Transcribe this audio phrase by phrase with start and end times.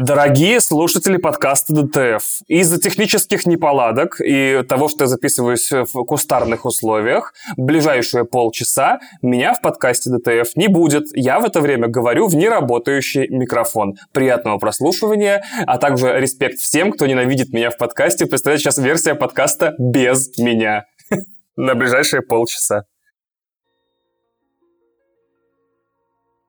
[0.00, 7.34] Дорогие слушатели подкаста DTF, из-за технических неполадок и того, что я записываюсь в кустарных условиях,
[7.56, 11.06] ближайшие полчаса меня в подкасте DTF не будет.
[11.16, 13.96] Я в это время говорю в неработающий микрофон.
[14.12, 18.26] Приятного прослушивания, а также респект всем, кто ненавидит меня в подкасте.
[18.26, 20.84] Представляете, сейчас версия подкаста без меня.
[21.56, 22.84] На ближайшие полчаса.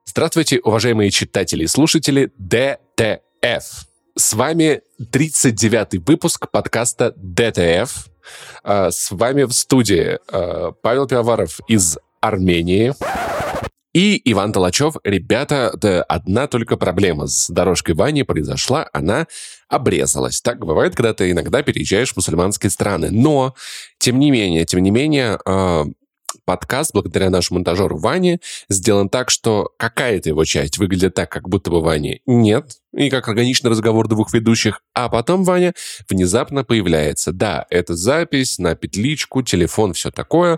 [0.05, 3.28] Здравствуйте, уважаемые читатели и слушатели DTF.
[3.41, 3.85] F.
[4.17, 8.07] С вами 39-й выпуск подкаста DTF.
[8.63, 12.93] А, с вами в студии а, Павел Пивоваров из Армении
[13.93, 14.95] и Иван Талачев.
[15.03, 19.27] Ребята, да, одна только проблема с дорожкой Вани произошла, она
[19.67, 20.41] обрезалась.
[20.41, 23.09] Так бывает, когда ты иногда переезжаешь в мусульманские страны.
[23.11, 23.55] Но,
[23.97, 25.85] тем не менее, тем не менее, а,
[26.49, 28.39] подкаст, благодаря нашему монтажеру Ване,
[28.69, 33.27] сделан так, что какая-то его часть выглядит так, как будто бы Вани нет, и как
[33.27, 35.75] органичный разговор двух ведущих, а потом Ваня
[36.09, 37.33] внезапно появляется.
[37.33, 40.57] Да, это запись на петличку, телефон, все такое.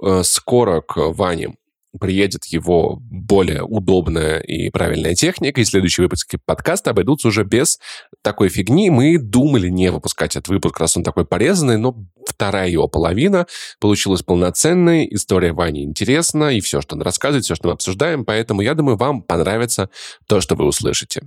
[0.00, 1.56] Э, скоро к Ване
[2.00, 7.78] приедет его более удобная и правильная техника, и следующие выпуски подкаста обойдутся уже без
[8.22, 8.90] такой фигни.
[8.90, 13.46] Мы думали не выпускать этот выпуск, раз он такой порезанный, но вторая его половина
[13.80, 18.62] получилась полноценной, история Вани интересна, и все, что он рассказывает, все, что мы обсуждаем, поэтому
[18.62, 19.90] я думаю, вам понравится
[20.26, 21.22] то, что вы услышите.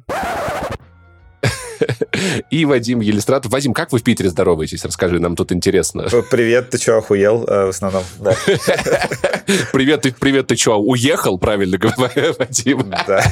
[2.51, 3.51] и Вадим Елистратов.
[3.51, 4.83] Вадим, как вы в Питере здороваетесь?
[4.85, 6.07] Расскажи, нам тут интересно.
[6.29, 8.03] Привет, ты что, охуел э, в основном?
[8.19, 8.35] Да.
[9.73, 12.93] привет, ты, привет, ты что, уехал, правильно говоря, Вадим?
[13.07, 13.23] Да.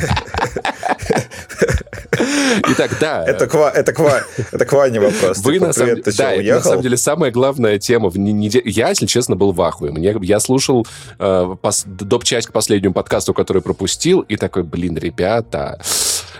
[2.70, 3.24] Итак, да.
[3.26, 5.40] Это к, это к, это к Ване вопрос.
[5.40, 8.10] Вы типа, на, самом, ты да, это, на самом деле самая главная тема.
[8.10, 8.64] В неделе...
[8.70, 9.92] Я, если честно, был в ахуе.
[9.92, 10.88] Мне, я слушал
[11.20, 12.24] э, пос, доп.
[12.24, 15.80] часть к последнему подкасту, который пропустил, и такой, блин, ребята,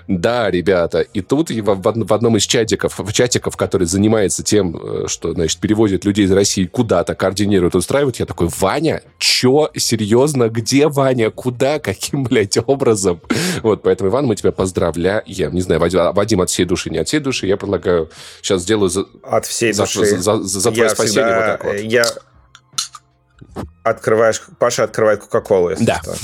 [0.08, 1.02] да, ребята.
[1.02, 6.06] И тут в, одном из чатиков, в чатиков, который занимается тем, э, что, значит, переводит
[6.06, 9.70] людей из России куда-то, координирует, устраивает, я такой, Ваня, чё?
[9.76, 10.50] Серьезно?
[10.50, 11.30] Где Ваня?
[11.30, 11.80] Куда?
[11.80, 13.22] Каким, блядь, образом?
[13.64, 15.24] Вот, поэтому, Иван, мы тебя поздравляем.
[15.26, 17.48] Не знаю, Вадим, а, Вадим от всей души, не от всей души.
[17.48, 18.10] Я предлагаю
[18.42, 20.06] сейчас сделаю за, от всей за, души.
[20.06, 21.80] За, за, за, за твое спасение всегда, вот так вот.
[21.80, 22.06] Я
[23.86, 26.02] открываешь, Паша открывает Кока-Колу, если да.
[26.02, 26.16] что.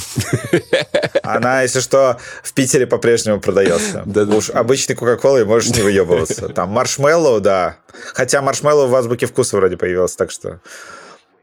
[1.21, 4.01] Она, если что, в Питере по-прежнему продается.
[4.05, 4.59] Да, Уж да.
[4.59, 6.49] обычной Кока-Колой можешь не выебываться.
[6.49, 7.77] Там маршмеллоу, да.
[8.13, 10.59] Хотя маршмеллоу в азбуке вкуса вроде появился, так что...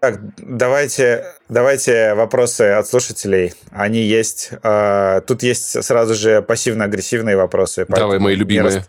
[0.00, 3.52] Так, давайте, давайте вопросы от слушателей.
[3.72, 4.50] Они есть.
[4.62, 7.84] Э, тут есть сразу же пассивно-агрессивные вопросы.
[7.88, 8.70] Давай, мои любимые.
[8.70, 8.88] Не, рас,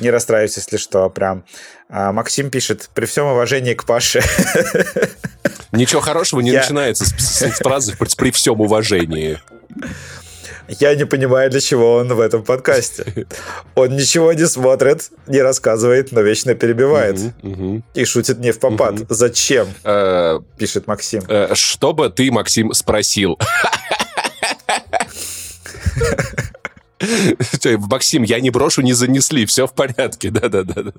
[0.00, 1.44] не расстраивайтесь, если что, прям.
[1.88, 4.22] А, Максим пишет, при всем уважении к Паше.
[5.72, 9.38] Ничего хорошего не начинается с фразы «при всем уважении».
[10.78, 13.26] Я не понимаю, для чего он в этом подкасте.
[13.74, 17.18] Он ничего не смотрит, не рассказывает, но вечно перебивает.
[17.94, 18.94] И шутит не в попад.
[19.08, 19.66] Зачем?
[19.82, 21.24] Э, пишет Максим.
[21.28, 23.36] Э, Чтобы ты, Максим, спросил.
[27.78, 30.92] Максим, я не брошу, не занесли, все в порядке, да-да-да.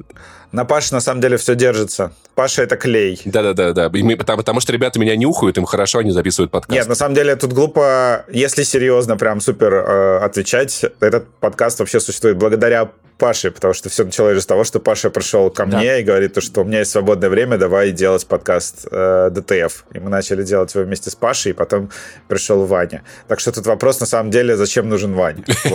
[0.52, 2.14] На Паше, на самом деле, все держится.
[2.36, 3.22] Паша— это клей.
[3.26, 6.78] Да-да-да, потому, потому что ребята меня нюхают, им хорошо, они записывают подкаст.
[6.78, 12.00] Нет, на самом деле, тут глупо, если серьезно прям супер э, отвечать, этот подкаст вообще
[12.00, 15.98] существует благодаря Паше, потому что все началось с того, что Паша пришел ко мне да.
[16.00, 19.86] и говорит, что у меня есть свободное время, давай делать подкаст э, ДТФ.
[19.94, 21.92] И мы начали делать его вместе с Пашей, и потом
[22.28, 23.04] пришел Ваня.
[23.28, 25.44] Так что тут вопрос, на самом деле, зачем нужен Ваня?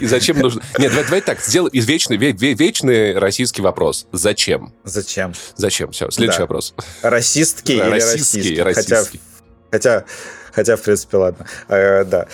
[0.00, 0.62] И зачем нужен...
[0.78, 4.06] Нет, давай так, сделай вечный российский вопрос.
[4.12, 4.72] Зачем?
[4.84, 5.34] Зачем?
[5.56, 5.92] Зачем?
[5.92, 6.74] Все, следующий вопрос.
[7.02, 9.20] Расистский или российский?
[9.70, 10.04] Хотя,
[10.52, 11.46] хотя, в принципе, ладно.
[11.68, 12.26] Э, да.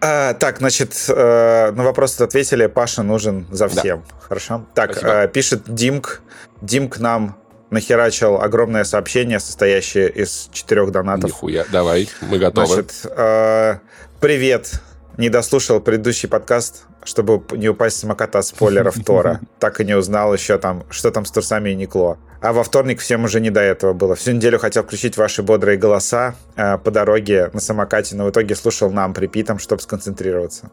[0.00, 2.66] А, так, значит, э, на вопрос ответили.
[2.66, 4.04] Паша нужен за всем.
[4.08, 4.16] Да.
[4.28, 4.66] Хорошо.
[4.74, 6.20] Так, э, пишет Димк.
[6.60, 7.38] Димк нам
[7.70, 11.30] нахерачил огромное сообщение, состоящее из четырех донатов.
[11.30, 12.66] Нихуя, давай, мы готовы.
[12.66, 13.78] Значит, э,
[14.20, 14.72] привет.
[15.16, 19.40] Не дослушал предыдущий подкаст, чтобы не упасть с самоката от спойлеров Тора.
[19.60, 22.18] Так и не узнал еще там, что там с турсами и Никло.
[22.40, 24.16] А во вторник всем уже не до этого было.
[24.16, 28.54] Всю неделю хотел включить ваши бодрые голоса э, по дороге на самокате, но в итоге
[28.56, 30.70] слушал нам припитом, чтобы сконцентрироваться.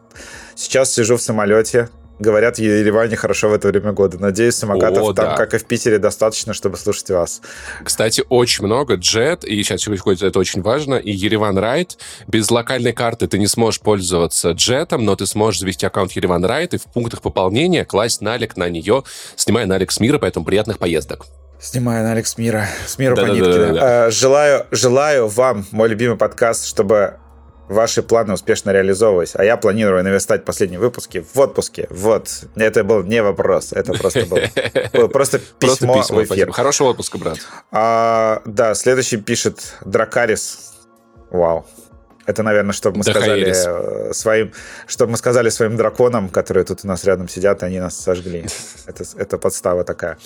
[0.54, 1.88] Сейчас сижу в самолете,
[2.18, 4.18] Говорят, в Ереване хорошо в это время года.
[4.18, 5.36] Надеюсь, самокатов О, там, да.
[5.36, 7.40] как и в Питере, достаточно, чтобы слушать вас.
[7.82, 11.98] Кстати, очень много джет, и сейчас это очень важно, и Ереван Райд.
[12.28, 16.74] Без локальной карты ты не сможешь пользоваться джетом, но ты сможешь завести аккаунт Ереван Райд
[16.74, 19.02] и в пунктах пополнения класть налик на нее,
[19.36, 21.26] снимая налик с мира, поэтому приятных поездок.
[21.60, 22.66] Снимаю налик с мира.
[22.86, 23.52] С мира да, по да, нитке.
[23.52, 24.10] Да, да, да.
[24.10, 27.18] Желаю, желаю вам, мой любимый подкаст, чтобы
[27.68, 31.86] Ваши планы успешно реализовывались, а я планирую наверстать последние выпуски в отпуске.
[31.90, 32.28] Вот.
[32.56, 34.38] Это был не вопрос, это просто был,
[34.92, 36.52] было просто письмо, просто письмо в эфир.
[36.52, 37.38] Хорошего отпуска, брат.
[37.70, 40.74] А, да, следующий пишет Дракарис.
[41.30, 41.64] Вау.
[42.26, 44.52] Это, наверное, чтобы мы сказали э, своим,
[44.86, 48.46] чтобы мы сказали своим драконам, которые тут у нас рядом сидят, они нас сожгли.
[48.86, 50.18] Это, это подстава такая.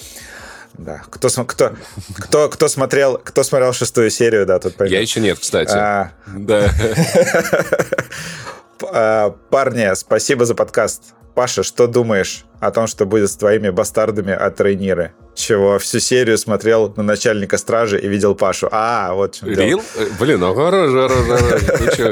[0.75, 1.03] Да.
[1.11, 1.73] Кто, кто,
[2.19, 4.93] кто, кто, смотрел, кто смотрел шестую серию, да, тут поймет.
[4.93, 5.73] Я еще нет, кстати.
[5.75, 6.13] А...
[6.27, 6.71] Да.
[8.83, 11.15] А, парни, спасибо за подкаст.
[11.35, 15.13] Паша, что думаешь о том, что будет с твоими бастардами от трениры?
[15.35, 15.79] Чего?
[15.79, 18.69] Всю серию смотрел на начальника стражи и видел Пашу.
[18.73, 19.83] А, вот чем Рил?
[19.97, 20.55] Э, блин, ну,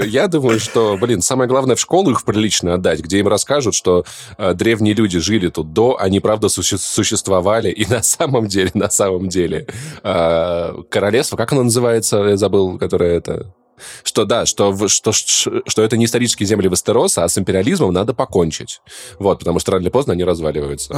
[0.04, 4.04] я думаю, что, блин, самое главное в школу их прилично отдать, где им расскажут, что
[4.36, 9.30] э, древние люди жили тут до, они правда существовали, и на самом деле, на самом
[9.30, 9.66] деле,
[10.02, 13.54] э, королевство, как оно называется, я забыл, которое это
[14.02, 18.80] что да, что, что, что это не исторические земли Вестероса, а с империализмом надо покончить.
[19.18, 20.94] Вот, потому что рано или поздно они разваливаются.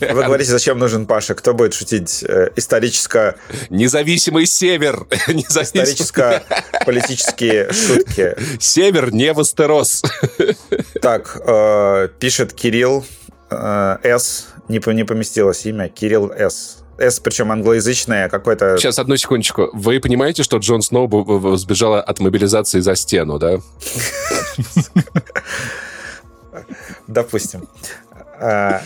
[0.00, 1.34] Вы говорите, зачем нужен Паша?
[1.34, 2.24] Кто будет шутить?
[2.24, 3.36] Э, историческо...
[3.70, 5.06] Независимый север!
[5.28, 8.34] Историческо-политические шутки.
[8.60, 10.02] Север не Вестерос.
[11.00, 13.06] Так, э, пишет Кирилл
[13.50, 14.48] э, С.
[14.68, 15.88] Не поместилось имя.
[15.88, 16.81] Кирилл С.
[16.98, 18.76] S, причем англоязычное, какое-то...
[18.78, 19.70] Сейчас, одну секундочку.
[19.72, 23.58] Вы понимаете, что Джон Сноу сбежал от мобилизации за стену, да?
[27.06, 27.68] Допустим.
[28.40, 28.82] А,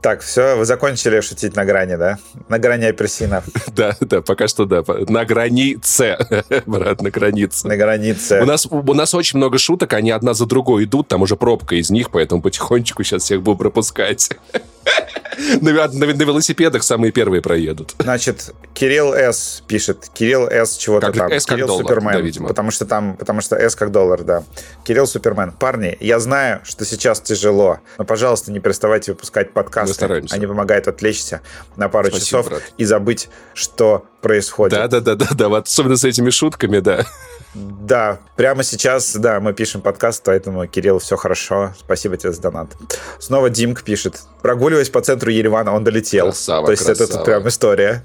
[0.00, 2.18] так, все, вы закончили шутить на грани, да?
[2.48, 3.44] На грани апельсинов.
[3.74, 4.82] Да, да, пока что да.
[5.08, 6.16] На границе,
[6.66, 7.68] брат, на границе.
[7.68, 8.40] На границе.
[8.40, 11.76] У нас, у нас очень много шуток, они одна за другой идут, там уже пробка
[11.76, 14.30] из них, поэтому потихонечку сейчас всех буду пропускать.
[15.60, 17.94] На, на, на велосипедах самые первые проедут.
[17.98, 19.62] Значит, Кирилл С.
[19.68, 20.10] пишет.
[20.12, 20.76] Кирилл С.
[20.76, 21.30] чего-то там.
[21.30, 22.12] S Кирилл доллар, Супермен.
[22.12, 22.48] Да, видимо.
[22.48, 24.42] Потому что там, потому что S как доллар, да.
[24.84, 25.52] Кирилл Супермен.
[25.52, 30.24] Парни, я знаю, что сейчас тяжело, но, пожалуйста, не переставайте выпускать подкасты.
[30.30, 31.40] Они помогают отвлечься
[31.76, 32.62] на пару Спасибо, часов брат.
[32.76, 34.76] и забыть, что происходит.
[34.76, 35.48] Да, да, да, да, да.
[35.48, 37.06] Вот особенно с этими шутками, да.
[37.54, 41.74] Да, прямо сейчас, да, мы пишем подкаст, поэтому, Кирилл, все хорошо.
[41.78, 42.68] Спасибо тебе за донат.
[43.18, 44.20] Снова Димк пишет.
[44.42, 46.26] Прогуливаясь по центру Еревана, он долетел.
[46.26, 47.04] Красава, То есть красава.
[47.06, 48.04] это тут прям история.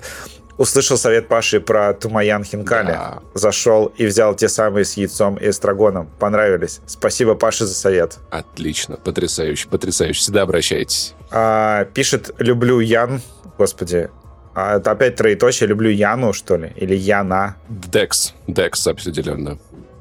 [0.58, 2.92] Услышал совет Паши про тумаян хинкали.
[2.92, 3.20] Да.
[3.34, 6.10] Зашел и взял те самые с яйцом и эстрагоном.
[6.20, 6.80] Понравились.
[6.86, 8.20] Спасибо Паше за совет.
[8.30, 8.98] Отлично.
[8.98, 10.20] Потрясающе, потрясающе.
[10.20, 11.16] Всегда обращайтесь.
[11.32, 13.22] А, пишет «Люблю Ян».
[13.58, 14.10] Господи,
[14.54, 15.68] а это опять троеточие.
[15.68, 16.72] Люблю Яну, что ли?
[16.76, 17.56] Или Яна?
[17.70, 18.34] Декс.
[18.48, 19.58] Декс определенно.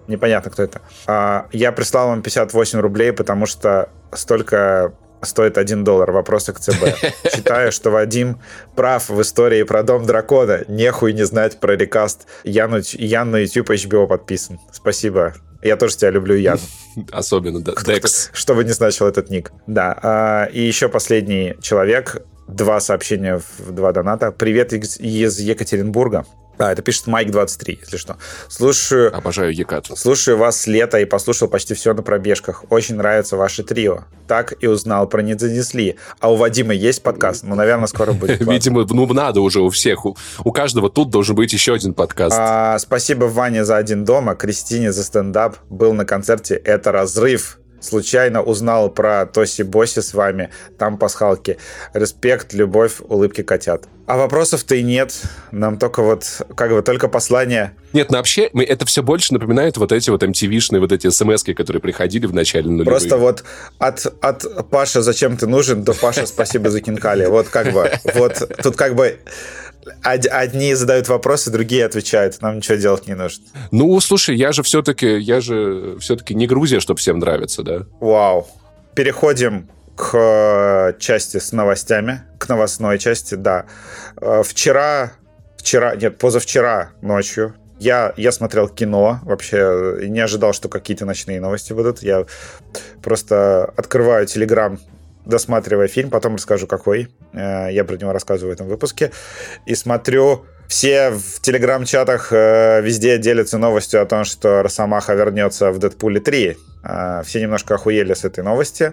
[0.09, 0.81] Непонятно, кто это.
[1.07, 6.13] А, я прислал вам 58 рублей, потому что столько стоит 1 доллар.
[6.13, 6.85] Вопросы к ЦБ.
[7.35, 8.39] Считаю, что Вадим
[8.75, 10.65] прав в истории про Дом Дракона.
[10.69, 12.27] Нехуй не знать про рекаст.
[12.45, 14.59] Яну, Ян на YouTube HBO подписан.
[14.73, 15.35] Спасибо.
[15.63, 16.59] Я тоже тебя люблю, Ян.
[17.13, 17.73] Особенно, да.
[17.87, 18.31] Декс.
[18.33, 19.53] Что бы ни значил этот ник.
[19.67, 19.99] Да.
[20.03, 24.33] А, и еще последний человек два сообщения в два доната.
[24.33, 26.25] Привет из Екатеринбурга.
[26.59, 28.17] А, это пишет Майк23, если что.
[28.49, 29.15] Слушаю...
[29.17, 29.97] Обожаю Екатерину.
[29.97, 32.65] Слушаю вас с лета и послушал почти все на пробежках.
[32.71, 34.05] Очень нравится ваше трио.
[34.29, 35.97] Так и узнал про «Не занесли».
[36.21, 37.43] А у Вадима есть подкаст?
[37.43, 38.41] Ну, наверное, скоро будет.
[38.47, 40.05] Видимо, ну, надо уже у всех.
[40.05, 42.37] У, у каждого тут должен быть еще один подкаст.
[42.39, 45.57] А, спасибо Ване за один дома, Кристине за стендап.
[45.69, 51.59] Был на концерте «Это разрыв» случайно узнал про Тоси Боси с вами, там пасхалки.
[51.93, 53.85] Респект, любовь, улыбки котят.
[54.07, 55.23] А вопросов-то и нет.
[55.53, 57.73] Нам только вот, как бы, только послание.
[57.93, 61.81] Нет, ну вообще, это все больше напоминает вот эти вот MTV-шные вот эти смс которые
[61.81, 62.89] приходили в начале нулевых.
[62.89, 63.45] Просто вот
[63.79, 67.27] от, от Паша «Зачем ты нужен?» до «Паша, спасибо за кинкали».
[67.27, 69.19] Вот как бы, вот тут как бы
[70.03, 72.41] одни задают вопросы, другие отвечают.
[72.41, 73.45] Нам ничего делать не нужно.
[73.71, 77.87] Ну, слушай, я же все-таки, я же все-таки не Грузия, чтобы всем нравится, да?
[78.01, 78.49] Вау.
[78.95, 83.67] Переходим к э, части с новостями, к новостной части, да.
[84.21, 85.13] Э, вчера,
[85.57, 91.73] вчера, нет, позавчера ночью я, я смотрел кино, вообще не ожидал, что какие-то ночные новости
[91.73, 92.03] будут.
[92.03, 92.27] Я
[93.03, 94.79] просто открываю Телеграм
[95.25, 97.09] досматривая фильм, потом расскажу, какой.
[97.33, 99.13] Э, я про него рассказываю в этом выпуске.
[99.67, 105.79] И смотрю, все в телеграм-чатах э, везде делятся новостью о том, что Росомаха вернется в
[105.79, 106.57] Дэдпуле 3.
[106.85, 108.93] Э, все немножко охуели с этой новости.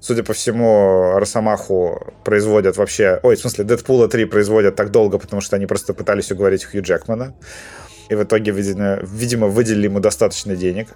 [0.00, 3.20] Судя по всему, Росомаху производят вообще...
[3.22, 6.82] Ой, в смысле, Дэдпула 3 производят так долго, потому что они просто пытались уговорить Хью
[6.82, 7.34] Джекмана.
[8.08, 10.88] И в итоге, видимо, выделили ему достаточно денег.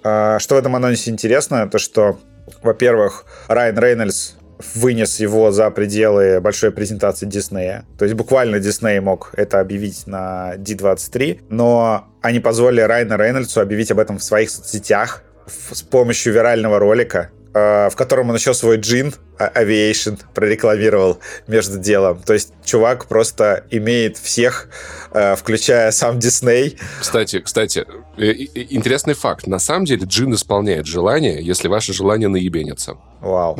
[0.00, 2.18] Что в этом анонсе интересно, то что
[2.62, 4.34] во-первых, Райан Рейнольдс
[4.74, 7.84] вынес его за пределы большой презентации Диснея.
[7.98, 13.90] То есть буквально Дисней мог это объявить на D23, но они позволили Райну Рейнольдсу объявить
[13.90, 18.76] об этом в своих соцсетях с помощью вирального ролика, э, в котором он еще свой
[18.76, 19.14] джин
[19.48, 22.20] Aviation прорекламировал между делом.
[22.22, 24.68] То есть чувак просто имеет всех,
[25.12, 26.78] э, включая сам Дисней.
[27.00, 27.86] Кстати, кстати,
[28.18, 28.32] э,
[28.70, 29.46] интересный факт.
[29.46, 32.96] На самом деле джин исполняет желание, если ваше желание наебенится.
[33.20, 33.58] Вау.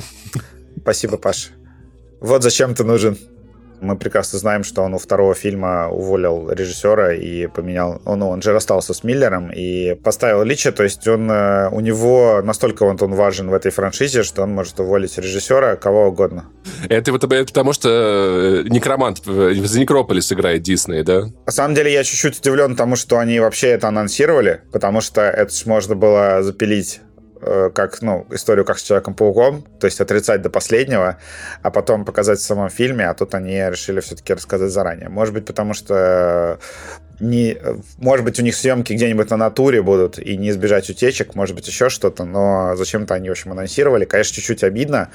[0.83, 1.51] Спасибо, Паш.
[2.21, 3.19] Вот зачем ты нужен.
[3.83, 8.01] Мы прекрасно знаем, что он у второго фильма уволил режиссера и поменял...
[8.07, 12.41] Ну, он же расстался с Миллером и поставил Лича, то есть он, э, у него
[12.45, 16.45] настолько вот он важен в этой франшизе, что он может уволить режиссера, кого угодно.
[16.89, 21.25] Это, вот, это потому, что э, Некромант в Некрополис играет Дисней, да?
[21.47, 25.53] На самом деле я чуть-чуть удивлен тому, что они вообще это анонсировали, потому что это
[25.67, 27.01] можно было запилить
[27.75, 31.19] как, ну, историю как с Человеком-пауком, то есть отрицать до последнего,
[31.63, 35.09] а потом показать в самом фильме, а тут они решили все-таки рассказать заранее.
[35.09, 36.59] Может быть, потому что
[37.21, 37.57] не,
[37.99, 41.67] может быть, у них съемки где-нибудь на натуре будут, и не избежать утечек, может быть,
[41.69, 44.05] еще что-то, но зачем-то они, в общем, анонсировали.
[44.05, 45.11] Конечно, чуть-чуть обидно,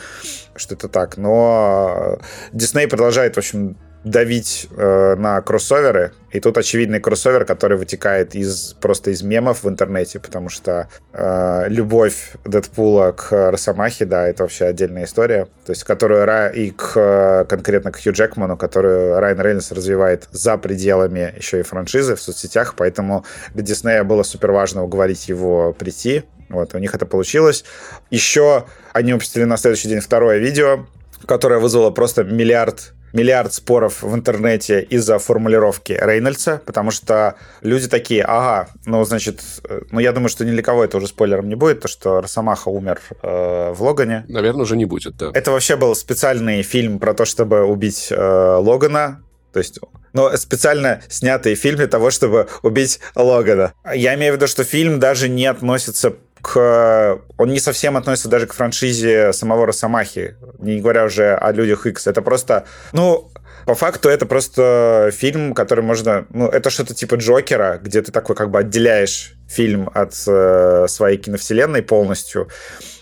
[0.55, 2.19] что это так, но
[2.53, 3.77] Дисней продолжает, в общем,
[4.09, 6.13] давить э, на кроссоверы.
[6.31, 11.65] И тут очевидный кроссовер, который вытекает из просто из мемов в интернете, потому что э,
[11.69, 15.47] любовь Дэдпула к Росомахе, да, это вообще отдельная история.
[15.65, 16.47] То есть, которую Ра...
[16.47, 22.15] и к, конкретно к Хью Джекману, которую Райан Рейнольдс развивает за пределами еще и франшизы
[22.15, 26.23] в соцсетях, поэтому для Диснея было супер важно уговорить его прийти.
[26.49, 27.65] Вот, у них это получилось.
[28.09, 30.85] Еще они выпустили на следующий день второе видео,
[31.25, 38.23] которое вызвало просто миллиард миллиард споров в интернете из-за формулировки Рейнольдса, потому что люди такие,
[38.23, 41.55] ага, ну, значит, э, ну, я думаю, что ни для кого это уже спойлером не
[41.55, 44.25] будет, то, что Росомаха умер э, в Логане.
[44.27, 45.31] Наверное, уже не будет, да.
[45.33, 49.23] Это вообще был специальный фильм про то, чтобы убить э, Логана,
[49.53, 49.79] то есть
[50.13, 53.73] но специально снятый фильм для того, чтобы убить Логана.
[53.93, 56.15] Я имею в виду, что фильм даже не относится
[56.47, 57.19] к...
[57.37, 62.07] Он не совсем относится даже к франшизе самого Росомахи, не говоря уже о Людях X.
[62.07, 62.63] Это просто...
[62.93, 63.29] Ну,
[63.65, 66.25] по факту это просто фильм, который можно...
[66.29, 71.17] Ну, это что-то типа Джокера, где ты такой как бы отделяешь фильм от э, своей
[71.17, 72.47] киновселенной полностью.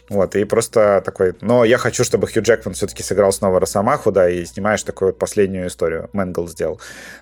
[0.10, 1.34] Вот, и просто такой...
[1.42, 5.18] Но я хочу, чтобы Хью Джекман все-таки сыграл снова Росомаху, да, и снимаешь такую вот
[5.18, 6.10] последнюю историю.
[6.14, 6.80] Мэнгл сделал.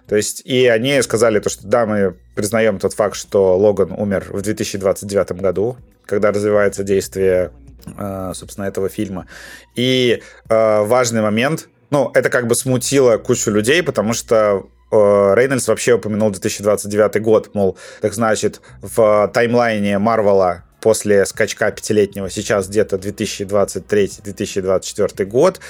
[0.08, 4.28] То есть, и они сказали то, что да, мы признаем тот факт, что Логан умер
[4.30, 7.52] в 2029 году, когда развивается действие,
[7.98, 9.28] э, собственно, этого фильма.
[9.76, 15.70] И э, важный момент, ну, это как бы смутило кучу людей, потому что э, Рейнольдс
[15.70, 22.98] вообще упомянул 2029 год, мол, так значит, в таймлайне Марвела после скачка пятилетнего сейчас где-то
[22.98, 25.62] 2023-2024 год.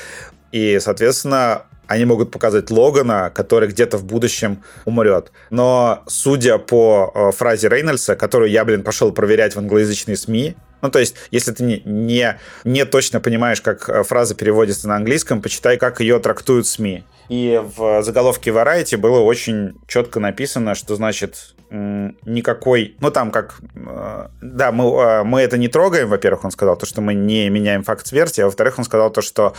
[0.51, 5.31] И, соответственно, они могут показать Логана, который где-то в будущем умрет.
[5.51, 10.91] Но судя по э, фразе Рейнольдса, которую я, блин, пошел проверять в англоязычные СМИ, ну,
[10.91, 15.41] то есть, если ты не, не, не точно понимаешь, как э, фраза переводится на английском,
[15.41, 17.05] почитай, как ее трактуют СМИ.
[17.29, 24.27] И в заголовке Variety было очень четко написано, что значит никакой, ну там как, э,
[24.41, 27.83] да, мы, э, мы это не трогаем, во-первых, он сказал, то, что мы не меняем
[27.83, 29.55] факт смерти, а во-вторых, он сказал то, что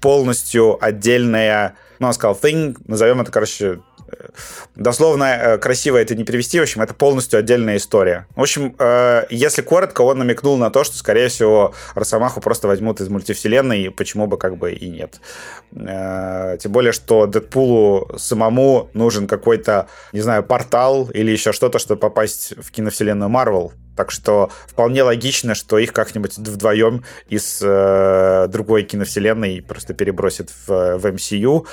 [0.00, 3.80] полностью отдельная, ну он сказал thing, назовем это, короче,
[4.76, 8.26] дословно э, красиво это не перевести, в общем, это полностью отдельная история.
[8.36, 13.00] В общем, э, если коротко, он намекнул на то, что, скорее всего, Росомаху просто возьмут
[13.00, 15.20] из мультивселенной, почему бы как бы и нет.
[15.72, 22.00] Э, тем более, что Дэдпулу самому нужен какой-то, не знаю, портал или еще что-то, чтобы
[22.00, 23.72] попасть в киновселенную Марвел.
[23.98, 30.98] Так что вполне логично, что их как-нибудь вдвоем из э, другой киновселенной просто перебросят в,
[30.98, 31.66] в MCU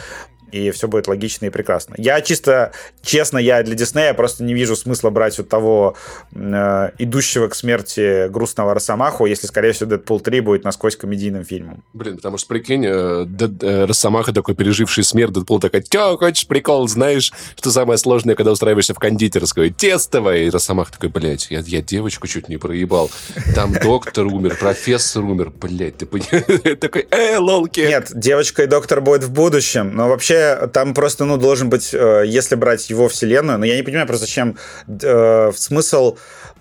[0.56, 1.96] и все будет логично и прекрасно.
[1.98, 2.72] Я чисто,
[3.02, 5.96] честно, я для Диснея просто не вижу смысла брать вот того
[6.34, 11.84] э, идущего к смерти грустного Росомаху, если, скорее всего, Дэдпул 3 будет насквозь комедийным фильмом.
[11.94, 13.26] Блин, потому что, прикинь, э,
[13.62, 18.52] э, Росомаха такой, переживший смерть, Дэдпул такой, тё, хочешь прикол, знаешь, что самое сложное, когда
[18.52, 19.72] устраиваешься в кондитерской?
[19.72, 20.44] Тестовое!
[20.44, 23.12] И Росомах такой, блядь, я, я девочку чуть не проебал.
[23.54, 26.78] Там доктор умер, профессор умер, блядь, ты понимаешь?
[26.80, 27.82] Такой, э, лолки!
[27.82, 32.24] Нет, девочка и доктор будет в будущем, но вообще там просто, ну, должен быть, э,
[32.26, 36.18] если брать его вселенную, но я не понимаю просто, зачем э, смысл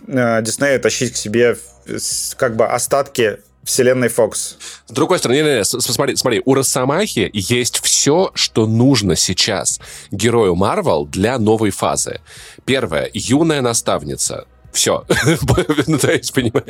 [0.07, 1.57] э, Диснея тащить к себе
[2.37, 4.57] как бы остатки вселенной Фокс.
[4.87, 9.81] С другой стороны, не, не, не, смотри, смотри, у Росомахи есть все, что нужно сейчас
[10.11, 12.21] герою Марвел для новой фазы.
[12.65, 15.05] Первое, юная наставница Все.
[15.87, 16.65] ну, то есть, понимаю,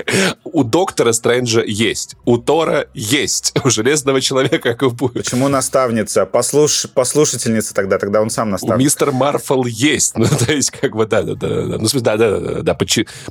[0.44, 5.24] у Доктора Стрэнджа есть, у Тора есть, у Железного Человека как будет.
[5.24, 6.26] Почему наставница?
[6.26, 6.86] Послуш...
[6.92, 8.76] Послушательница тогда, тогда он сам наставник.
[8.76, 10.14] У мистер Марфл есть.
[10.24, 11.78] Ну, то есть, как бы, да-да-да.
[11.78, 12.62] Ну, да-да-да.
[12.62, 12.78] да,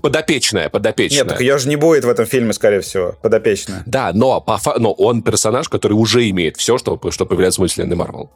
[0.01, 1.19] Подопечная, подопечная.
[1.19, 3.83] Нет, так ее же не будет в этом фильме, скорее всего, подопечная.
[3.85, 4.75] Да, но, по фа...
[4.79, 8.31] но он персонаж, который уже имеет все, что, что появляется в мультивселенной Марвел.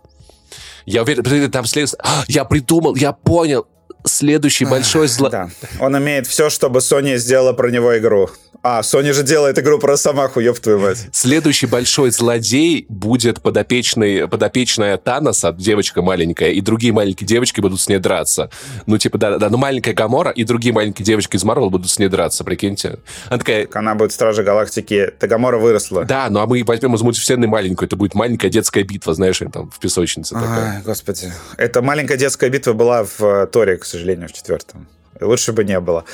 [0.85, 1.93] Я уверен, там след...
[1.99, 3.67] А, я придумал, я понял
[4.05, 5.29] следующий большой зло...
[5.29, 5.49] Да.
[5.79, 8.29] Он имеет все, чтобы Sony сделала про него игру.
[8.63, 11.07] А, Sony же делает игру про Самаху, ёб твою мать.
[11.11, 17.87] Следующий большой злодей будет подопечный, подопечная Таноса, девочка маленькая, и другие маленькие девочки будут с
[17.87, 18.49] ней драться.
[18.85, 21.99] Ну, типа, да, да, ну маленькая Гамора и другие маленькие девочки из Марвел будут с
[21.99, 22.99] ней драться, прикиньте.
[23.29, 23.67] Она такая...
[23.67, 26.03] Так она будет Стража Галактики, ты Гамора выросла.
[26.03, 29.69] Да, ну а мы возьмем из мультивселенной маленькую, это будет маленькая детская битва, знаешь, там
[29.69, 30.35] в песочнице.
[30.35, 31.31] Ай, господи.
[31.57, 34.87] Это маленькая детская битва была в э, Торе, к сожалению, в четвертом.
[35.19, 36.05] Лучше бы не было.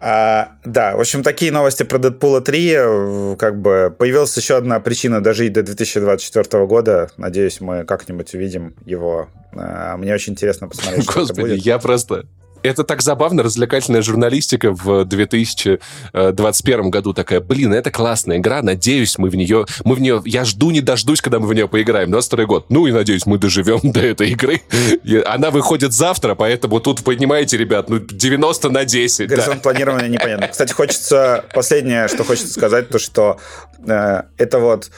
[0.00, 3.36] А, да, в общем, такие новости про Дэдпула 3.
[3.36, 7.10] Как бы появилась еще одна причина дожить до 2024 года.
[7.16, 9.28] Надеюсь, мы как-нибудь увидим его.
[9.54, 11.66] А, мне очень интересно посмотреть, Господи, что это будет.
[11.66, 12.26] я просто
[12.62, 19.30] это так забавно, развлекательная журналистика в 2021 году такая, блин, это классная игра, надеюсь, мы
[19.30, 22.44] в нее, мы в нее, я жду не дождусь, когда мы в нее поиграем, 22
[22.44, 24.62] год, ну и надеюсь, мы доживем до этой игры.
[25.26, 29.28] Она выходит завтра, поэтому тут, понимаете, ребят, ну 90 на 10.
[29.28, 29.62] Горизонт да.
[29.62, 30.48] планирования непонятно.
[30.48, 33.38] Кстати, хочется, последнее, что хочется сказать, то, что
[33.86, 34.90] э, это вот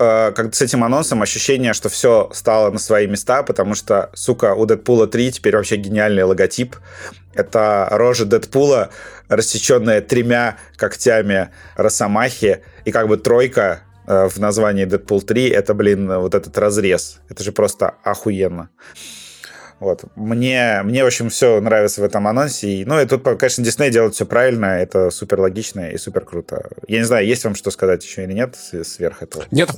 [0.00, 4.54] э, как с этим анонсом ощущение, что все стало на свои места, потому что, сука,
[4.54, 6.76] у Дэдпула 3 теперь вообще гениальный логотип.
[7.34, 8.90] Это рожа Дэдпула,
[9.28, 16.08] рассеченная тремя когтями Росомахи, и как бы тройка э, в названии Дэдпул 3 это, блин,
[16.18, 17.20] вот этот разрез.
[17.28, 18.70] Это же просто охуенно.
[19.80, 20.04] Вот.
[20.14, 22.68] Мне, мне, в общем, все нравится в этом анонсе.
[22.68, 26.68] И, ну, и тут, конечно, Дисней делает все правильно, это супер логично и супер круто.
[26.86, 29.44] Я не знаю, есть вам что сказать еще или нет сверх этого?
[29.50, 29.70] Нет.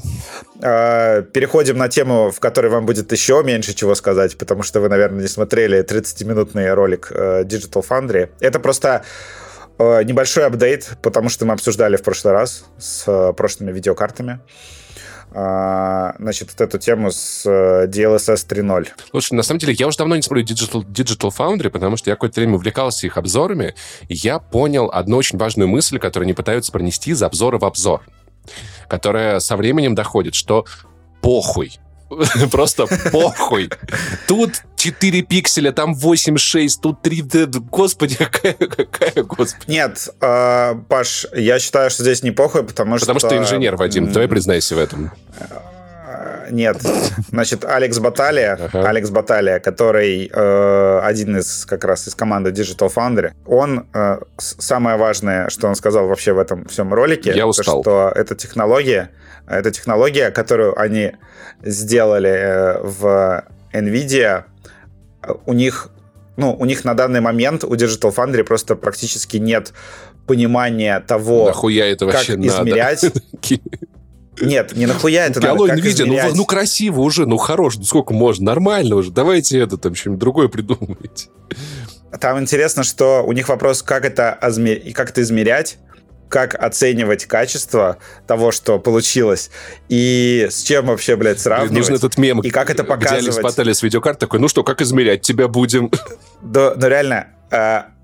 [0.60, 4.88] А, переходим на тему, в которой вам будет еще меньше чего сказать, потому что вы,
[4.88, 8.30] наверное, не смотрели 30-минутный ролик э, Digital Foundry.
[8.40, 9.04] Это просто
[9.78, 14.40] э, небольшой апдейт, потому что мы обсуждали в прошлый раз с э, прошлыми видеокартами.
[15.34, 18.88] А, значит, вот эту тему с э, DLSS 3.0.
[19.10, 22.16] Слушай, на самом деле, я уже давно не смотрю Digital, Digital Foundry, потому что я
[22.16, 23.74] какое-то время увлекался их обзорами,
[24.08, 28.02] и я понял одну очень важную мысль, которую они пытаются пронести из обзора в обзор,
[28.88, 30.66] которая со временем доходит, что
[31.22, 31.78] похуй,
[32.50, 33.70] Просто похуй.
[34.26, 37.46] Тут 4 пикселя, там 8,6, тут 3D.
[37.70, 39.70] Господи, какая, какая, господи.
[39.70, 43.06] Нет, э, Паш, я считаю, что здесь не похуй, потому, что...
[43.06, 45.12] Потому что инженер, Вадим, давай признайся в этом.
[46.50, 46.78] Нет,
[47.30, 48.88] значит, Алекс Баталия, ага.
[48.88, 54.96] Алекс Баталия, который э, один из как раз из команды Digital Foundry, он э, самое
[54.98, 57.82] важное, что он сказал вообще в этом всем ролике, Я устал.
[57.82, 59.10] То, что эта технология,
[59.46, 61.12] эта технология, которую они
[61.62, 64.44] сделали э, в NVIDIA,
[65.46, 65.90] у них
[66.36, 69.72] ну, у них на данный момент, у Digital Foundry просто практически нет
[70.26, 73.04] понимания того, Нахуя это как измерять.
[74.40, 78.14] Нет, не нахуя это надо, как видео, ну, ну красиво уже, ну хорош, ну сколько
[78.14, 81.28] можно, нормально уже, давайте это там что-нибудь другое придумайте.
[82.18, 84.38] Там интересно, что у них вопрос, как это,
[84.94, 85.78] как это измерять,
[86.32, 89.50] как оценивать качество того, что получилось,
[89.90, 91.76] и с чем вообще, блядь, сравнивать.
[91.76, 93.24] Нужен этот мем, и как это показывать.
[93.24, 95.90] где Алекс Паттелли с видеокарт такой, ну что, как измерять тебя будем?
[96.40, 97.28] Да, ну реально,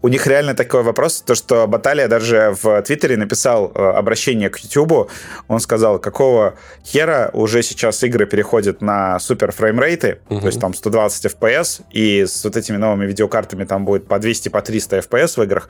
[0.00, 4.58] у них реально такой вопрос, то что Баталия даже в Твиттере написал uh, обращение к
[4.58, 5.11] Ютубу,
[5.48, 10.40] он сказал, какого хера уже сейчас игры переходят на супер фреймрейты, uh-huh.
[10.40, 14.50] то есть там 120 FPS, и с вот этими новыми видеокартами там будет по 200,
[14.50, 15.68] по 300 FPS в играх,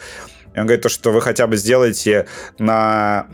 [0.55, 2.27] и он говорит, то, что вы хотя бы сделаете
[2.59, 3.27] на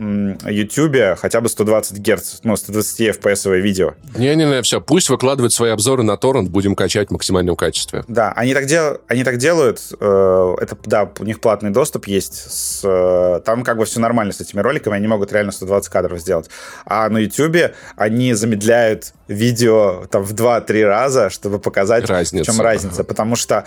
[0.45, 3.95] YouTube хотя бы 120 Гц, ну, 120 FPS видео.
[4.15, 8.03] Не-не-не, все, пусть выкладывают свои обзоры на торрент, будем качать в максимальном качестве.
[8.07, 8.99] Да, они так, дел...
[9.07, 12.81] они так делают, э, это, да, у них платный доступ есть, с...
[12.83, 16.49] Э, там как бы все нормально с этими роликами, они могут реально 120 кадров сделать.
[16.85, 22.43] А на YouTube они замедляют видео там в 2-3 раза, чтобы показать, разницу.
[22.43, 23.03] в чем разница.
[23.03, 23.65] Потому что,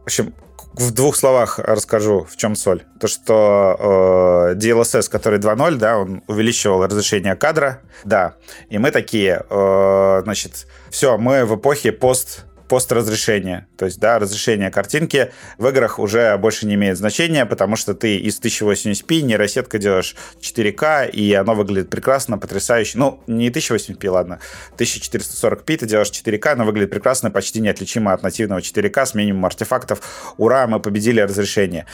[0.00, 0.34] в общем,
[0.74, 2.82] в двух словах расскажу, в чем соль.
[3.00, 8.34] То, что э, DLSS, который 2.0, да, он увеличивал разрешение кадра, да,
[8.70, 13.66] и мы такие, э, значит, все, мы в эпохе пост постразрешение.
[13.76, 18.16] То есть, да, разрешение картинки в играх уже больше не имеет значения, потому что ты
[18.16, 22.96] из 1080p нейросетка делаешь 4К, и оно выглядит прекрасно, потрясающе.
[22.96, 24.38] Ну, не 1080p, ладно,
[24.78, 30.32] 1440p ты делаешь 4К, оно выглядит прекрасно, почти неотличимо от нативного 4К с минимумом артефактов.
[30.38, 31.84] Ура, мы победили разрешение.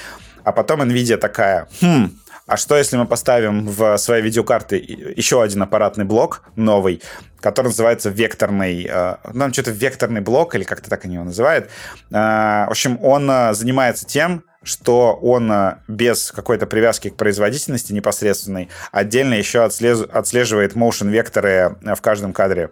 [0.44, 2.12] А потом NVIDIA такая, хм,
[2.48, 7.02] а что, если мы поставим в свои видеокарты еще один аппаратный блок новый,
[7.40, 11.70] который называется векторный, э, ну, что-то векторный блок, или как-то так они его называют.
[12.10, 15.52] Э, в общем, он э, занимается тем, что он
[15.86, 22.70] без какой-то привязки к производительности непосредственной отдельно еще отслеживает motion векторы в каждом кадре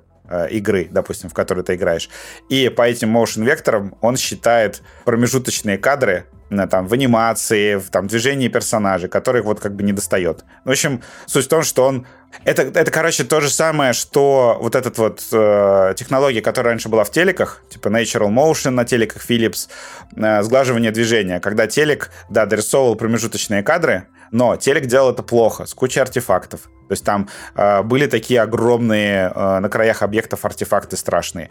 [0.50, 2.10] игры, допустим, в которой ты играешь.
[2.50, 8.48] И по этим motion векторам он считает промежуточные кадры там, в анимации, в там, движении
[8.48, 10.44] персонажей, которых вот как бы не достает.
[10.64, 12.06] В общем, суть в том, что он...
[12.44, 17.04] Это, это короче, то же самое, что вот этот вот э, технология, которая раньше была
[17.04, 19.68] в телеках, типа Natural Motion на телеках Philips,
[20.14, 25.74] э, сглаживание движения, когда телек, да, дорисовывал промежуточные кадры, но телек делал это плохо, с
[25.74, 26.62] кучей артефактов.
[26.88, 31.48] То есть там э, были такие огромные э, на краях объектов артефакты страшные.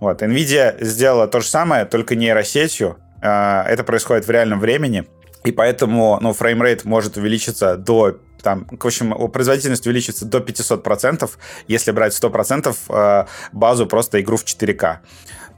[0.00, 0.22] Вот.
[0.22, 5.06] NVIDIA сделала то же самое, только нейросетью, это происходит в реальном времени,
[5.44, 11.30] и поэтому ну, фреймрейт может увеличиться до там, в общем, производительность увеличится до 500%,
[11.68, 14.96] если брать 100% а, базу просто игру в 4К.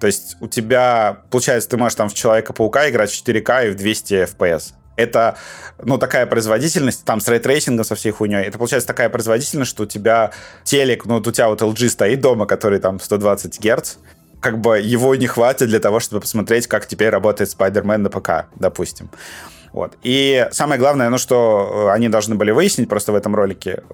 [0.00, 3.76] То есть у тебя, получается, ты можешь там в Человека-паука играть в 4K и в
[3.76, 4.74] 200 FPS.
[4.96, 5.36] Это,
[5.82, 9.86] ну, такая производительность, там, с рейтрейсингом, со всей хуйней, это, получается, такая производительность, что у
[9.86, 10.30] тебя
[10.62, 13.96] телек, ну, вот у тебя вот LG стоит дома, который там 120 Гц,
[14.44, 18.50] как бы его не хватит для того, чтобы посмотреть, как теперь работает Spider-Man на ПК,
[18.56, 19.08] допустим.
[19.72, 19.96] Вот.
[20.02, 23.84] И самое главное, ну, что э, они должны были выяснить просто в этом ролике,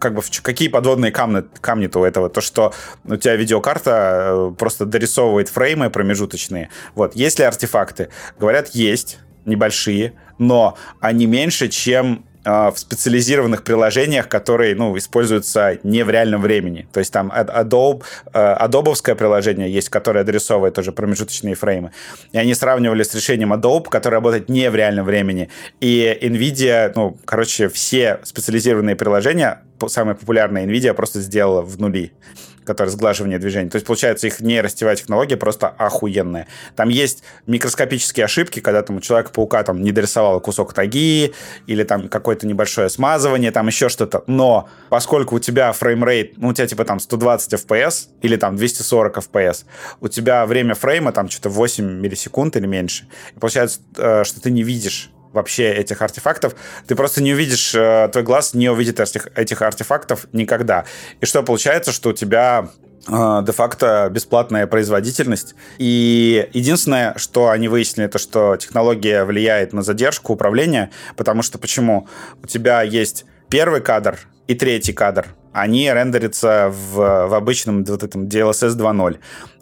[0.00, 4.86] как бы какие подводные камни, камни-то у этого, то, что у тебя видеокарта э, просто
[4.86, 6.68] дорисовывает фреймы промежуточные.
[6.96, 7.14] Вот.
[7.14, 8.08] Есть ли артефакты?
[8.40, 16.10] Говорят, есть, небольшие, но они меньше, чем в специализированных приложениях, которые, ну, используются не в
[16.10, 16.86] реальном времени.
[16.92, 21.90] То есть там Adobe, Adobe приложение есть, которое адресовывает тоже промежуточные фреймы.
[22.30, 25.50] И они сравнивали с решением Adobe, которое работает не в реальном времени.
[25.80, 32.12] И NVIDIA, ну, короче, все специализированные приложения, самые популярные NVIDIA просто сделала в нули
[32.66, 33.70] который сглаживание движений.
[33.70, 36.46] То есть, получается, их нейростевая технология просто охуенная.
[36.74, 41.32] Там есть микроскопические ошибки, когда там у Человека-паука там не дорисовал кусок таги,
[41.66, 44.24] или там какое-то небольшое смазывание, там еще что-то.
[44.26, 49.18] Но поскольку у тебя фреймрейт, ну, у тебя типа там 120 FPS или там 240
[49.18, 49.64] FPS,
[50.00, 53.08] у тебя время фрейма там что-то 8 миллисекунд или меньше.
[53.34, 56.54] И получается, э, что ты не видишь вообще этих артефактов,
[56.86, 60.84] ты просто не увидишь, э, твой глаз не увидит этих, этих артефактов никогда.
[61.20, 62.68] И что получается, что у тебя
[63.06, 65.54] э, де-факто бесплатная производительность.
[65.78, 72.08] И единственное, что они выяснили, это что технология влияет на задержку управления, потому что почему?
[72.42, 74.18] У тебя есть первый кадр
[74.48, 75.26] и третий кадр.
[75.52, 79.18] Они рендерятся в, в обычном вот этом DLSS 2.0.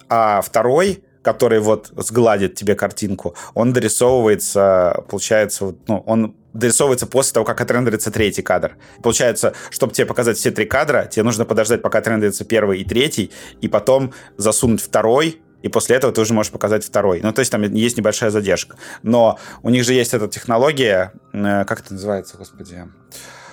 [0.09, 7.45] А второй который вот сгладит тебе картинку, он дорисовывается, получается, ну, он дорисовывается после того,
[7.47, 8.77] как отрендерится третий кадр.
[9.01, 13.31] Получается, чтобы тебе показать все три кадра, тебе нужно подождать, пока отрендерится первый и третий,
[13.59, 17.21] и потом засунуть второй, и после этого ты уже можешь показать второй.
[17.23, 18.77] Ну, то есть там есть небольшая задержка.
[19.01, 22.83] Но у них же есть эта технология, э, как это называется, господи?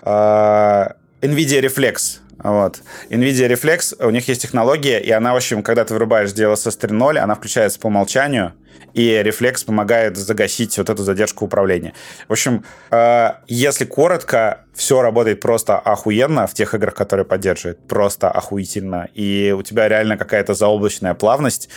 [0.02, 2.21] А, NVIDIA Reflex.
[2.38, 2.82] Вот.
[3.08, 7.18] NVIDIA Reflex, у них есть технология, и она, в общем, когда ты вырубаешь DLSS 3.0,
[7.18, 8.54] она включается по умолчанию,
[8.94, 11.94] и рефлекс помогает загасить вот эту задержку управления.
[12.28, 17.86] В общем, э, если коротко, все работает просто охуенно в тех играх, которые поддерживает.
[17.86, 19.08] Просто охуительно.
[19.14, 21.68] И у тебя реально какая-то заоблачная плавность.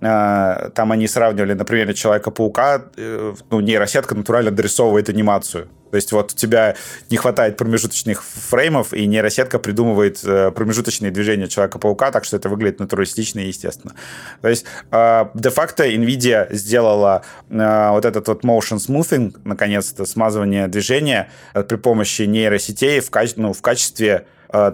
[0.00, 5.68] Э, там они сравнивали, например, Человека-паука, э, ну, нейросетка натурально дорисовывает анимацию.
[5.94, 6.74] То есть вот у тебя
[7.08, 12.80] не хватает промежуточных фреймов, и нейросетка придумывает э, промежуточные движения Человека-паука, так что это выглядит
[12.80, 13.94] натуралистично и естественно.
[14.42, 21.30] То есть э, де-факто NVIDIA сделала э, вот этот вот motion smoothing, наконец-то, смазывание движения
[21.52, 24.26] при помощи нейросетей в, каче- ну, в качестве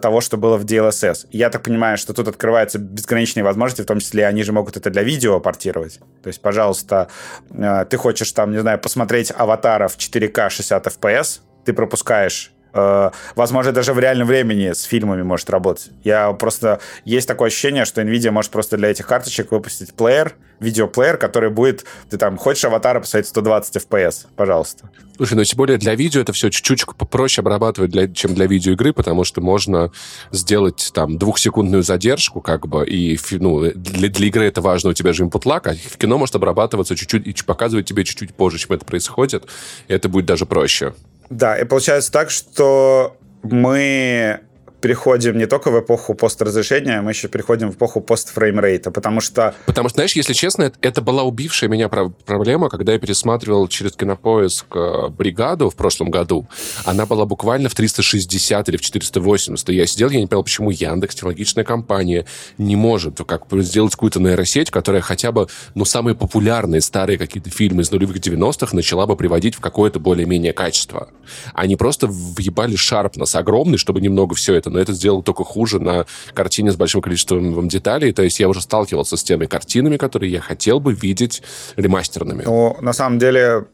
[0.02, 1.26] того, что было в DLSS.
[1.30, 4.90] Я так понимаю, что тут открываются безграничные возможности, в том числе они же могут это
[4.90, 6.00] для видео портировать.
[6.22, 7.08] То есть, пожалуйста,
[7.48, 13.72] ты хочешь там, не знаю, посмотреть аватара в 4К 60 FPS, ты пропускаешь Э, возможно,
[13.72, 15.90] даже в реальном времени с фильмами может работать.
[16.04, 16.80] Я просто...
[17.04, 21.84] Есть такое ощущение, что NVIDIA может просто для этих карточек выпустить плеер, видеоплеер, который будет...
[22.08, 24.90] Ты там хочешь аватара посмотреть 120 FPS, пожалуйста.
[25.16, 28.94] Слушай, ну тем более для видео это все чуть-чуть попроще обрабатывать, для, чем для видеоигры,
[28.94, 29.92] потому что можно
[30.30, 35.12] сделать там двухсекундную задержку, как бы, и ну, для, для игры это важно, у тебя
[35.12, 38.72] же input lag, а в кино может обрабатываться чуть-чуть и показывать тебе чуть-чуть позже, чем
[38.72, 39.44] это происходит,
[39.88, 40.94] и это будет даже проще.
[41.30, 44.40] Да, и получается так, что мы
[44.80, 49.54] переходим не только в эпоху постразрешения, мы еще переходим в эпоху постфреймрейта, потому что...
[49.66, 54.66] Потому что, знаешь, если честно, это, была убившая меня проблема, когда я пересматривал через кинопоиск
[54.74, 56.46] э, «Бригаду» в прошлом году.
[56.84, 59.68] Она была буквально в 360 или в 480.
[59.70, 62.26] Я сидел, я не понял, почему Яндекс, технологичная компания,
[62.58, 67.82] не может как сделать какую-то нейросеть, которая хотя бы, ну, самые популярные старые какие-то фильмы
[67.82, 71.08] из нулевых 90-х начала бы приводить в какое-то более-менее качество.
[71.54, 76.06] Они просто въебали Sharpness огромный, чтобы немного все это но это сделало только хуже на
[76.34, 78.12] картине с большим количеством деталей.
[78.12, 81.42] То есть я уже сталкивался с теми картинами, которые я хотел бы видеть
[81.76, 82.44] ремастерными.
[82.44, 83.66] Ну, на самом деле,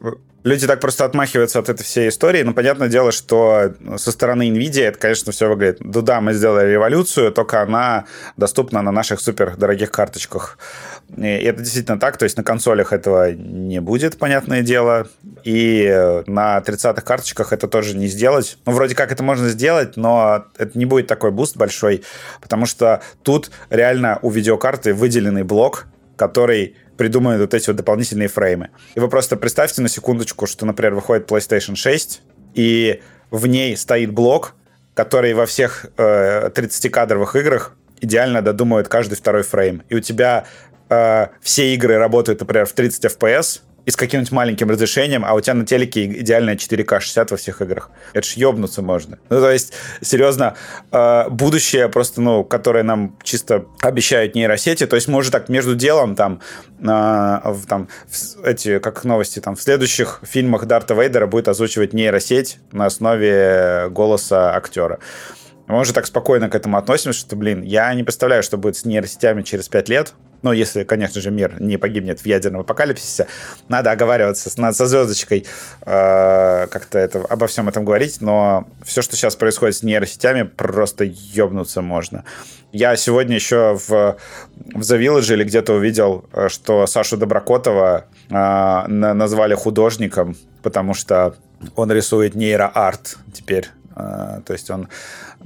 [0.47, 2.43] люди так просто отмахиваются от этой всей истории.
[2.43, 5.79] Но понятное дело, что со стороны NVIDIA это, конечно, все выглядит.
[5.81, 8.07] Ну да, мы сделали революцию, только она
[8.37, 10.59] доступна на наших супер дорогих карточках.
[11.17, 15.09] И это действительно так, то есть на консолях этого не будет, понятное дело.
[15.43, 18.59] И на 30-х карточках это тоже не сделать.
[18.67, 22.05] Ну, вроде как это можно сделать, но это не будет такой буст большой,
[22.41, 28.71] потому что тут реально у видеокарты выделенный блок, который придумают вот эти вот дополнительные фреймы.
[28.95, 32.23] И вы просто представьте на секундочку, что, например, выходит PlayStation 6,
[32.55, 34.55] и в ней стоит блок,
[34.95, 39.83] который во всех э, 30-кадровых играх идеально додумывает каждый второй фрейм.
[39.89, 40.47] И у тебя
[40.89, 45.41] э, все игры работают, например, в 30 FPS, и с каким-нибудь маленьким разрешением, а у
[45.41, 47.91] тебя на телеке идеальная 4К 60 во всех играх.
[48.13, 49.19] Это ж ёбнуться можно.
[49.31, 49.73] Ну, то есть,
[50.03, 50.57] серьезно,
[50.91, 55.77] э, будущее просто, ну, которое нам чисто обещают нейросети, то есть мы уже так между
[55.77, 56.41] делом там,
[56.81, 57.89] э, там
[58.45, 64.55] эти, как новости, там в следующих фильмах Дарта Вейдера будет озвучивать нейросеть на основе голоса
[64.55, 64.99] актера.
[65.67, 68.85] Мы уже так спокойно к этому относимся, что, блин, я не представляю, что будет с
[68.85, 73.27] нейросетями через 5 лет, ну, если, конечно же, мир не погибнет в ядерном апокалипсисе,
[73.69, 75.47] надо оговариваться, надо со звездочкой
[75.81, 81.05] э, как-то это, обо всем этом говорить, но все, что сейчас происходит с нейросетями, просто
[81.05, 82.25] ебнуться можно.
[82.73, 88.87] Я сегодня еще в, в The Village или где-то увидел, э, что Сашу Доброкотова э,
[88.87, 91.35] назвали художником, потому что
[91.75, 93.67] он рисует нейроарт теперь.
[93.97, 94.89] Э, то есть он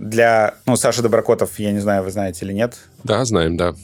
[0.01, 0.55] для...
[0.67, 2.75] Ну, Саша Доброкотов, я не знаю, вы знаете или нет.
[3.05, 3.75] Да, знаем, да.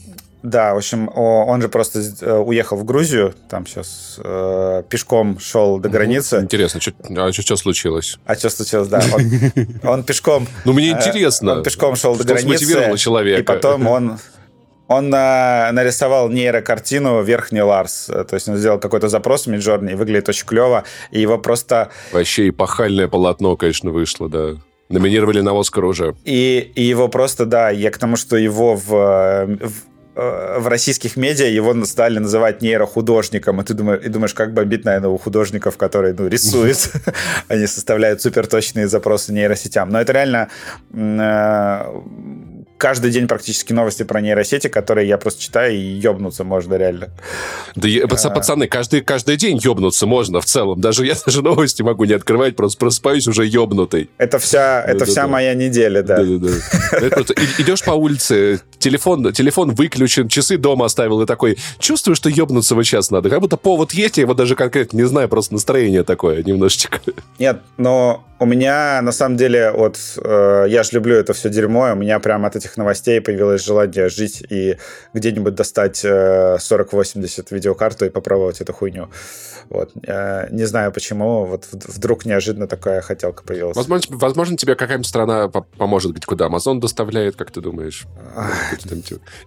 [0.43, 5.79] Да, в общем, он же просто э, уехал в Грузию, там сейчас э, пешком шел
[5.79, 6.39] до границы.
[6.41, 8.17] Интересно, что, а что, что случилось?
[8.25, 9.01] А что случилось, да.
[9.13, 9.23] Он,
[9.83, 10.47] он пешком...
[10.63, 11.53] Ну, мне э, интересно.
[11.53, 12.97] Он пешком шел до границы.
[12.97, 13.41] человека?
[13.41, 14.19] И потом он
[14.87, 18.05] он на, нарисовал нейрокартину «Верхний Ларс».
[18.05, 21.89] То есть он сделал какой-то запрос в Миджорни, выглядит очень клево, и его просто...
[22.13, 24.55] Вообще эпохальное полотно, конечно, вышло, да.
[24.89, 26.15] Номинировали на Оскар уже.
[26.23, 29.73] И, и его просто, да, я к тому, что его в, в
[30.17, 34.83] Э, в российских медиа его стали называть нейрохудожником, и ты думаешь, и думаешь как бомбить,
[34.83, 36.89] наверное, у художников, которые ну, рисуют,
[37.47, 39.89] они составляют суперточные запросы нейросетям.
[39.91, 40.49] Но это реально
[40.91, 42.01] э,
[42.77, 47.09] каждый день практически новости про нейросети, которые я просто читаю, и ёбнуться можно реально.
[47.75, 48.29] Да, а...
[48.29, 50.79] пацаны, каждый, каждый день ёбнуться можно в целом.
[50.81, 54.09] Даже я даже новости могу не открывать, просто просыпаюсь уже ёбнутый.
[54.17, 55.27] Это вся, это да, вся да.
[55.27, 56.21] моя неделя, да.
[56.21, 62.83] Идешь по улице, телефон, телефон выключен, часы дома оставил, и такой, чувствую, что ёбнуться вот
[62.83, 63.29] сейчас надо.
[63.29, 66.99] Как будто повод есть, я его даже конкретно не знаю, просто настроение такое немножечко.
[67.39, 71.91] Нет, но у меня, на самом деле, вот э, я же люблю это все дерьмо,
[71.93, 74.77] у меня прям от этих новостей появилось желание жить и
[75.13, 79.09] где-нибудь достать э, 4080 видеокарту и попробовать эту хуйню.
[79.69, 79.91] Вот.
[80.05, 83.75] Э, не знаю почему, вот вдруг неожиданно такая хотелка появилась.
[83.75, 88.05] Возможно, возможно тебе какая-нибудь страна поможет, где куда Amazon доставляет, как ты думаешь?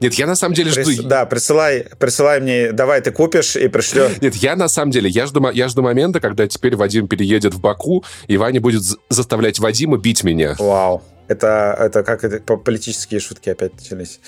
[0.00, 1.02] Нет, я на самом деле жду...
[1.02, 4.08] Да, присылай, присылай мне, давай ты купишь и пришлю.
[4.20, 7.60] Нет, я на самом деле, я жду, я жду момента, когда теперь Вадим переедет в
[7.60, 10.54] Баку, и Ваня будет заставлять Вадима бить меня.
[10.58, 11.02] Вау.
[11.30, 14.18] Это, это как это, политические шутки опять начались.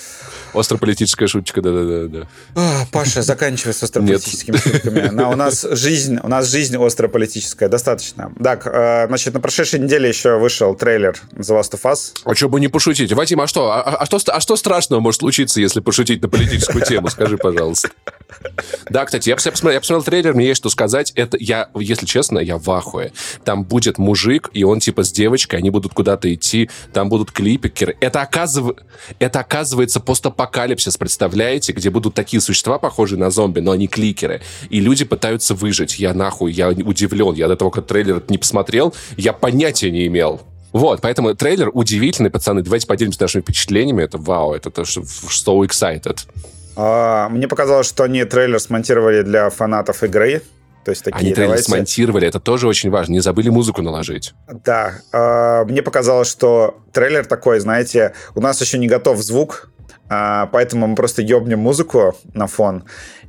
[0.54, 2.28] Острополитическая шуточка, да-да-да.
[2.54, 4.62] А, Паша, заканчивай с острополитическими Нет.
[4.62, 5.08] шутками.
[5.12, 8.32] На, у нас жизнь, у нас жизнь острополитическая, достаточно.
[8.40, 12.12] Так, э, значит, на прошедшей неделе еще вышел трейлер The Last of Us.
[12.24, 13.12] А что бы не пошутить?
[13.12, 13.72] Вадим, а что?
[13.72, 17.08] А, а, а, что, а что страшного может случиться, если пошутить на политическую тему?
[17.08, 17.90] Скажи, пожалуйста.
[18.90, 21.10] Да, кстати, я посмотрел, я посмотрел трейлер, мне есть что сказать.
[21.16, 23.12] Это я, если честно, я в ахуе.
[23.44, 27.96] Там будет мужик, и он типа с девочкой, они будут куда-то идти, там будут клипикеры.
[28.00, 28.76] Это, оказыв...
[29.18, 31.72] это оказывается постапокалипсис, представляете?
[31.72, 34.42] Где будут такие существа, похожие на зомби, но они кликеры.
[34.70, 35.98] И люди пытаются выжить.
[35.98, 37.34] Я нахуй, я удивлен.
[37.34, 40.40] Я до того, как трейлер не посмотрел, я понятия не имел.
[40.72, 42.62] Вот, поэтому трейлер удивительный, пацаны.
[42.62, 44.02] Давайте поделимся нашими впечатлениями.
[44.02, 46.20] Это вау, это то, что so excited.
[46.76, 50.42] А, мне показалось, что они трейлер смонтировали для фанатов игры,
[50.84, 51.64] То есть такие, Они трейлер давайте...
[51.64, 53.12] смонтировали, это тоже очень важно.
[53.12, 54.34] Не забыли музыку наложить.
[54.64, 54.94] Да.
[55.12, 59.70] э, мне показалось, что трейлер такой, знаете, у нас еще не готов звук,
[60.10, 62.84] э, поэтому мы просто ебнем музыку на фон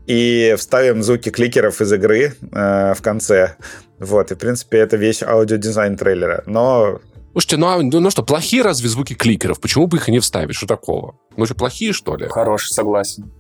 [0.08, 3.56] и вставим звуки кликеров из игры э, в конце.
[4.00, 6.44] Вот, и, в принципе, это весь аудиодизайн трейлера.
[6.46, 7.00] Но
[7.34, 9.60] Слушайте, ну, а, ну, ну что, плохие разве звуки кликеров?
[9.60, 10.56] Почему бы их и не вставить?
[10.56, 11.18] Что такого?
[11.36, 12.28] Ну что, плохие, что ли?
[12.28, 13.32] Хороший, согласен.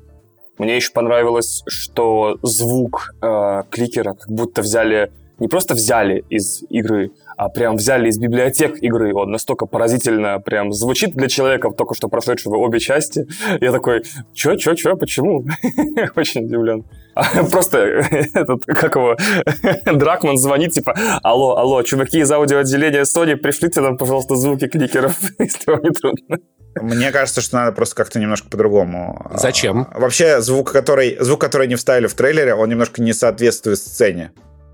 [0.58, 5.12] Мне еще понравилось, что звук э, кликера как будто взяли,
[5.44, 9.14] не просто взяли из игры, а прям взяли из библиотек игры.
[9.14, 13.28] Он настолько поразительно прям звучит для человека, только что прошедшего обе части.
[13.60, 14.04] Я такой,
[14.34, 15.46] чё, чё, чё, почему?
[16.16, 16.86] Очень удивлен.
[17.14, 17.78] А Просто
[18.34, 19.18] этот, как его,
[19.86, 25.72] Дракман звонит, типа, алло, алло, чуваки из аудиоотделения Sony, пришлите нам, пожалуйста, звуки кликеров, если
[25.72, 26.38] вам не трудно.
[26.82, 29.30] Мне кажется, что надо просто как-то немножко по-другому.
[29.36, 29.88] Зачем?
[29.92, 34.32] А, Вообще, звук который, звук, который не вставили в трейлере, он немножко не соответствует сцене.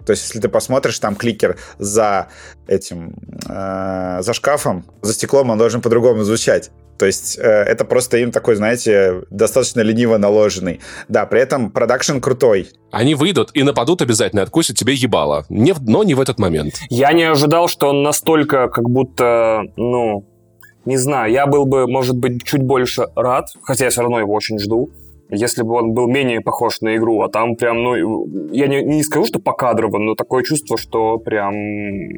[0.10, 2.30] То есть, если ты посмотришь, там кликер за
[2.66, 3.14] этим,
[3.48, 6.72] э, за шкафом, за стеклом, он должен по-другому звучать.
[6.98, 10.80] То есть э, это просто им такой, знаете, достаточно лениво наложенный.
[11.10, 12.70] Да, при этом продакшн крутой.
[12.90, 15.46] Они выйдут и нападут обязательно, откусят тебе ебало.
[15.48, 16.80] Не, но не в этот момент.
[16.90, 20.26] Я не ожидал, что он настолько как будто, ну,
[20.86, 24.34] не знаю, я был бы, может быть, чуть больше рад, хотя я все равно его
[24.34, 24.90] очень жду,
[25.30, 29.04] если бы он был менее похож на игру, а там прям, ну, я не, не
[29.04, 31.54] скажу, что покадрово, но такое чувство, что прям...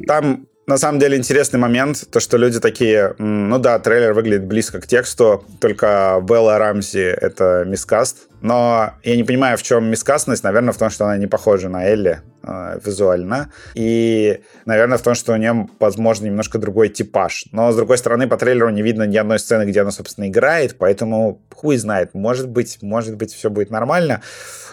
[0.06, 4.44] Там на самом деле интересный момент, то что люди такие, «М, ну да, трейлер выглядит
[4.44, 10.44] близко к тексту, только Белла Рамзи— это мискаст, но я не понимаю, в чем мискастность,
[10.44, 15.14] наверное, в том, что она не похожа на Элли э, визуально, и, наверное, в том,
[15.14, 17.46] что у нее, возможно, немножко другой типаж.
[17.52, 20.76] Но, с другой стороны, по трейлеру не видно ни одной сцены, где она, собственно, играет,
[20.78, 24.22] поэтому хуй знает, может быть, может быть, все будет нормально.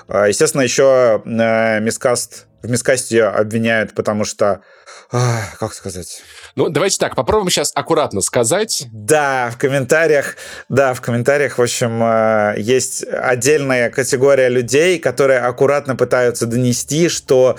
[0.08, 4.62] Э, Естественно, еще э, мискаст, в мискасте обвиняют, потому что
[5.10, 6.21] как сказать?
[6.56, 8.88] Ну, давайте так, попробуем сейчас аккуратно сказать.
[8.91, 10.36] Да, в комментариях,
[10.69, 17.58] да, в комментариях, в общем, э, есть отдельная категория людей, которые аккуратно пытаются донести, что,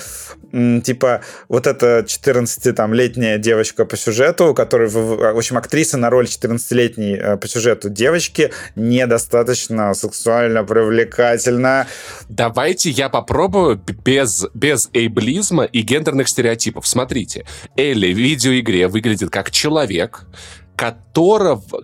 [0.53, 7.37] типа, вот эта 14-летняя девочка по сюжету, которая, в общем, актриса на роль 14-летней э,
[7.37, 11.89] по сюжету девочки недостаточно сексуально привлекательна.
[12.29, 16.87] Давайте я попробую без, без эйблизма и гендерных стереотипов.
[17.21, 17.45] Смотрите,
[17.77, 20.25] Элли в видеоигре выглядит как человек,
[20.81, 21.83] которого,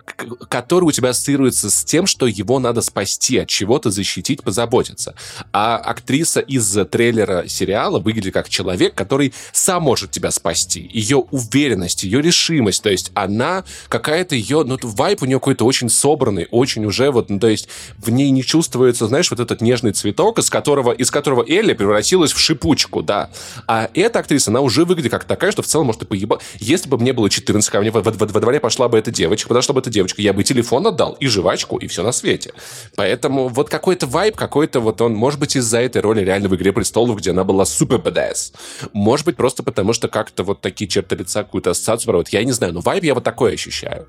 [0.49, 5.13] который у тебя ассоциируется с тем, что его надо спасти, от чего-то защитить, позаботиться.
[5.53, 10.89] А актриса из трейлера сериала выглядит как человек, который сам может тебя спасти.
[10.91, 15.89] Ее уверенность, ее решимость, то есть она какая-то ее, ну, вайп у нее какой-то очень
[15.89, 19.91] собранный, очень уже вот, ну, то есть в ней не чувствуется, знаешь, вот этот нежный
[19.91, 23.29] цветок, из которого, из которого Элли превратилась в шипучку, да.
[23.67, 26.39] А эта актриса, она уже выглядит как такая, что в целом может и поеба...
[26.59, 29.47] Если бы мне было 14, ко мне во, во- во дворе пошла бы эта девочка,
[29.47, 32.53] подошла бы эта девочка, я бы телефон отдал, и жвачку, и все на свете.
[32.95, 36.71] Поэтому вот какой-то вайб, какой-то вот он, может быть, из-за этой роли реально в «Игре
[36.73, 38.53] престолов», где она была супер badass.
[38.93, 42.29] Может быть, просто потому, что как-то вот такие черты лица, какую-то ассоциацию проводят.
[42.33, 44.07] Я не знаю, но вайб я вот такой ощущаю.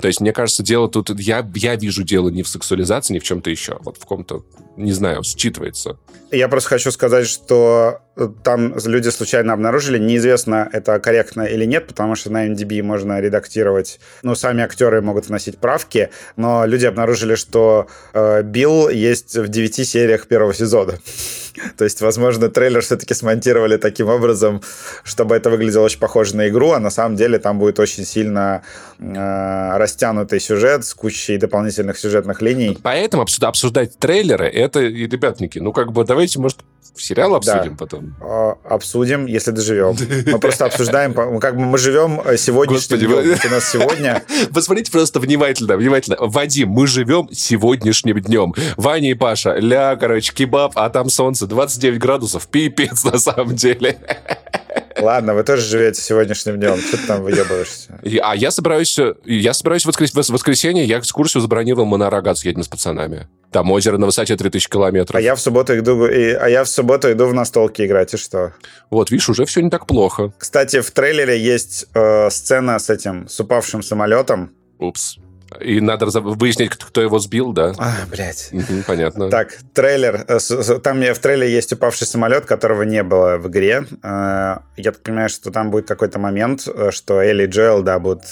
[0.00, 1.10] То есть, мне кажется, дело тут...
[1.20, 3.78] Я, я вижу дело не в сексуализации, не в чем-то еще.
[3.82, 4.44] Вот в ком-то,
[4.76, 5.98] не знаю, считывается.
[6.30, 8.00] Я просто хочу сказать, что
[8.42, 14.00] там люди случайно обнаружили, неизвестно, это корректно или нет, потому что на MDB можно редактировать,
[14.22, 19.88] ну, сами актеры могут вносить правки, но люди обнаружили, что э, Билл есть в 9
[19.88, 20.98] сериях первого сезона.
[21.76, 24.62] То есть, возможно, трейлер все-таки смонтировали таким образом,
[25.04, 28.62] чтобы это выглядело очень похоже на игру, а на самом деле там будет очень сильно
[28.98, 32.78] э, растянутый сюжет с кучей дополнительных сюжетных линий.
[32.82, 36.58] Поэтому обсужда- обсуждать трейлеры, это, ребятники, ну, как бы, давайте, может,
[37.00, 37.76] сериал обсудим Да.
[37.78, 38.16] потом.
[38.20, 39.96] Э, обсудим, если доживем.
[40.30, 43.38] Мы просто обсуждаем, как бы мы живем э, сегодняшним днем.
[43.44, 44.22] У нас сегодня
[44.54, 46.16] Посмотрите просто внимательно, внимательно.
[46.20, 48.54] Вадим, мы живем сегодняшним днем.
[48.76, 53.98] Ваня и Паша, ля, короче, кебаб, а там солнце, 29 градусов, пипец на самом деле.
[55.00, 56.76] Ладно, вы тоже живете сегодняшним днем.
[56.78, 57.98] Что ты там выебываешься?
[58.22, 62.10] А я собираюсь, э, я собираюсь в, воскрес- в воскресенье, я экскурсию забронировал, мы на
[62.10, 63.26] Рогат съедем с пацанами.
[63.52, 65.16] Там озеро на высоте 3000 километров.
[65.16, 68.16] А я в субботу иду, и- а я в субботу иду в настолки играть, и
[68.16, 68.52] что?
[68.90, 70.32] Вот, видишь, уже все не так плохо.
[70.38, 74.50] Кстати, в трейлере есть э, сцена с этим, с упавшим самолетом.
[74.78, 75.16] Упс.
[75.58, 77.72] И надо выяснить, кто его сбил, да?
[77.78, 78.50] А, блядь.
[78.52, 79.30] Мгм, понятно.
[79.30, 80.24] Так, трейлер.
[80.28, 80.38] э,
[80.82, 83.84] Там в трейлере есть упавший самолет, которого не было в игре.
[84.02, 87.98] Э, Я так понимаю, что там будет какой-то момент, э, что Элли и Джоэл, да,
[87.98, 88.24] будут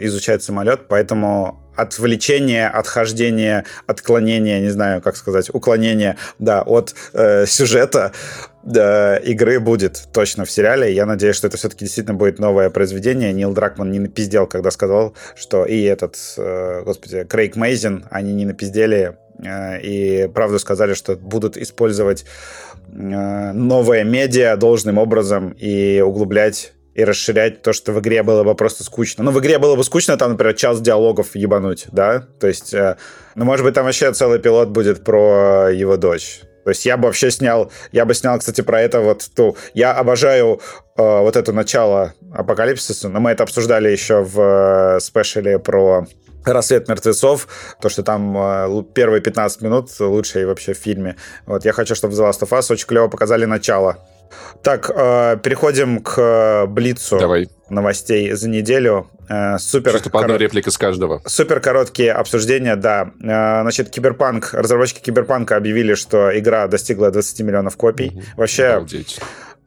[0.00, 8.12] изучать самолет, поэтому отвлечение, отхождение, отклонение, не знаю, как сказать, уклонение, да, от э, сюжета
[8.64, 10.94] э, игры будет точно в сериале.
[10.94, 13.32] Я надеюсь, что это все-таки действительно будет новое произведение.
[13.32, 18.44] Нил Дракман не напиздел, когда сказал, что и этот, э, господи, Крейг Мейзин, они не
[18.44, 22.24] напиздели э, и правду сказали, что будут использовать
[22.92, 28.54] э, новое медиа должным образом и углублять и расширять то, что в игре было бы
[28.54, 29.24] просто скучно.
[29.24, 32.26] Ну, в игре было бы скучно, там, например, час диалогов ебануть, да?
[32.40, 32.96] То есть, э,
[33.34, 36.42] ну, может быть, там вообще целый пилот будет про его дочь.
[36.64, 39.56] То есть я бы вообще снял, я бы снял, кстати, про это вот ту.
[39.74, 40.60] Я обожаю
[40.96, 46.06] э, вот это начало апокалипсиса, но мы это обсуждали еще в э, спешле про
[46.52, 47.48] «Рассвет мертвецов»,
[47.80, 51.16] то, что там э, первые 15 минут лучшие вообще в фильме.
[51.46, 53.98] Вот я хочу, чтобы The Last of Us очень клево показали начало
[54.62, 57.18] так, э, переходим к Блицу.
[57.18, 57.48] Давай.
[57.68, 59.08] Новостей за неделю.
[59.28, 59.92] Э, супер.
[59.92, 60.42] Чисто по одной корот...
[60.42, 61.22] реплике с каждого.
[61.24, 63.10] Супер короткие обсуждения, да.
[63.22, 68.08] Э, значит, Киберпанк, разработчики Киберпанка объявили, что игра достигла 20 миллионов копий.
[68.08, 68.22] Угу.
[68.36, 68.66] Вообще...
[68.66, 69.20] Обалдеть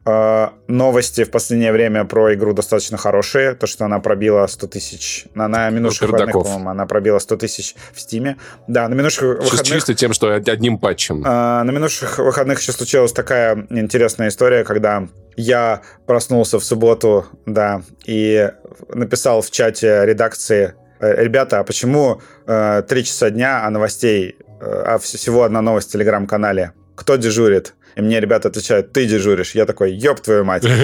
[0.06, 3.54] Э, новости в последнее время про игру достаточно хорошие.
[3.54, 5.24] То, что она пробила 100 тысяч.
[5.34, 8.36] На, на минувших выходных, по-моему, она пробила 100 тысяч в Стиме.
[8.68, 9.66] Да, на минувших выходных...
[9.66, 11.24] Чисто тем, что одним патчем.
[11.24, 17.82] Э, на минувших выходных еще случилась такая интересная история, когда я проснулся в субботу, да,
[18.04, 18.50] и
[18.92, 24.82] написал в чате редакции «Э, ребята, а почему э, 3 часа дня, а новостей, э,
[24.86, 26.72] а всего одна новость в телеграм-канале?
[26.94, 27.74] Кто дежурит?
[27.96, 29.54] И мне ребята отвечают, ты дежуришь.
[29.54, 30.64] Я такой, ёб твою мать.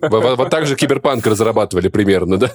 [0.00, 2.50] Вот так же киберпанк разрабатывали примерно, да?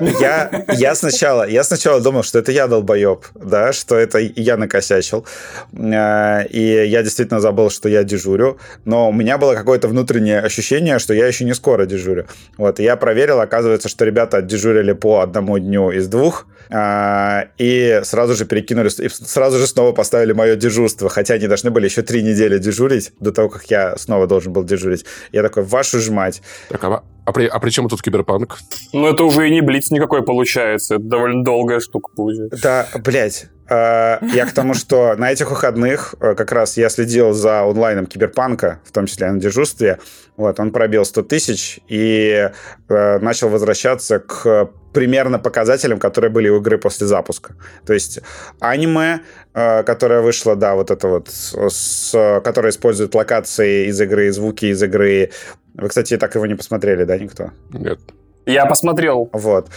[0.00, 5.26] Я сначала я сначала думал, что это я долбоеб, да, что это я накосячил.
[5.72, 8.58] Э, и я действительно забыл, что я дежурю.
[8.84, 12.26] Но у меня было какое-то внутреннее ощущение, что я еще не скоро дежурю.
[12.58, 18.44] Вот, я проверил, оказывается, что ребята дежурили по одному дню из двух, и сразу же
[18.44, 22.36] перекинули, и сразу же снова поставили мое дежурство, хотя они должны были еще три недели
[22.36, 25.04] недели дежурить, до того, как я снова должен был дежурить.
[25.32, 26.42] Я такой, вашу ж мать.
[26.68, 28.58] Так, а, а, при, а при чем тут киберпанк?
[28.92, 30.94] Ну, это уже и не блиц никакой получается.
[30.94, 32.58] Это довольно долгая штука получается.
[32.62, 33.46] Да, блядь.
[33.68, 38.06] Э, я к тому, что на этих выходных э, как раз я следил за онлайном
[38.06, 39.98] Киберпанка, в том числе на дежурстве.
[40.36, 42.50] Вот, он пробил 100 тысяч и
[42.88, 47.54] э, начал возвращаться к примерно показателям, которые были у игры после запуска.
[47.84, 48.20] То есть
[48.60, 49.20] аниме,
[49.52, 54.82] э, которое вышло, да, вот это вот, с, которое использует локации из игры, звуки из
[54.82, 55.32] игры.
[55.76, 57.50] Вы, кстати, так его не посмотрели, да, никто?
[57.70, 57.98] Нет.
[58.46, 59.28] Я посмотрел.
[59.32, 59.68] Вот.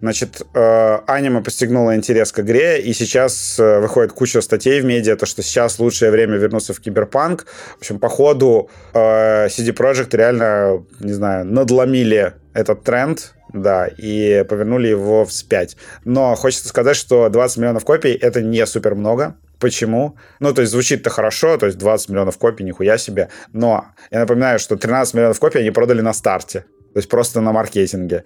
[0.00, 5.16] Значит, э, аниме постигнуло интерес к игре, и сейчас э, выходит куча статей в медиа,
[5.16, 7.46] то, что сейчас лучшее время вернуться в киберпанк.
[7.76, 14.44] В общем, по ходу э, CD Projekt реально, не знаю, надломили этот тренд, да, и
[14.48, 15.76] повернули его вспять.
[16.04, 19.36] Но хочется сказать, что 20 миллионов копий— это не супер много.
[19.58, 20.16] Почему?
[20.40, 23.30] Ну, то есть звучит-то хорошо, то есть 20 миллионов копий, нихуя себе.
[23.52, 26.60] Но я напоминаю, что 13 миллионов копий они продали на старте.
[26.92, 28.24] То есть просто на маркетинге.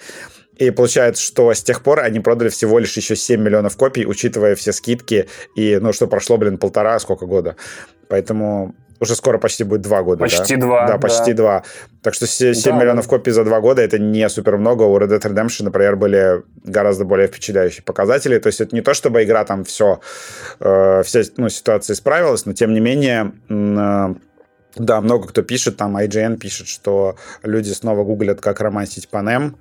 [0.57, 4.55] И получается, что с тех пор они продали всего лишь еще 7 миллионов копий, учитывая
[4.55, 5.28] все скидки.
[5.55, 7.57] И, ну, что прошло, блин, полтора, сколько года.
[8.09, 10.21] Поэтому уже скоро почти будет два года.
[10.21, 10.61] Почти да?
[10.61, 10.87] два.
[10.87, 11.43] Да, почти да.
[11.43, 11.63] два.
[12.03, 13.11] Так что 7 да, миллионов да.
[13.11, 14.83] копий за два года это не супер много.
[14.83, 18.39] У Red Dead Redemption, например, были гораздо более впечатляющие показатели.
[18.39, 20.01] То есть это не то, чтобы игра там все,
[20.61, 23.33] э, вся ну, ситуация исправилась, но тем не менее...
[23.49, 24.15] Э,
[24.77, 29.57] да, много кто пишет, там IGN пишет, что люди снова гуглят, как романтить Панем.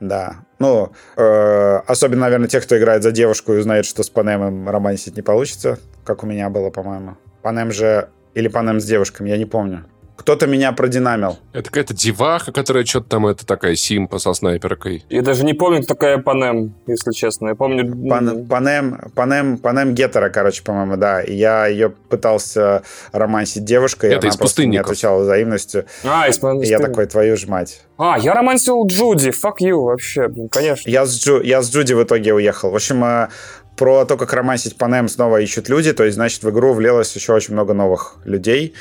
[0.00, 0.36] Да.
[0.58, 5.16] Ну, э, особенно, наверное, те, кто играет за девушку и знает, что с Панемом романсить
[5.16, 7.16] не получится, как у меня было, по-моему.
[7.42, 9.86] Панем же или Панем с девушками, я не помню.
[10.16, 11.38] Кто-то меня продинамил.
[11.52, 15.04] Это какая-то деваха, которая что-то там, это такая симпа со снайперкой.
[15.08, 17.48] Я даже не помню, кто такая Панем, если честно.
[17.48, 17.94] Я помню...
[18.08, 21.22] Пан, Панем, Панем, Панем Гетера, короче, по-моему, да.
[21.22, 22.82] И я ее пытался
[23.12, 25.84] романсить девушкой, это из просто не отвечала взаимностью.
[26.04, 27.82] А, из И я такой, твою ж мать.
[27.98, 30.90] А, я романсил Джуди, fuck you, вообще, блин, конечно.
[30.90, 32.70] Я с, Джу, я с Джуди в итоге уехал.
[32.70, 33.28] В общем, э,
[33.76, 37.34] про то, как романсить Панем снова ищут люди, то есть, значит, в игру влилось еще
[37.34, 38.74] очень много новых людей,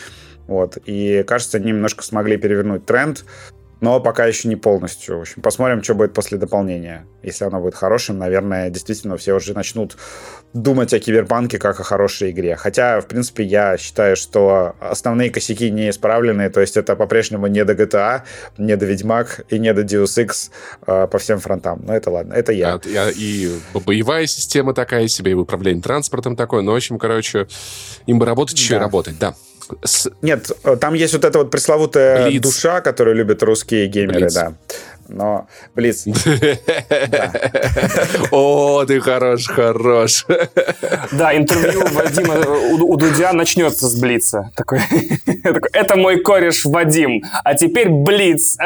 [0.47, 0.77] вот.
[0.85, 3.25] И, кажется, они немножко смогли перевернуть тренд,
[3.85, 5.19] но пока еще не полностью.
[5.19, 7.05] В общем, посмотрим, что будет после дополнения.
[7.21, 9.95] Если оно будет хорошим, наверное, действительно все уже начнут
[10.53, 12.55] думать о киберпанке как о хорошей игре.
[12.55, 17.63] Хотя, в принципе, я считаю, что основные косяки не исправлены, то есть это по-прежнему не
[17.63, 18.23] до GTA,
[18.57, 20.49] не до Ведьмак и не до Deus Ex
[20.87, 21.83] э, по всем фронтам.
[21.85, 22.79] Но это ладно, это я.
[22.83, 23.51] А, и
[23.85, 26.63] боевая система такая себе, и управление транспортом такое.
[26.63, 27.45] Ну, в общем, короче,
[28.07, 28.77] им бы работать еще да.
[28.77, 29.35] и работать, да.
[29.83, 30.09] С...
[30.21, 32.41] Нет, э, там есть вот эта вот пресловутая Блиц.
[32.41, 34.33] душа, которую любят русские геймеры, Блиц.
[34.33, 34.53] да.
[35.07, 36.05] Но Блиц...
[38.31, 40.25] О, ты хорош, хорош.
[41.11, 42.35] Да, интервью Вадима
[42.81, 44.51] у Дудя начнется с Блица.
[44.55, 44.79] Такой,
[45.73, 48.57] это мой кореш Вадим, а теперь Блиц.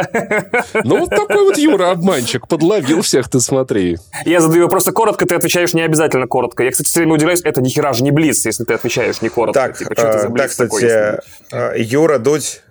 [0.83, 3.97] Ну, вот такой вот Юра обманщик, подловил всех, ты смотри.
[4.25, 6.63] Я задаю просто коротко, ты отвечаешь не обязательно коротко.
[6.63, 9.29] Я, кстати, все время удивляюсь, это ни хера же не Блиц, если ты отвечаешь не
[9.29, 9.59] коротко.
[9.59, 11.19] Так, типа, э, да, кстати,
[11.51, 12.61] э, Юра Дудь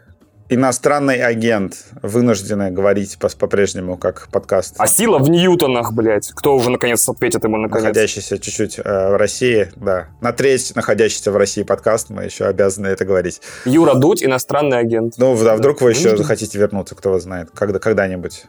[0.48, 4.74] иностранный агент, вынуждены говорить по-прежнему, как подкаст.
[4.78, 6.30] А сила в ньютонах, блядь.
[6.34, 7.84] Кто уже наконец ответит ему наконец?
[7.84, 10.08] Находящийся чуть-чуть э, в России, да.
[10.20, 13.40] На треть находящийся в России подкаст, мы еще обязаны это говорить.
[13.64, 15.14] Юра Дудь, иностранный агент.
[15.18, 18.44] Ну, да, вдруг вы еще захотите вернуться, кто вас знает, когда, когда-нибудь.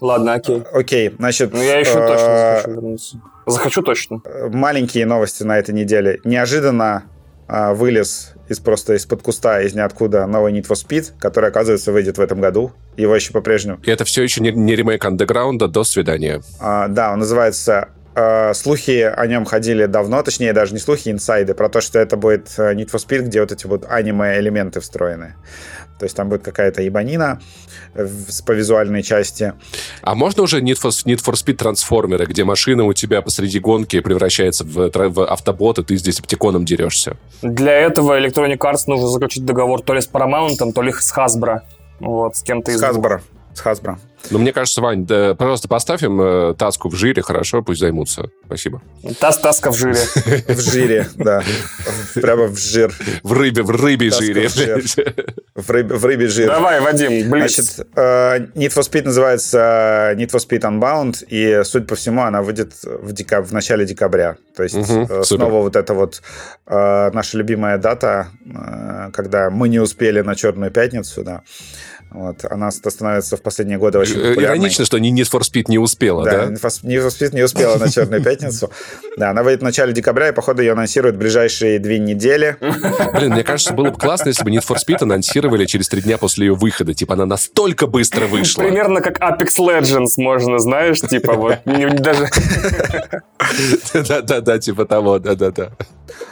[0.00, 0.62] Ладно, окей.
[0.72, 1.52] Окей, значит...
[1.52, 3.20] Ну, я еще точно э, захочу вернуться.
[3.46, 4.20] Захочу точно.
[4.50, 6.20] Маленькие новости на этой неделе.
[6.24, 7.04] Неожиданно
[7.48, 12.20] вылез из просто из-под куста, из ниоткуда новый Need for Speed, который, оказывается, выйдет в
[12.20, 12.72] этом году.
[12.96, 13.80] Его еще по-прежнему.
[13.82, 15.68] И это все еще не, не ремейк андеграунда.
[15.68, 16.42] До свидания.
[16.60, 21.54] А, да, он называется а, слухи о нем ходили давно, точнее, даже не слухи, инсайды,
[21.54, 25.34] про то, что это будет э, Need for Speed, где вот эти вот аниме-элементы встроены.
[25.98, 27.40] То есть там будет какая-то ебанина
[27.94, 29.52] по визуальной части.
[30.02, 34.00] А можно уже Need for, Need for Speed трансформеры, где машина у тебя посреди гонки
[34.00, 37.16] превращается в, в автобот, и ты здесь оптиконом дерешься?
[37.42, 41.60] Для этого Electronic Arts нужно заключить договор то ли с Paramount, то ли с Hasbro.
[42.00, 43.20] Вот, с кем-то из С Hasbro.
[43.54, 43.96] С Hasbro.
[44.30, 48.30] Ну, мне кажется, Вань, да, пожалуйста, поставь им э, таску в жире, хорошо, пусть займутся.
[48.46, 48.82] Спасибо.
[49.20, 49.94] Тас таска в жире.
[50.48, 51.42] В жире, да.
[52.14, 52.94] Прямо в жир.
[53.22, 54.48] В рыбе, в рыбе жире.
[55.54, 56.48] В рыбе, в рыбе жир.
[56.48, 57.48] Давай, Вадим, блин.
[57.48, 62.42] Значит, э, Need for Speed называется Need for Speed Unbound, и, судя по всему, она
[62.42, 63.46] выйдет в, декаб...
[63.46, 64.36] в начале декабря.
[64.56, 66.22] То есть угу, снова вот эта вот
[66.66, 68.28] наша любимая дата,
[69.12, 71.42] когда мы не успели на Черную пятницу, да.
[72.14, 72.44] Вот.
[72.48, 74.58] Она становится в последние годы очень э, популярной.
[74.58, 76.46] Иронично, что Need for Speed не успела, да?
[76.46, 78.70] Да, Need for Speed не успела на Черную пятницу.
[79.16, 82.56] Да, она выйдет в начале декабря, и, походу, ее анонсируют в ближайшие две недели.
[83.14, 86.16] Блин, мне кажется, было бы классно, если бы Need for Speed анонсировали через три дня
[86.16, 86.94] после ее выхода.
[86.94, 88.62] Типа, она настолько быстро вышла.
[88.62, 92.28] Примерно как Apex Legends можно, знаешь, типа, вот, даже...
[93.92, 95.72] Да-да-да, типа того, да-да-да.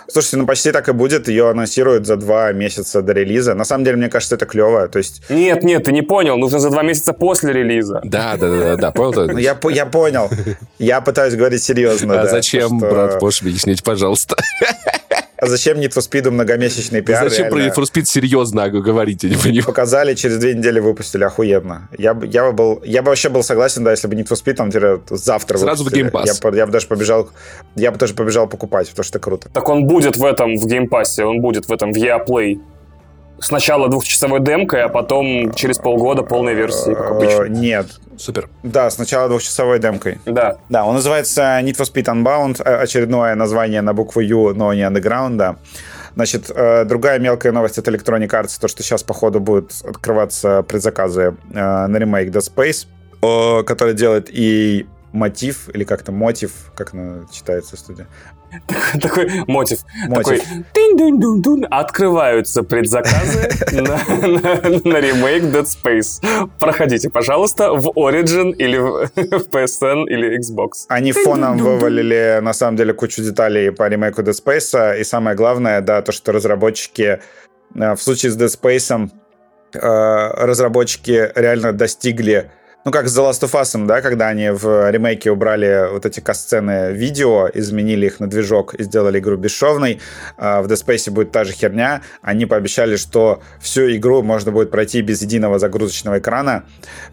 [0.07, 1.29] Слушайте, ну почти так и будет.
[1.29, 3.55] Ее анонсируют за два месяца до релиза.
[3.55, 4.87] На самом деле, мне кажется, это клево.
[4.89, 5.23] То есть...
[5.31, 6.37] Нет, нет, ты не понял.
[6.37, 8.01] Нужно за два месяца после релиза.
[8.05, 8.91] Да, да, да, да.
[8.91, 9.29] Понял?
[9.29, 10.31] Ну, я, я понял.
[10.79, 12.21] Я пытаюсь говорить серьезно.
[12.21, 13.21] А зачем, брат?
[13.21, 14.37] Можешь объяснить, пожалуйста?
[15.43, 17.29] А зачем Need for Speed многомесячный пиар?
[17.29, 19.29] Зачем про Need for Speed серьезно говорите?
[19.29, 19.65] Не понимаю.
[19.65, 21.89] Показали, через две недели выпустили, охуенно.
[21.99, 24.55] Я, я, бы был, я бы вообще был согласен, да, если бы Need for Speed
[24.55, 24.71] там
[25.11, 26.09] завтра Сразу выпустили.
[26.09, 26.53] в Game Pass.
[26.53, 27.29] Я, я бы даже побежал,
[27.75, 29.49] я бы тоже побежал покупать, потому что это круто.
[29.53, 32.61] Так он будет в этом, в Game Pass, он будет в этом, в EA Play
[33.43, 37.45] сначала двухчасовой демкой, а потом через полгода полной версии, как обычно.
[37.45, 37.87] Нет.
[38.17, 38.49] Супер.
[38.63, 40.19] Да, сначала двухчасовой демкой.
[40.25, 40.59] Да.
[40.69, 45.37] Да, он называется Need for Speed Unbound, очередное название на букву U, но не Underground,
[45.37, 45.57] да.
[46.15, 51.35] Значит, э, другая мелкая новость от Electronic Arts, то, что сейчас, походу, будут открываться предзаказы
[51.53, 52.87] э, на ремейк Dead Space,
[53.65, 58.07] который делает и мотив, или как-то мотив, как она читается студия.
[59.01, 59.79] Такой мотив.
[60.15, 60.43] Такой
[61.71, 66.49] Открываются предзаказы на ремейк Dead Space.
[66.59, 70.87] Проходите, пожалуйста, в Origin или в PSN или Xbox.
[70.89, 75.01] Они фоном вывалили, на самом деле, кучу деталей по ремейку Dead Space.
[75.01, 77.21] И самое главное, да, то, что разработчики
[77.75, 79.11] э, в случае с Dead Space
[79.75, 82.51] э, разработчики реально достигли
[82.85, 86.21] ну, как с The Last of Us, да, когда они в ремейке убрали вот эти
[86.21, 90.01] касцены видео, изменили их на движок и сделали игру бесшовной.
[90.37, 92.03] А в Dead Space будет та же херня.
[92.23, 96.65] Они пообещали, что всю игру можно будет пройти без единого загрузочного экрана.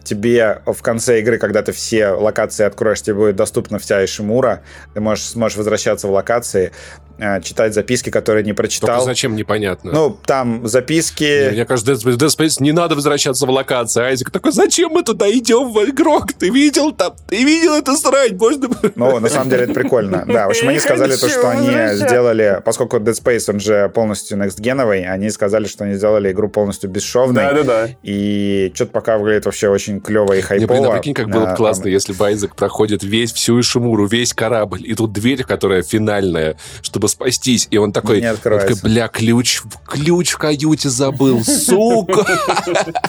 [0.03, 4.63] Тебе в конце игры, когда ты все локации откроешь, тебе будет доступна вся Ишимура.
[4.93, 6.72] Ты можешь, сможешь возвращаться в локации.
[7.20, 8.89] Э, читать записки, которые не прочитал.
[8.89, 9.91] Только зачем, непонятно.
[9.91, 11.51] Ну, там записки...
[11.51, 14.05] Мне кажется, Dead Space не надо возвращаться в локацию.
[14.05, 16.32] Айзек такой, зачем мы туда идем в игрок?
[16.34, 17.13] Ты видел там?
[17.28, 18.34] Ты видел это срать?
[18.34, 18.70] Можно...
[18.95, 20.26] Ну, на самом деле это прикольно.
[20.39, 24.38] Да, в общем, они сказали то, что они сделали, поскольку Dead Space, он же полностью
[24.38, 27.43] next-геновый, они сказали, что они сделали игру полностью бесшовной.
[27.43, 27.89] Да-да-да.
[28.03, 30.74] И что-то пока выглядит вообще очень клево и хайпово.
[30.74, 34.05] Не, блин, а прикинь, как было бы классно, если бы Айзек проходит весь, всю Ишимуру,
[34.05, 37.68] весь корабль, и тут дверь, которая финальная, чтобы спастись.
[37.72, 42.26] И он такой, он такой бля, ключ, ключ в каюте забыл, сука!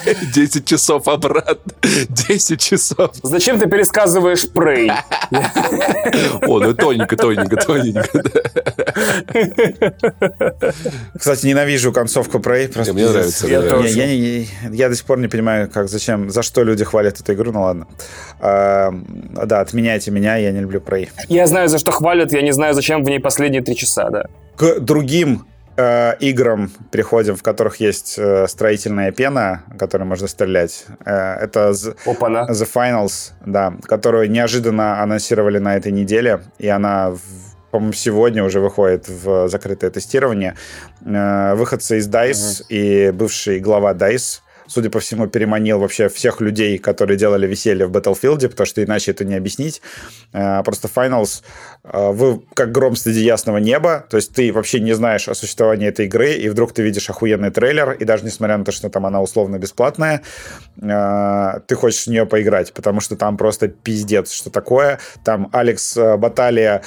[0.35, 1.73] 10 часов обратно.
[1.83, 3.11] 10 часов.
[3.23, 4.91] Зачем ты пересказываешь Prey?
[6.47, 8.09] О, ну тоненько, тоненько, тоненько.
[11.19, 12.41] Кстати, ненавижу концовку.
[12.41, 13.47] Просто мне нравится.
[13.47, 13.89] Я, мне тоже.
[13.89, 17.35] Я, я, я до сих пор не понимаю, как, зачем, за что люди хвалят эту
[17.35, 17.87] игру, ну ладно.
[18.41, 18.93] А,
[19.47, 21.09] да, отменяйте меня, я не люблю Prey.
[21.29, 24.25] Я знаю, за что хвалят, я не знаю, зачем в ней последние три часа, да.
[24.57, 30.87] К другим э, играм переходим, в которых есть э, строительная пена, которой можно стрелять.
[31.05, 31.73] Э, это
[32.07, 32.47] Опа-на.
[32.51, 37.15] The Finals, да, которую неожиданно анонсировали на этой неделе, и она,
[37.71, 40.57] по-моему, сегодня уже выходит в закрытое тестирование.
[41.05, 46.79] Э, Выходцы из DICE и бывший глава DICE судя по всему, переманил вообще всех людей,
[46.79, 49.83] которые делали веселье в Battlefield, потому что иначе это не объяснить.
[50.33, 51.43] Э, Просто Finals,
[51.83, 55.89] э, вы как гром среди ясного неба, то есть ты вообще не знаешь о существовании
[55.89, 59.07] этой игры, и вдруг ты видишь охуенный трейлер, и даже несмотря на то, что там
[59.07, 60.23] она условно бесплатная,
[60.81, 65.01] э, ты хочешь в нее поиграть, потому что там просто пиздец, что такое.
[65.25, 66.83] Там Алекс Баталия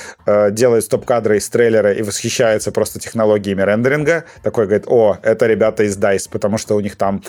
[0.51, 4.23] делает стоп-кадры из трейлера и восхищается просто технологиями рендеринга.
[4.41, 7.21] Такой говорит, о, это ребята из DICE, потому что у них там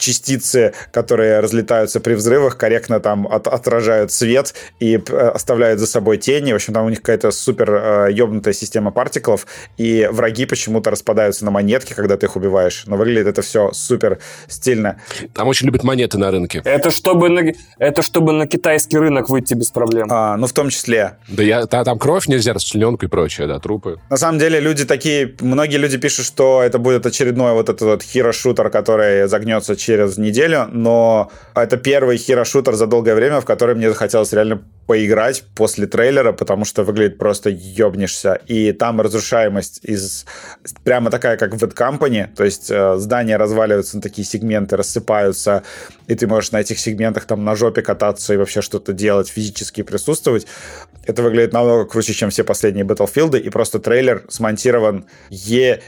[0.00, 6.18] частицы, которые разлетаются при взрывах, корректно там от- отражают свет и э, оставляют за собой
[6.18, 6.52] тени.
[6.52, 9.46] В общем, там у них какая-то супер э, ёбнутая система партиклов,
[9.76, 12.84] и враги почему-то распадаются на монетки, когда ты их убиваешь.
[12.86, 15.00] Но выглядит это все супер стильно.
[15.34, 16.62] Там очень любят монеты на рынке.
[16.64, 17.42] Это чтобы на,
[17.78, 20.08] это чтобы на китайский рынок выйти без проблем.
[20.10, 21.18] А, ну, в том числе.
[21.28, 23.98] Да я, та- там кровь нельзя, расчлененка и прочее, да, трупы.
[24.08, 28.02] На самом деле люди такие, многие люди пишут, что это будет очередной вот этот вот
[28.02, 33.88] хиро-шутер, который загнется через неделю, но это первый хиро-шутер за долгое время, в который мне
[33.88, 38.40] захотелось реально поиграть после трейлера, потому что выглядит просто ёбнешься.
[38.48, 40.26] И там разрушаемость из
[40.82, 45.62] прямо такая, как в Bad Company, то есть э, здания разваливаются на такие сегменты, рассыпаются,
[46.08, 49.82] и ты можешь на этих сегментах там на жопе кататься и вообще что-то делать, физически
[49.82, 50.48] присутствовать.
[51.06, 55.86] Это выглядит намного круче, чем все последние Battlefield, и просто трейлер смонтирован ебически.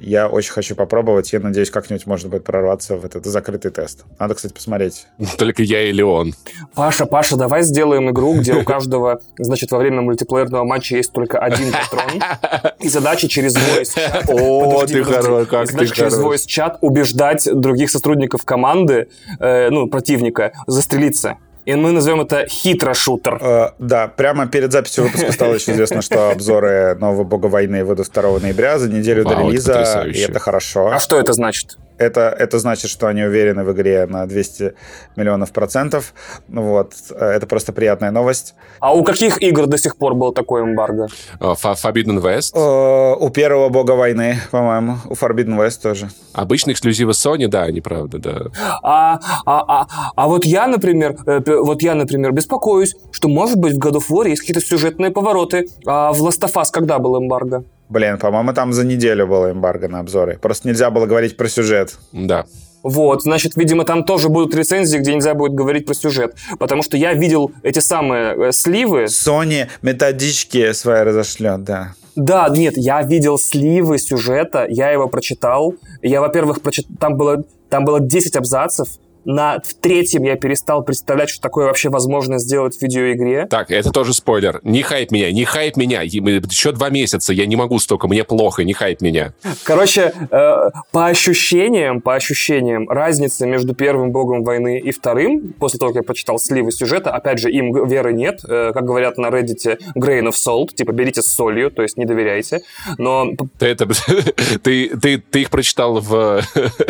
[0.00, 4.04] Я очень хочу попробовать, я надеюсь, как-нибудь можно будет прорваться в этот закрытый тест.
[4.18, 5.06] Надо, кстати, посмотреть.
[5.38, 6.34] Только я или он.
[6.74, 11.38] Паша, Паша, давай сделаем игру, где у каждого, значит, во время мультиплеерного матча есть только
[11.38, 12.22] один патрон.
[12.80, 14.24] И задача через voice чат.
[14.30, 19.08] О, ты хорош, И как ты задача через voice чат убеждать других сотрудников команды,
[19.38, 21.36] э, ну, противника, застрелиться.
[21.66, 23.38] И мы назовем это хитро-шутер.
[23.40, 28.08] Э, да, прямо перед записью выпуска стало еще известно, что обзоры нового Бога войны выйдут
[28.12, 30.22] 2 ноября за неделю Вау, до это релиза, и потрясающе.
[30.22, 30.90] это хорошо.
[30.92, 31.76] А что это значит?
[32.00, 34.72] Это, это значит, что они уверены в игре на 200
[35.16, 36.14] миллионов процентов.
[36.48, 36.94] Ну Вот.
[37.10, 38.54] Э, Это просто приятная новость.
[38.80, 41.08] А у каких игр до сих пор был такой эмбарго?
[41.38, 42.52] Фа- Forbidden West.
[42.54, 44.94] Э, У первого бога войны, по-моему.
[45.10, 46.08] У Forbidden West тоже.
[46.32, 48.40] Обычные эксклюзивы Sony, да, они правда, да.
[48.82, 49.86] А, а, а,
[50.16, 54.04] а вот я, например, э, вот я, например, беспокоюсь, что, может быть, в God of
[54.08, 55.68] War есть какие-то сюжетные повороты.
[55.86, 57.64] А в Last of Us когда был эмбарго?
[57.90, 60.38] Блин, по-моему, там за неделю было эмбарго на обзоры.
[60.40, 61.98] Просто нельзя было говорить про сюжет.
[62.12, 62.46] Да.
[62.84, 66.36] Вот, значит, видимо, там тоже будут рецензии, где нельзя будет говорить про сюжет.
[66.58, 69.04] Потому что я видел эти самые э, сливы.
[69.04, 71.94] Sony методички свои разошлет, да.
[72.16, 75.74] Да, нет, я видел сливы сюжета, я его прочитал.
[76.00, 76.86] Я, во-первых, прочит...
[76.98, 78.88] там, было, там было 10 абзацев.
[79.24, 83.46] На в третьем я перестал представлять, что такое вообще возможно сделать в видеоигре.
[83.46, 84.60] Так, это тоже спойлер.
[84.62, 86.02] Не хайп меня, не хайп меня.
[86.02, 89.32] Еще два месяца, я не могу столько, мне плохо, не хайп меня.
[89.64, 95.92] Короче, э, по ощущениям, по ощущениям, разница между первым богом войны и вторым, после того,
[95.92, 99.80] как я прочитал сливы сюжета, опять же, им веры нет, э, как говорят на Reddit,
[99.96, 102.62] grain of salt, типа берите с солью, то есть не доверяйте.
[102.98, 103.86] Но Ты, это,
[104.62, 106.42] ты, ты, ты их прочитал в,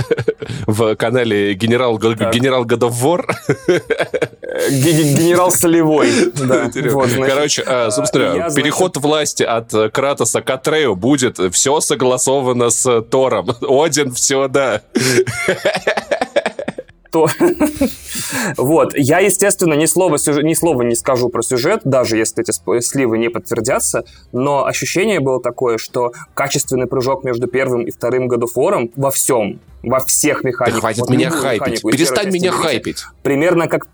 [0.66, 2.64] в канале Генерал, Г- Генерал
[3.68, 9.88] э, ге- генерал солевой, да, вот, Короче, а, собственно, я, значит, переход власти от э,
[9.88, 13.50] Кратоса к Атрею будет все согласовано с Тором.
[13.68, 14.82] Один, все, да.
[17.10, 17.28] то...
[18.56, 22.80] вот, я, естественно, ни слова, сюжет, ни слова не скажу про сюжет, даже если эти
[22.80, 28.90] сливы не подтвердятся, но ощущение было такое, что качественный прыжок между первым и вторым War
[28.96, 30.80] во всем, во всех Да механиках.
[30.80, 31.60] хватит вот меня хайпить.
[31.60, 33.04] механику Перестань меня хайпить.
[33.22, 33.86] Примерно как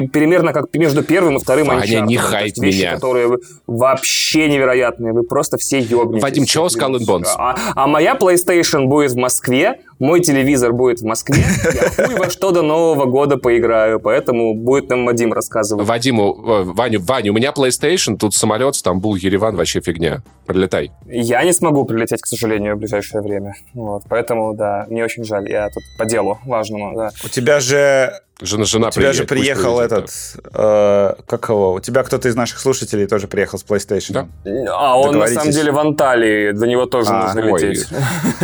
[0.00, 2.06] Примерно как между первым и вторым Ваня, Uncharted.
[2.06, 2.94] не хайп вещи, меня.
[2.94, 5.12] которые вообще невероятные.
[5.12, 6.22] Вы просто все ёбнетесь.
[6.22, 7.28] Вадим, Skull and Bones?
[7.36, 11.44] А, а моя PlayStation будет в Москве мой телевизор будет в Москве,
[11.74, 15.86] я хуй во что до Нового года поиграю, поэтому будет нам Вадим рассказывать.
[15.86, 20.22] Вадиму, э, Ваню, Ваня, у меня PlayStation, тут самолет, Стамбул, Ереван, вообще фигня.
[20.46, 20.90] Прилетай.
[21.06, 23.54] Я не смогу прилететь, к сожалению, в ближайшее время.
[23.74, 25.48] Вот, поэтому, да, мне очень жаль.
[25.48, 27.10] Я тут по делу важному, да.
[27.24, 28.12] У тебя же
[28.44, 30.10] Жена, жена у тебя же приехал этот,
[30.52, 34.12] э, как его, у тебя кто-то из наших слушателей тоже приехал с PlayStation.
[34.12, 34.28] Да?
[34.76, 37.62] А он на самом деле в Анталии, до него тоже А, нужно ой.
[37.62, 37.88] лететь.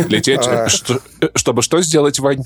[0.07, 1.01] Лететь, что-
[1.49, 2.43] чтобы что сделать, Вань?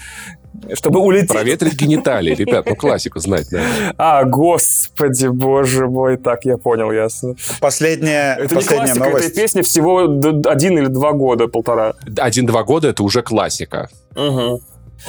[0.73, 1.27] Чтобы улететь.
[1.29, 2.33] Проветрить гениталии.
[2.33, 3.65] Ребят, ну классику знать надо.
[3.97, 7.35] А, господи, боже мой, так, я понял, ясно.
[7.59, 9.25] Последняя, Это не последняя классика, новость.
[9.27, 9.99] этой песни всего
[10.49, 11.95] один или два года, полтора.
[12.17, 13.89] Один-два года— это уже классика.
[14.15, 14.59] Мгм.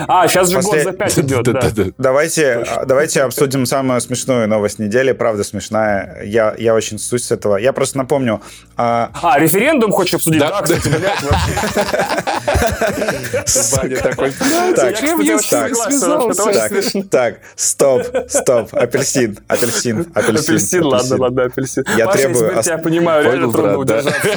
[0.09, 1.63] А, сейчас же После- год за пять идет, да.
[1.99, 5.13] Давайте, а, давайте обсудим самую смешную новость недели.
[5.13, 6.23] Правда смешная.
[6.25, 7.57] Я, я очень суть с этого.
[7.57, 8.41] Я просто напомню.
[8.77, 10.41] а, А, референдум хочешь обсудить?
[10.41, 10.49] Да.
[10.51, 11.53] Да, кстати, блядь, вообще.
[13.77, 14.33] Ваня такой,
[14.77, 15.39] Так, я я
[17.57, 18.69] стоп, стоп.
[18.75, 20.55] Апельсин, апельсин, апельсин.
[20.55, 21.85] Апельсин, ладно, ладно, апельсин.
[21.97, 24.29] Я требую ос- тебя понимаю, реально трудно удержаться.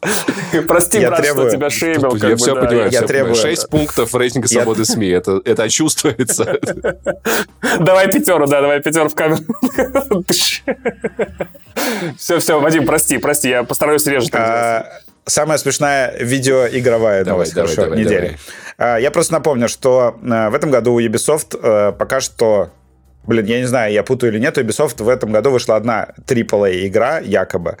[0.68, 2.14] Прости, Я брат, требую- что тебя шеймил.
[2.16, 2.60] Я все да.
[2.66, 2.90] понимаю.
[2.90, 3.34] Я требую- понимаю.
[3.34, 5.08] Шесть пунктов рейтинга Я- свободы СМИ.
[5.08, 6.58] Это, это чувствуется.
[7.80, 9.42] Давай пятеру, да, давай пятеру в камеру.
[12.16, 14.28] Все, все, Вадим, прости, прости, я постараюсь реже.
[14.32, 14.86] А,
[15.24, 18.38] Самая смешная видеоигровая Давай, новость давай, хорошо, давай, недели.
[18.76, 22.70] А, Я просто напомню, что э, в этом году у Ubisoft пока что
[23.28, 26.08] Блин, я не знаю, я путаю или нет, у Ubisoft в этом году вышла одна
[26.26, 27.76] AAA игра, якобы.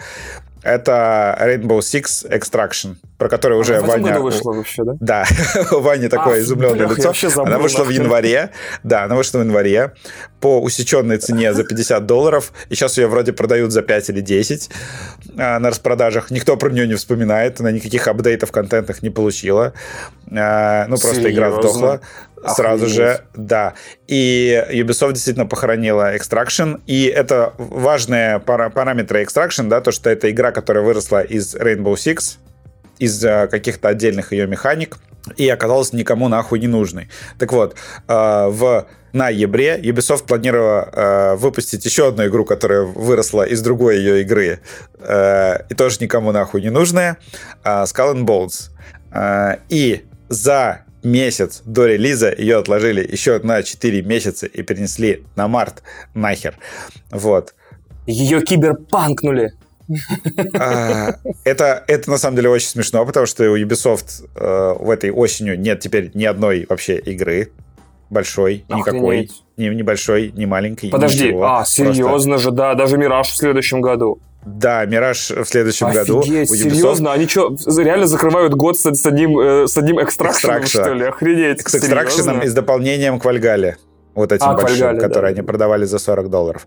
[0.62, 4.12] Это Rainbow Six Extraction, про которую уже А в этом Ваня...
[4.14, 4.92] году вышло вообще, да?
[5.00, 5.24] Да,
[5.76, 7.28] у Вани такое А, изумленное бля, я лицо.
[7.28, 8.02] забыл, она вышла в нахрен.
[8.04, 8.50] январе.
[8.84, 9.92] Да, она вышла в январе
[10.40, 12.52] по усеченной цене за 50 долларов.
[12.68, 14.70] И сейчас ее вроде продают за 5 или 10
[15.36, 16.30] а, на распродажах.
[16.30, 17.60] Никто про нее не вспоминает.
[17.60, 19.72] Она никаких апдейтов контентных не получила.
[20.30, 21.62] А, ну, просто игра Серьезно?
[21.62, 22.00] сдохла.
[22.54, 22.94] Сразу Охренеть.
[22.94, 23.74] же, да.
[24.06, 26.80] И Ubisoft действительно похоронила Extraction.
[26.86, 31.94] И это важные пара- параметры Extraction, да, то, что это игра, которая выросла из Rainbow
[31.94, 32.36] Six,
[32.98, 34.98] из э, каких-то отдельных ее механик
[35.36, 37.08] и оказалась никому нахуй не нужной.
[37.38, 37.74] Так вот,
[38.08, 44.22] э, в ноябре Ubisoft планировала э, выпустить еще одну игру, которая выросла из другой ее
[44.22, 44.60] игры
[45.00, 47.18] и тоже никому нахуй не нужная,
[47.64, 48.70] Skull and Bones.
[49.68, 55.82] И за месяц до релиза ее отложили еще на 4 месяца и перенесли на март
[56.14, 56.58] нахер.
[57.10, 57.54] Вот.
[58.06, 59.52] Ее киберпанкнули.
[60.54, 61.14] А,
[61.44, 65.58] Это, это на самом деле очень смешно, потому что у Ubisoft э, в этой осенью
[65.58, 67.50] нет теперь ни одной вообще игры
[68.10, 69.42] большой, никакой, Охренеть.
[69.56, 70.90] ни небольшой, ни маленький.
[70.90, 74.20] Подожди, а, серьезно же, да, даже Мираж в следующем году.
[74.46, 76.20] Да, Мираж в следующем году.
[76.20, 77.12] Офигеть, У Ubisoft серьезно?
[77.12, 80.88] Они что, реально закрывают год с, с одним, э, с одним экстракшеном, Экстракшн.
[80.88, 81.04] что ли?
[81.06, 83.76] Охренеть, с экстракшеном и с дополнением к Вальгале.
[84.18, 85.28] Вот этим А, большим, Вальгалле, который да.
[85.28, 86.66] они продавали за 40 долларов.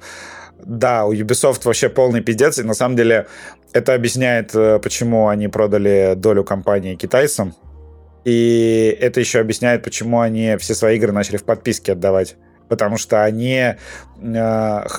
[0.64, 3.28] Да, у Ubisoft вообще полный пиздец, и на самом деле
[3.74, 7.54] это объясняет, э, почему они продали долю компании китайцам,
[8.24, 12.36] и это еще объясняет, почему они все свои игры начали в подписке отдавать.
[12.72, 13.76] Потому что они э,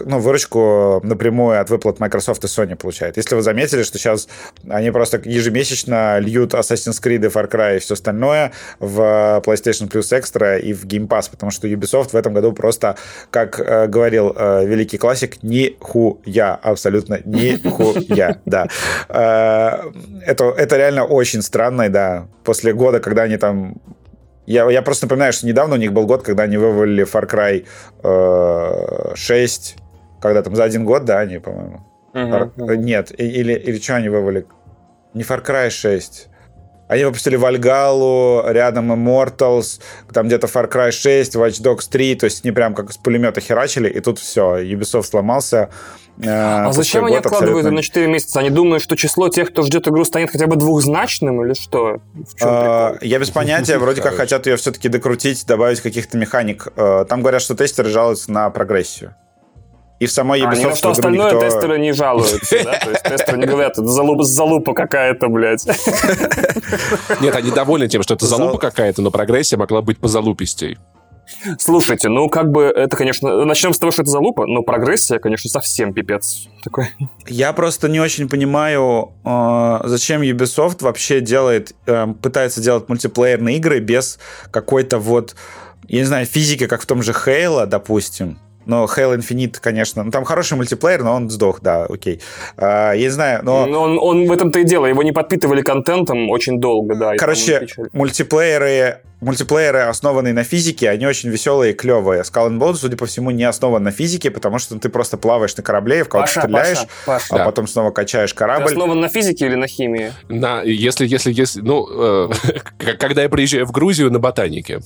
[0.04, 3.16] ну, выручку напрямую от выплат Microsoft и Sony получают.
[3.16, 4.28] Если вы заметили, что сейчас
[4.68, 9.00] они просто ежемесячно льют Assassin's Creed Far Cry и все остальное в
[9.42, 12.96] PlayStation Plus Extra и в Game Pass, потому что Ubisoft в этом году просто,
[13.30, 18.68] как э, говорил э, великий классик, нихуя, абсолютно нихуя, да.
[19.08, 19.90] Э,
[20.26, 22.26] Это, это реально очень странно, да.
[22.44, 23.76] После года, когда они там
[24.47, 27.66] я, я просто напоминаю, что недавно у них был год, когда они вывалили Far Cry
[28.03, 29.76] э, 6,
[30.20, 31.80] когда там за один год, да, они, по-моему.
[32.14, 32.84] Far- мгм.
[32.84, 34.47] Нет, или, или что они вывалили?
[35.14, 36.28] Не Far Cry 6.
[36.88, 39.80] Они выпустили Вальгалу, рядом Immortals,
[40.12, 43.40] там где-то Far Cry 6, Watch Dogs 3, то есть они прям как с пулемета
[43.40, 45.70] херачили, и тут все, Ubisoft сломался.
[46.22, 48.38] Э, А зачем они откладывают это абсолютно- на 4 месяца?
[48.40, 51.98] Они думают, что число тех, кто ждет игру, станет хотя бы двухзначным или что?
[52.14, 52.96] В чем А?
[53.00, 56.68] Я без понятия, вроде как хотят ее все-таки докрутить, добавить каких-то механик.
[56.76, 59.14] Э, Там говорят, что тестеры жалуются на прогрессию.
[60.00, 62.72] И в самой А, на Ubisoft что в игру остальное никто- тестеры не жалуются, да?
[62.78, 65.64] То есть тестеры не говорят, это залупа, залупа какая-то, блядь.
[67.20, 70.78] Нет, они довольны тем, что это Зал- залупа какая-то, но прогрессия могла быть позалупистей.
[71.58, 73.44] Слушайте, ну как бы это, конечно...
[73.44, 76.48] Начнем с того, что это залупа, но прогрессия, конечно, совсем пипец.
[76.62, 76.88] Такой.
[77.26, 83.80] Я просто не очень понимаю, э, зачем Ubisoft вообще делает, э, пытается делать мультиплеерные игры
[83.80, 84.18] без
[84.50, 85.34] какой-то вот,
[85.88, 88.38] я не знаю, физики, как в том же Halo, допустим.
[88.66, 92.20] Но Halo Infinite, конечно, ну, там хороший мультиплеер, но он сдох, да, окей.
[92.56, 93.62] А, я не знаю, но...
[93.62, 97.16] Он, он в этом-то и дело, его не подпитывали контентом очень долго, да.
[97.16, 102.22] Короче, мультиплееры, мультиплееры, основанные на физике, они очень веселые и клевые.
[102.22, 105.56] Skull and Bones, судя по всему, не основан на физике, потому что ты просто плаваешь
[105.56, 107.26] на корабле, в кого-то стреляешь, Паша, Паша.
[107.30, 107.44] а да.
[107.44, 108.66] потом снова качаешь корабль.
[108.66, 110.12] Ты основан на физике или на химии?
[110.28, 112.28] На, если, если, если, ну, э,
[112.98, 114.80] когда я приезжаю в Грузию на ботанике,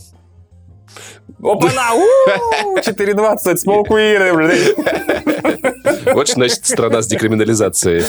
[1.42, 1.92] Опа-на!
[2.80, 4.74] 4.20, смоукуиры, блин.
[6.14, 8.04] Вот значит страна с декриминализацией.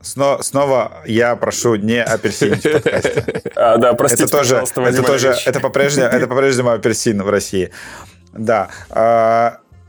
[0.00, 3.42] Сно, снова я прошу не апельсинить в подкасте.
[3.56, 7.70] А, да, простите, это тоже, это тоже, это по-прежнему, это по-прежнему апельсин в России.
[8.32, 8.68] Да.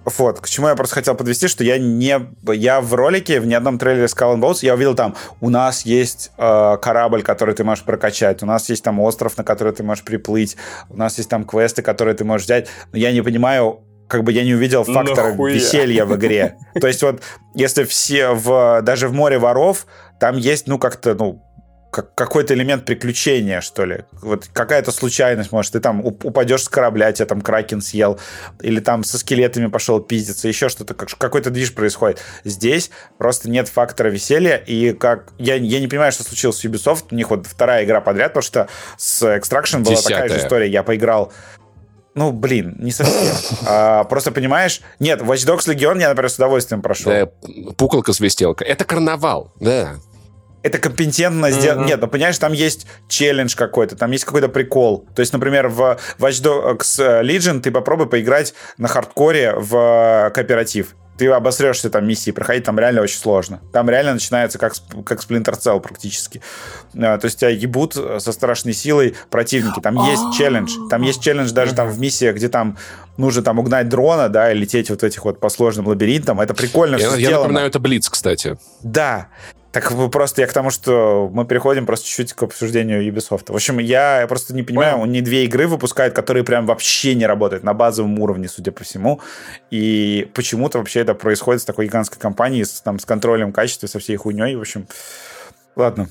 [0.06, 2.16] Вот, к чему я просто хотел подвести, что я не...
[2.54, 5.84] Я в ролике, в ни одном трейлере Skull and Bones, я увидел там, у нас
[5.84, 9.82] есть э, корабль, который ты можешь прокачать, у нас есть там остров, на который ты
[9.84, 10.58] можешь приплыть,
[10.90, 14.32] у нас есть там квесты, которые ты можешь взять, но я не понимаю, как бы
[14.32, 15.54] я не увидел фактора Нахуя?
[15.54, 16.58] веселья в игре.
[16.80, 17.22] То есть вот,
[17.56, 18.82] если все в...
[18.84, 19.88] Даже в море воров,
[20.20, 21.42] там есть, ну, как-то, ну,
[21.96, 24.04] как, какой-то элемент приключения, что ли.
[24.22, 28.20] Вот какая-то случайность, может, ты там упадешь с корабля, тебя там кракен съел,
[28.60, 32.22] или там со скелетами пошел пиздиться, еще что-то, как, какой-то движ происходит.
[32.44, 35.32] Здесь просто нет фактора веселья, и как...
[35.38, 38.44] Я, я не понимаю, что случилось с Ubisoft, у них вот вторая игра подряд, потому
[38.44, 38.68] что
[38.98, 40.16] с Extraction была Десятая.
[40.16, 40.70] такая же история.
[40.70, 41.32] Я поиграл
[42.14, 43.36] ну, блин, не совсем.
[43.68, 44.82] А, просто понимаешь...
[45.00, 47.12] Нет, Watch Dogs Legion я, например, с удовольствием прошел.
[47.12, 47.30] Да,
[47.76, 48.64] пукалка-свистелка.
[48.64, 49.96] Это карнавал, да
[50.66, 51.84] это компетентно сделано.
[51.84, 51.88] Mm-hmm.
[51.88, 55.08] Нет, ну понимаешь, там есть челлендж какой-то, там есть какой-то прикол.
[55.16, 61.28] То есть, например, в Watch Dogs Legion ты попробуй поиграть на хардкоре в кооператив ты
[61.28, 63.62] обосрешься там миссии проходить, там реально очень сложно.
[63.72, 64.74] Там реально начинается как,
[65.06, 66.42] как Splinter Cell практически.
[66.94, 69.80] А, то есть тебя ебут со страшной силой противники.
[69.80, 70.74] Там есть челлендж.
[70.90, 72.78] Там есть челлендж даже там в миссиях, где там
[73.16, 76.42] нужно там угнать дрона, да, и лететь вот этих вот по сложным лабиринтам.
[76.42, 78.58] Это прикольно я, я напоминаю, это Блиц, кстати.
[78.84, 79.30] Да.
[79.76, 83.52] Так просто я к тому, что мы переходим просто чуть-чуть к обсуждению Ubisoft.
[83.52, 87.26] В общем, я просто не понимаю, он не две игры выпускает, которые прям вообще не
[87.26, 89.20] работают на базовом уровне, судя по всему.
[89.72, 94.00] И почему-то вообще это происходит с такой гигантской компанией, с, там, с контролем качества, со
[94.00, 94.56] всей хуйней.
[94.56, 94.88] В общем,
[95.76, 96.08] ладно.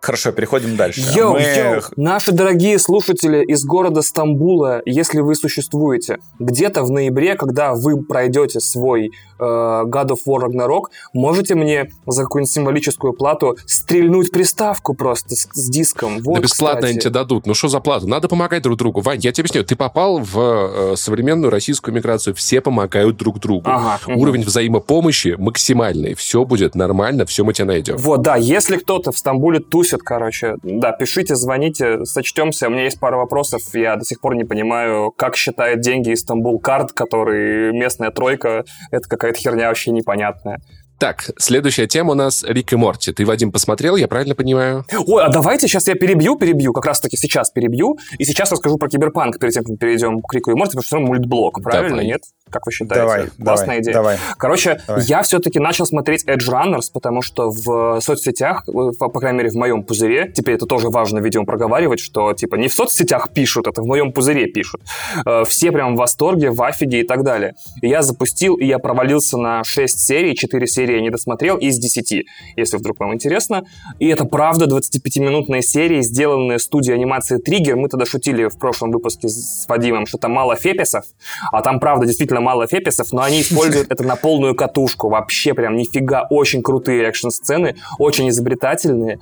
[0.00, 1.00] Хорошо, переходим дальше.
[1.14, 1.40] Йоу, Мы...
[1.40, 8.00] йоу, наши дорогие слушатели из города Стамбула, если вы существуете, где-то в ноябре, когда вы
[8.04, 14.94] пройдете свой э, God of War Ragnarok, можете мне за какую-нибудь символическую плату стрельнуть приставку
[14.94, 16.20] просто с, с диском.
[16.22, 16.92] Вот, да бесплатно кстати.
[16.92, 17.46] они тебе дадут.
[17.46, 18.06] Ну что за плату?
[18.06, 19.00] Надо помогать друг другу.
[19.00, 19.64] Вань, я тебе объясню.
[19.64, 22.36] Ты попал в э, современную российскую миграцию.
[22.36, 23.68] Все помогают друг другу.
[23.68, 24.48] Ага, Уровень угу.
[24.48, 26.14] взаимопомощи максимальный.
[26.14, 27.96] Все будет нормально, все мы тебя найдем.
[27.96, 28.36] Вот, да.
[28.36, 30.56] Если кто-то в Стамбуле тусит тусят, короче.
[30.62, 32.68] Да, пишите, звоните, сочтемся.
[32.68, 33.62] У меня есть пара вопросов.
[33.74, 38.64] Я до сих пор не понимаю, как считает деньги Istanbulkart, который местная тройка.
[38.90, 40.60] Это какая-то херня вообще непонятная.
[40.98, 43.12] Так, следующая тема у нас Рик и Морти.
[43.12, 44.84] Ты, Вадим, посмотрел, я правильно понимаю?
[45.06, 48.88] Ой, а давайте сейчас я перебью, перебью, как раз-таки сейчас перебью, и сейчас расскажу про
[48.88, 52.06] Киберпанк перед тем, как перейдем к Рику и Морти, потому что это мультблок, правильно, Давай.
[52.06, 52.22] нет?
[52.50, 53.02] Как вы считаете?
[53.02, 53.94] Давай, Классная давай, идея.
[53.94, 54.18] Давай.
[54.38, 55.04] Короче, давай.
[55.04, 59.82] я все-таки начал смотреть Edgerunners, потому что в соцсетях, по, по крайней мере, в моем
[59.82, 63.86] пузыре, теперь это тоже важно, видимо, проговаривать, что, типа, не в соцсетях пишут, это в
[63.86, 64.80] моем пузыре пишут.
[65.26, 67.54] Э, все прям в восторге, в афиге и так далее.
[67.82, 71.78] И я запустил, и я провалился на 6 серий, 4 серии я не досмотрел из
[71.78, 72.24] 10,
[72.56, 73.64] если вдруг вам интересно.
[73.98, 77.76] И это правда 25-минутные серии, сделанные студией анимации Триггер.
[77.76, 81.04] Мы тогда шутили в прошлом выпуске с Вадимом, что там мало феписов,
[81.52, 85.08] а там, правда, действительно мало феписов, но они используют это на полную катушку.
[85.08, 89.18] Вообще прям нифига очень крутые экшн-сцены, очень изобретательные.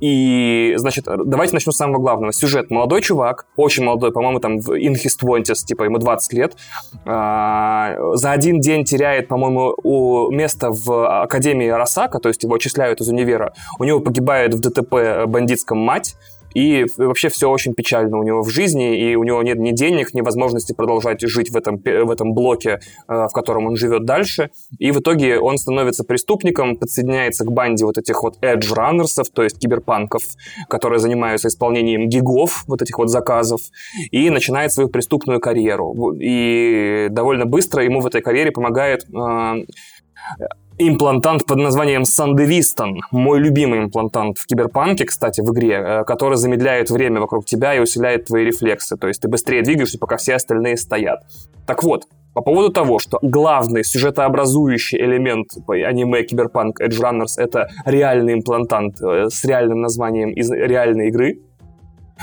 [0.00, 2.32] И, значит, давайте начнем с самого главного.
[2.32, 2.70] Сюжет.
[2.70, 6.56] Молодой чувак, очень молодой, по-моему, там в in his 20 типа ему 20 лет,
[7.04, 13.08] а, за один день теряет, по-моему, место в Академии Арасака, то есть его отчисляют из
[13.08, 13.52] универа.
[13.78, 16.16] У него погибает в ДТП бандитском мать,
[16.54, 20.14] и вообще все очень печально у него в жизни, и у него нет ни денег,
[20.14, 24.50] ни возможности продолжать жить в этом, в этом блоке, э, в котором он живет дальше.
[24.78, 29.58] И в итоге он становится преступником, подсоединяется к банде вот этих вот runners, то есть
[29.58, 30.22] киберпанков,
[30.68, 33.60] которые занимаются исполнением гигов, вот этих вот заказов,
[34.10, 36.14] и начинает свою преступную карьеру.
[36.20, 39.64] И довольно быстро ему в этой карьере помогает э,
[40.80, 43.00] имплантант под названием Сандевистон.
[43.10, 47.80] Мой любимый имплантант в Киберпанке, кстати, в игре, э, который замедляет время вокруг тебя и
[47.80, 48.96] усиляет твои рефлексы.
[48.96, 51.24] То есть ты быстрее двигаешься, пока все остальные стоят.
[51.66, 58.34] Так вот, по поводу того, что главный сюжетообразующий элемент аниме Киберпанк Edge Runners— это реальный
[58.34, 61.40] имплантант э, с реальным названием из реальной игры.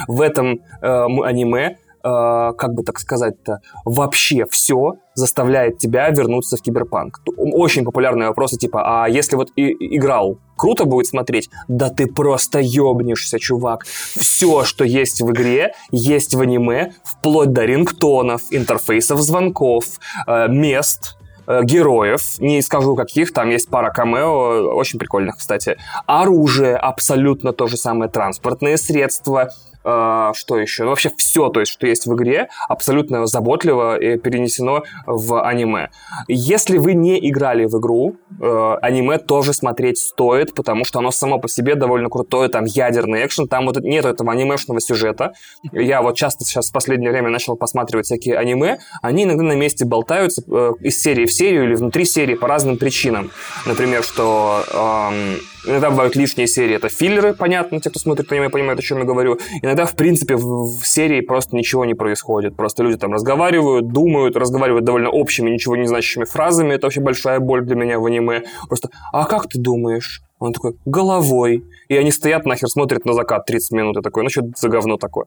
[0.08, 0.88] В этом э,
[1.24, 1.78] аниме
[2.08, 7.22] как бы так сказать-то, вообще все заставляет тебя вернуться в киберпанк.
[7.36, 11.50] Очень популярные вопросы типа, а если вот и играл, круто будет смотреть?
[11.68, 13.86] Да ты просто ёбнешься, чувак.
[13.86, 19.86] Все, что есть в игре, есть в аниме, вплоть до рингтонов, интерфейсов звонков,
[20.28, 25.78] э, мест, э, героев, не скажу каких, там есть пара камео, очень прикольных, кстати.
[26.06, 29.50] Оружие абсолютно то же самое, транспортные средства,
[29.88, 30.84] э, что еще?
[30.84, 35.90] Ну, вообще все, то есть, что есть в игре, абсолютно заботливо и перенесено в аниме.
[36.28, 41.40] Если вы не играли в игру, э, аниме тоже смотреть стоит, потому что оно само
[41.40, 45.34] по себе довольно крутое, там ядерный экшен, там вот нет этого анимешного сюжета.
[45.72, 49.86] Я вот часто сейчас в последнее время начал посматривать всякие аниме, они иногда на месте
[49.86, 53.32] болтаются э, из серии в серию или внутри серии по разным причинам.
[53.66, 54.64] Например, что
[55.12, 59.00] э, иногда бывают лишние серии, это филлеры, понятно, те, кто смотрит аниме, понимают, о чем
[59.00, 59.38] я говорю.
[59.62, 64.36] Иногда, в принципе, в, в серии просто ничего не происходит, просто люди там разговаривают, думают,
[64.36, 68.44] разговаривают довольно общими, ничего не значащими фразами, это вообще большая боль для меня в аниме.
[68.68, 70.24] Просто, а как ты думаешь?
[70.40, 71.64] Он такой, головой.
[71.88, 73.98] И они стоят нахер, смотрят на закат 30 минут.
[73.98, 75.26] И такой, ну что за говно такое?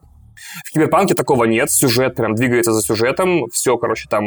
[0.65, 4.25] В Киберпанке такого нет, сюжет прям двигается за сюжетом, все, короче, там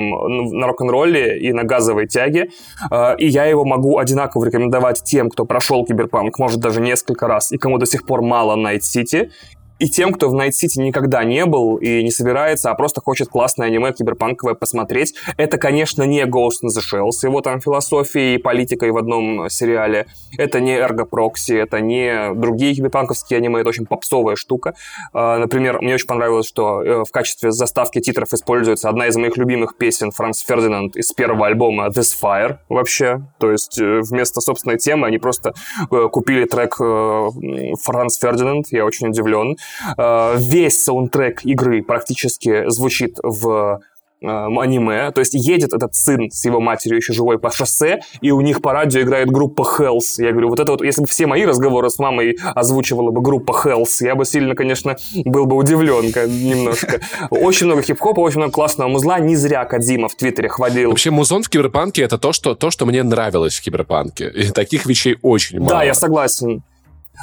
[0.58, 2.48] на рок-н-ролле и на газовой тяге,
[2.90, 7.52] а, и я его могу одинаково рекомендовать тем, кто прошел Киберпанк, может, даже несколько раз,
[7.52, 9.30] и кому до сих пор мало Night City,
[9.78, 13.66] и тем, кто в City никогда не был и не собирается, а просто хочет классное
[13.66, 15.14] аниме киберпанковое посмотреть.
[15.36, 19.48] Это, конечно, не Ghost in the Shell с его там философией и политикой в одном
[19.48, 20.06] сериале.
[20.38, 24.74] Это не Ergo Proxy, это не другие киберпанковские аниме, это очень попсовая штука.
[25.12, 29.36] А, например, мне очень понравилось, что э, в качестве заставки титров используется одна из моих
[29.36, 33.22] любимых песен Франц Фердинанд из первого альбома This Fire вообще.
[33.38, 35.54] То есть э, вместо собственной темы они просто
[35.90, 39.56] э, купили трек Франц Фердинанд, я очень удивлен.
[39.96, 43.80] Э, весь саундтрек игры практически звучит в
[44.22, 45.10] э, аниме.
[45.10, 48.62] То есть едет этот сын с его матерью еще живой по шоссе, и у них
[48.62, 50.02] по радио играет группа Hells.
[50.18, 53.52] Я говорю, вот это вот, если бы все мои разговоры с мамой озвучивала бы группа
[53.52, 57.00] Hells, я бы сильно, конечно, был бы удивлен немножко.
[57.30, 59.18] Очень много хип-хопа, очень много классного музла.
[59.18, 60.90] Не зря Кадима в Твиттере хвалил.
[60.90, 64.30] Вообще, музон в Киберпанке— это то что, то, что мне нравилось в Киберпанке.
[64.30, 65.70] И таких вещей очень мало.
[65.70, 66.62] Да, я согласен.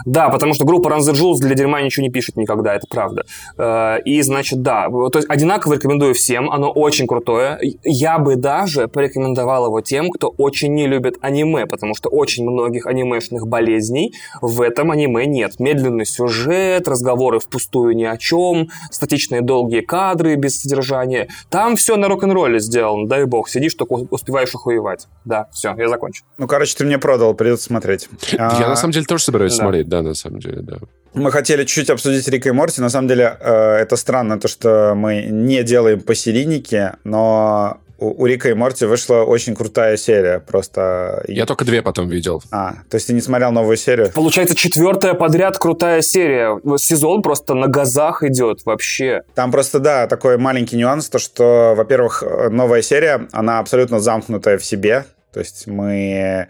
[0.05, 3.25] Да, потому что группа Run the Jewels для дерьма ничего не пишет никогда, это правда.
[3.57, 7.59] Э, и, значит, да, то есть одинаково рекомендую всем, оно очень крутое.
[7.83, 12.87] Я бы даже порекомендовал его тем, кто очень не любит аниме, потому что очень многих
[12.87, 15.59] анимешных болезней в этом аниме нет.
[15.59, 21.27] Медленный сюжет, разговоры впустую ни о чем, статичные долгие кадры без содержания.
[21.49, 25.07] Там все на рок-н-ролле сделано, дай бог, сидишь, только успеваешь охуевать.
[25.25, 26.23] Да, все, я закончу.
[26.37, 28.09] Ну, короче, ты мне продал, придется смотреть.
[28.31, 30.77] Я на самом деле тоже собираюсь смотреть смотреть, да, на самом деле, да.
[31.13, 32.81] Мы хотели чуть-чуть обсудить Рика и Морти.
[32.81, 38.49] На самом деле, э, это странно, то, что мы не делаем посерийники, но у, Рика
[38.49, 40.39] и Морти вышла очень крутая серия.
[40.39, 41.23] Просто...
[41.27, 42.41] Я только две потом видел.
[42.51, 44.09] А, то есть ты не смотрел новую серию?
[44.13, 46.59] Получается, четвертая подряд крутая серия.
[46.77, 49.21] Сезон просто на газах идет вообще.
[49.35, 54.63] Там просто, да, такой маленький нюанс, то, что, во-первых, новая серия, она абсолютно замкнутая в
[54.63, 55.05] себе.
[55.33, 56.47] То есть мы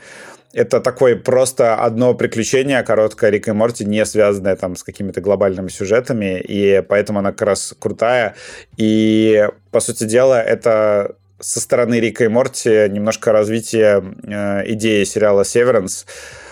[0.53, 5.69] это такое просто одно приключение, короткое Рик и Морти, не связанное там с какими-то глобальными
[5.69, 8.35] сюжетами, и поэтому она как раз крутая.
[8.77, 15.43] И, по сути дела, это со стороны Рика и Морти немножко развитие э, идеи сериала
[15.43, 16.05] «Северанс»,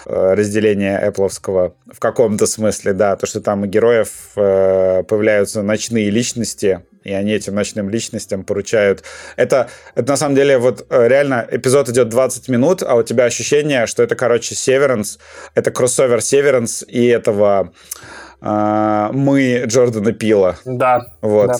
[0.06, 6.10] э, разделения Эппловского в каком-то смысле, да, то, что там у героев э, появляются ночные
[6.10, 9.04] личности, и они этим ночным личностям поручают.
[9.36, 13.26] Это, это на самом деле вот э, реально эпизод идет 20 минут, а у тебя
[13.26, 15.20] ощущение, что это, короче, Северанс,
[15.56, 17.72] это кроссовер Северанс и этого
[18.42, 20.58] э, мы Джордана Пила.
[20.66, 21.06] Да.
[21.22, 21.48] Вот.
[21.48, 21.58] Да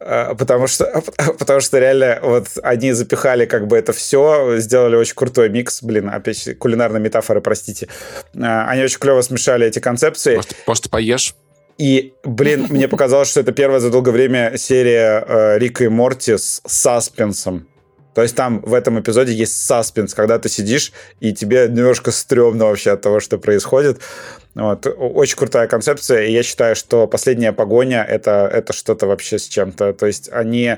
[0.00, 1.02] э, потому что,
[1.38, 6.08] потому что реально вот они запихали как бы это все, сделали очень крутой микс, блин,
[6.08, 7.88] опять кулинарная метафора, простите.
[8.34, 10.36] Э, они очень клево смешали эти концепции.
[10.36, 11.34] Может, может поешь?
[11.80, 16.36] И, блин, мне показалось, что это первая за долгое время серия э, Рика и Морти
[16.36, 17.68] с саспенсом.
[18.14, 22.66] То есть там в этом эпизоде есть саспенс, когда ты сидишь, и тебе немножко стрёмно
[22.66, 24.00] вообще от того, что происходит.
[24.54, 24.86] Вот.
[24.98, 29.94] Очень крутая концепция, и я считаю, что последняя погоня это, это что-то вообще с чем-то.
[29.94, 30.76] То есть они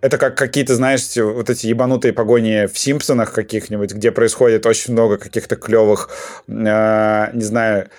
[0.00, 5.18] это как какие-то, знаешь, вот эти ебанутые погони в Симпсонах каких-нибудь, где происходит очень много
[5.18, 6.10] каких-то клевых,
[6.48, 7.90] э, не знаю,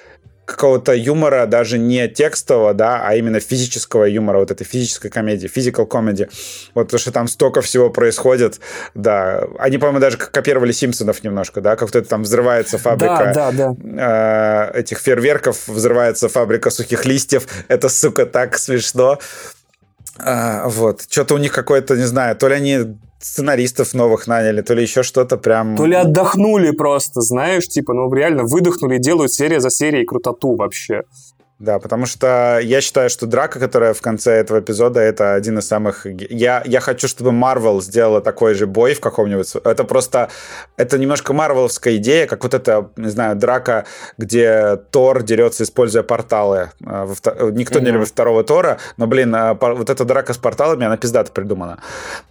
[0.47, 5.87] какого-то юмора, даже не текстового, да, а именно физического юмора, вот этой физической комедии, physical
[5.87, 6.29] comedy.
[6.73, 8.61] Вот то, что там столько всего происходит,
[8.95, 9.43] да.
[9.59, 13.75] Они, по-моему, даже копировали Симпсонов немножко, да, как вот это там взрывается фабрика да, да,
[13.77, 14.71] да.
[14.73, 17.45] Э, этих фейерверков, взрывается фабрика сухих листьев.
[17.67, 19.19] Это, сука, так смешно.
[20.17, 21.05] А, вот.
[21.09, 25.03] Что-то у них какое-то, не знаю, то ли они сценаристов новых наняли, то ли еще
[25.03, 25.75] что-то прям...
[25.75, 30.55] То ли отдохнули просто, знаешь, типа, ну реально выдохнули и делают серия за серией крутоту
[30.55, 31.03] вообще.
[31.59, 35.67] Да, потому что я считаю, что драка, которая в конце этого эпизода, это один из
[35.67, 36.05] самых...
[36.05, 39.55] Я, я хочу, чтобы Марвел сделала такой же бой в каком-нибудь...
[39.63, 40.29] Это просто...
[40.75, 43.85] Это немножко марвеловская идея, как вот эта, не знаю, драка,
[44.19, 46.69] где Тор дерется, используя порталы.
[46.85, 47.07] А,
[47.51, 47.83] никто mm-hmm.
[47.83, 51.79] не любит второго Тора, но, блин, а, вот эта драка с порталами, она пиздато придумана.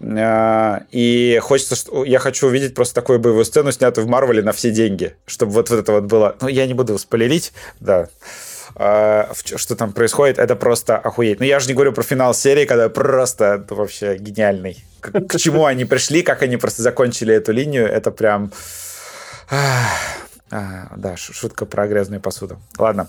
[0.00, 1.74] А, и хочется...
[2.04, 5.68] Я хочу увидеть просто такую боевую сцену, снятую в Марвеле на все деньги, чтобы вот,
[5.68, 6.36] вот это вот было...
[6.40, 8.06] Ну, я не буду спойлерить, да.
[8.78, 11.40] А, что там происходит, это просто охуеть.
[11.40, 14.84] Но я же не говорю про финал серии, когда просто вообще гениальный.
[15.00, 18.52] К, к чему они пришли, как они просто закончили эту линию, это прям...
[20.48, 22.58] А, да, шутка про грязную посуду.
[22.78, 23.08] Ладно.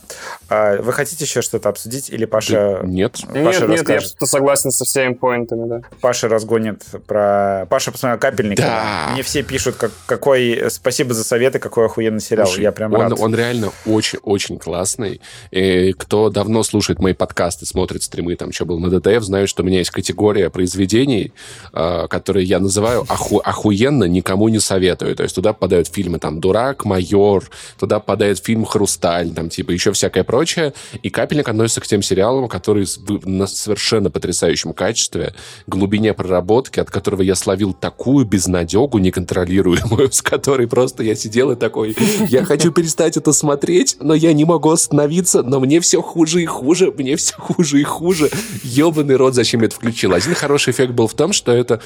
[0.49, 2.09] А, вы хотите еще что-то обсудить?
[2.09, 2.79] Или Паша...
[2.81, 3.19] Да, нет.
[3.27, 5.81] Паша нет, нет, я согласен со всеми поинтами, да.
[6.01, 7.67] Паша разгонит про...
[7.69, 8.57] Паша посмотрел «Капельник».
[8.57, 9.09] Да.
[9.13, 10.65] Мне все пишут, как, какой...
[10.71, 12.47] Спасибо за советы, какой охуенный сериал.
[12.47, 13.13] Слушай, я прям он, рад.
[13.19, 15.21] Он реально очень-очень классный.
[15.51, 19.61] И кто давно слушает мои подкасты, смотрит стримы, там, что был на ДТФ, знает, что
[19.61, 21.33] у меня есть категория произведений,
[21.71, 23.37] а, которые я называю оху...
[23.43, 25.15] охуенно, никому не советую.
[25.15, 29.71] То есть туда попадают фильмы, там, «Дурак», «Майор», Майор, туда попадает фильм «Хрусталь», там, типа,
[29.71, 30.73] еще всякое прочее.
[31.03, 32.87] И «Капельник» относится к тем сериалам, которые
[33.25, 35.33] на совершенно потрясающем качестве,
[35.67, 41.55] глубине проработки, от которого я словил такую безнадегу неконтролируемую, с которой просто я сидел и
[41.55, 41.95] такой,
[42.29, 46.45] я хочу перестать это смотреть, но я не могу остановиться, но мне все хуже и
[46.45, 48.29] хуже, мне все хуже и хуже.
[48.63, 50.13] Ебаный рот, зачем я это включил?
[50.13, 51.81] Один хороший эффект был в том, что это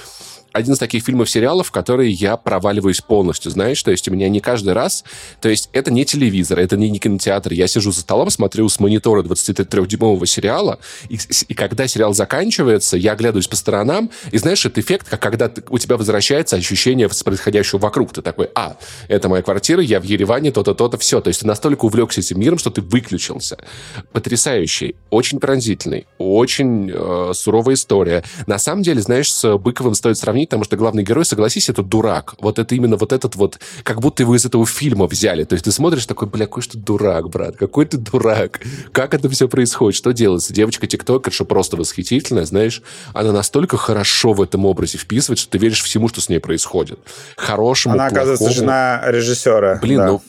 [0.54, 4.74] один из таких фильмов-сериалов, которые я проваливаюсь полностью, знаешь, то есть у меня не каждый
[4.74, 5.04] раз,
[5.40, 8.80] то есть это не телевизор, это не, не кинотеатр, я сижу за столом, смотрю с
[8.80, 10.80] монитора 23-дюймового сериала,
[11.10, 15.48] и, и когда сериал заканчивается, я оглядываюсь по сторонам, и знаешь, это эффект, как когда
[15.48, 18.78] ты, у тебя возвращается ощущение происходящего вокруг, ты такой, а,
[19.08, 22.40] это моя квартира, я в Ереване, то-то, то-то, все, то есть ты настолько увлекся этим
[22.40, 23.58] миром, что ты выключился.
[24.12, 28.24] Потрясающий, очень пронзительный, очень э, суровая история.
[28.48, 31.84] На самом деле, знаешь, с Быковым стоит сравнить сравнить, потому что главный герой, согласись, это
[31.84, 32.36] дурак.
[32.40, 35.44] Вот это именно вот этот вот, как будто его из этого фильма взяли.
[35.44, 38.62] То есть ты смотришь такой, бля, какой что дурак, брат, какой ты дурак.
[38.92, 39.98] Как это все происходит?
[39.98, 40.54] Что делается?
[40.54, 42.82] Девочка тиктокерша просто восхитительная, знаешь,
[43.14, 47.00] она настолько хорошо в этом образе вписывает, что ты веришь всему, что с ней происходит.
[47.38, 48.32] Хорошему, Она, плохому.
[48.32, 49.80] оказывается, жена режиссера.
[49.82, 50.08] Блин, да.
[50.08, 50.22] ну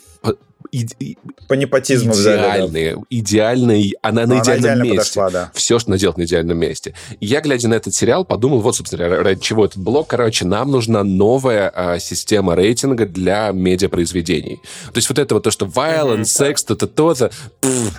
[0.73, 1.17] и,
[1.47, 5.19] по непотизму идеальные, взяли, идеальные, она на идеальном она месте.
[5.19, 5.51] Подошла, да.
[5.53, 6.95] Все, что она делает на идеальном месте.
[7.19, 10.07] И я, глядя на этот сериал, подумал, вот, собственно, ради чего этот блок.
[10.07, 14.61] Короче, нам нужна новая а, система рейтинга для медиапроизведений.
[14.85, 17.29] То есть вот это вот то, что violence, секс, то-то, то-то,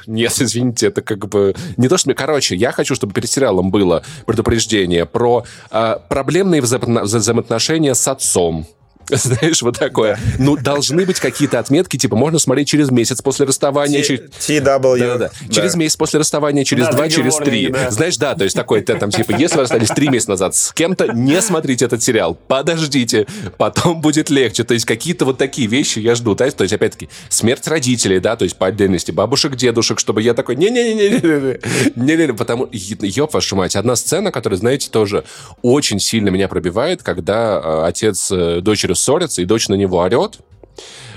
[0.08, 2.16] нет, извините, это как бы не то, что мне...
[2.16, 8.66] Короче, я хочу, чтобы перед сериалом было предупреждение про а, проблемные взаимоотношения с отцом,
[9.10, 10.18] Знаешь, вот такое.
[10.38, 14.00] Ну, должны быть какие-то отметки, типа, можно смотреть через месяц после расставания.
[14.00, 14.98] TW.
[14.98, 15.30] Да, да, да.
[15.50, 17.74] Через месяц после расставания, через два, через три.
[17.90, 21.12] Знаешь, да, то есть такой, там, типа, если вы расстались три месяца назад с кем-то,
[21.12, 23.26] не смотрите этот сериал, подождите,
[23.58, 24.64] потом будет легче.
[24.64, 26.34] То есть какие-то вот такие вещи я жду.
[26.34, 30.56] То есть, опять-таки, смерть родителей, да, то есть по отдельности, бабушек, дедушек, чтобы я такой,
[30.56, 31.60] не-не-не-не-не,
[31.96, 35.24] не-не-не, потому, ёб вашу мать, одна сцена, которая, знаете, тоже
[35.62, 39.98] очень сильно меня пробивает, когда э, отец э, дочери дочерью ссорятся, и дочь на него
[39.98, 40.38] орет,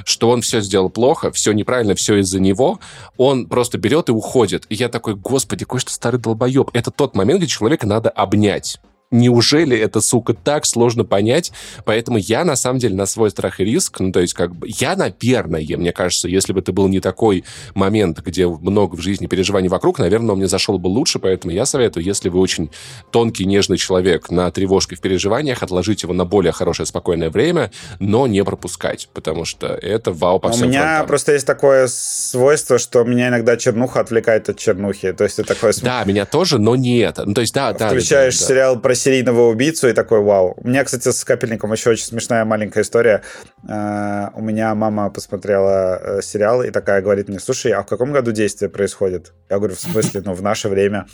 [0.06, 2.80] что он все сделал плохо, все неправильно, все из-за него,
[3.18, 4.66] он просто берет и уходит.
[4.70, 6.70] И я такой, господи, какой что старый долбоеб.
[6.74, 8.80] Это тот момент, где человека надо обнять
[9.12, 11.52] неужели это, сука, так сложно понять?
[11.86, 14.68] Поэтому я, на самом деле, на свой страх и риск, ну, то есть, как бы,
[14.70, 17.44] я, наверное, мне кажется, если бы это был не такой
[17.74, 21.66] момент, где много в жизни переживаний вокруг, наверное, он мне зашел бы лучше, поэтому я
[21.66, 22.70] советую, если вы очень
[23.12, 28.28] тонкий, нежный человек на тревожке в переживаниях, отложить его на более хорошее, спокойное время, но
[28.28, 31.08] не пропускать, потому что это вау по У всем меня фронтам.
[31.08, 35.74] просто есть такое свойство, что меня иногда чернуха отвлекает от чернухи, то есть это такое...
[35.82, 37.26] Да, меня тоже, но не это.
[37.26, 37.88] Ну, то есть, да, да.
[37.88, 38.48] Включаешь да, да.
[38.48, 40.56] сериал про серийного убийцу и такой вау.
[40.58, 43.22] У меня, кстати, с капельником еще очень смешная маленькая история.
[43.68, 48.12] Uh, у меня мама посмотрела uh, сериал и такая говорит мне, слушай, а в каком
[48.12, 49.34] году действие происходит?
[49.50, 51.06] Я говорю, в смысле, ну, в наше время.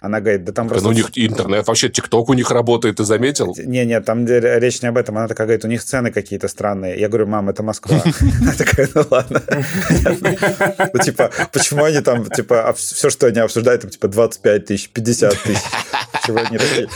[0.00, 0.88] Она говорит, да там да, просто...
[0.88, 3.54] Ну, у них интернет, вообще ТикТок у них работает, ты заметил?
[3.56, 5.16] Не-не, там речь не об этом.
[5.18, 6.98] Она такая говорит, у них цены какие-то странные.
[6.98, 8.02] Я говорю, мам, это Москва.
[8.40, 9.42] Она такая, ну ладно.
[10.92, 15.42] Ну, типа, почему они там, типа, все, что они обсуждают, там, типа, 25 тысяч, 50
[15.42, 15.62] тысяч.
[16.26, 16.88] Чего они в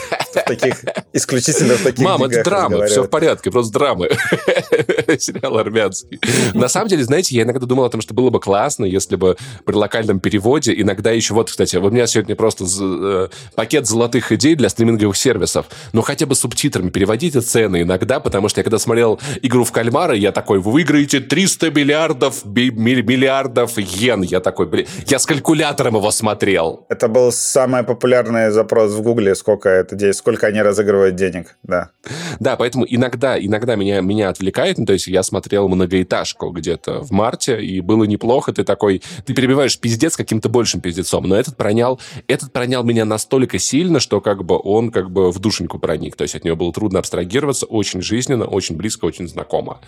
[0.47, 0.77] таких,
[1.13, 4.09] исключительно в таких Мам, это драма, все в порядке, просто драмы.
[5.19, 6.21] Сериал армянский.
[6.55, 9.37] На самом деле, знаете, я иногда думал о том, что было бы классно, если бы
[9.65, 11.35] при локальном переводе иногда еще...
[11.35, 12.65] Вот, кстати, у меня сегодня просто
[13.03, 15.67] э, пакет золотых идей для стриминговых сервисов.
[15.93, 20.15] Но хотя бы субтитрами переводите цены иногда, потому что я когда смотрел игру в кальмара,
[20.15, 24.23] я такой, вы выиграете 300 миллиардов, миллиардов йен.
[24.23, 26.87] Я такой, блин, я с калькулятором его смотрел.
[26.89, 31.91] Это был самый популярный запрос в Гугле, сколько это, сколько они разыгрывают денег, да.
[32.39, 37.11] Да, поэтому иногда, иногда меня, меня отвлекает, ну, то есть я смотрел многоэтажку где-то в
[37.11, 42.01] марте, и было неплохо, ты такой, ты перебиваешь пиздец каким-то большим пиздецом, но этот пронял,
[42.27, 46.23] этот пронял меня настолько сильно, что как бы он как бы в душеньку проник, то
[46.23, 49.81] есть от него было трудно абстрагироваться, очень жизненно, очень близко, очень знакомо.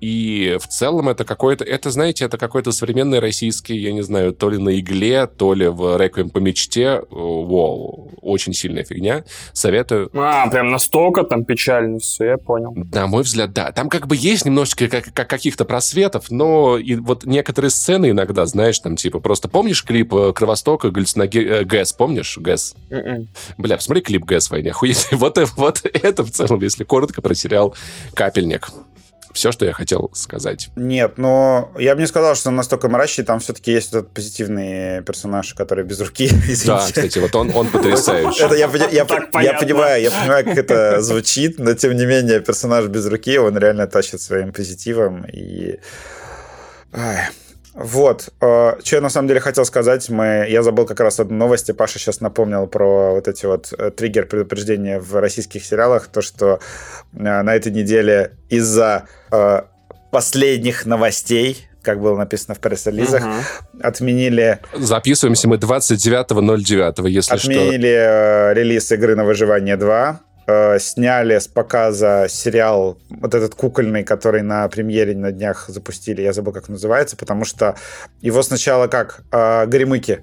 [0.00, 4.50] И в целом это какое-то, это, знаете, это какой-то современный российский, я не знаю, то
[4.50, 9.24] ли на игле, то ли в «Реквием по мечте», Воу, очень сильная фигня.
[9.52, 10.10] Советую.
[10.14, 12.74] А, прям настолько там печально все, я понял.
[12.74, 13.72] На мой взгляд, да.
[13.72, 18.46] Там как бы есть немножечко как, как каких-то просветов, но и вот некоторые сцены иногда,
[18.46, 21.66] знаешь, там типа просто помнишь клип э, Кровостока галлюциноген...
[21.66, 21.92] Гэс,
[22.28, 22.38] помнишь?
[22.38, 22.74] Гэс?
[22.90, 23.28] М-м.
[23.58, 24.70] Бля, посмотри клип Гэс в войне.
[24.70, 25.08] Охуеть.
[25.18, 27.74] Вот, вот это в целом, если коротко про сериал
[28.14, 28.68] «Капельник»
[29.34, 30.70] все, что я хотел сказать.
[30.74, 33.24] Нет, но я бы не сказал, что он настолько мрачный.
[33.24, 36.30] Там все-таки есть этот позитивный персонаж, который без руки.
[36.66, 38.42] Да, кстати, вот он, он потрясающий.
[38.42, 42.40] Это я, я, я, я понимаю, я понимаю, как это звучит, но тем не менее
[42.40, 45.78] персонаж без руки, он реально тащит своим позитивом и...
[46.92, 47.28] Ай.
[47.78, 48.30] Вот.
[48.40, 50.46] Э, что я на самом деле хотел сказать, мы...
[50.48, 53.92] я забыл как раз одну новость, и Паша сейчас напомнил про вот эти вот э,
[53.92, 56.58] триггер предупреждения в российских сериалах, то, что
[57.12, 59.04] э, на этой неделе из-за
[60.10, 63.80] последних новостей, как было написано в пресс-релизах, угу.
[63.82, 64.58] отменили...
[64.74, 67.68] Записываемся мы 29.09, если отменили что.
[67.68, 74.42] Отменили релиз игры на выживание 2, э, сняли с показа сериал, вот этот кукольный, который
[74.42, 77.76] на премьере на днях запустили, я забыл, как называется, потому что
[78.22, 80.20] его сначала как э, Горемыки.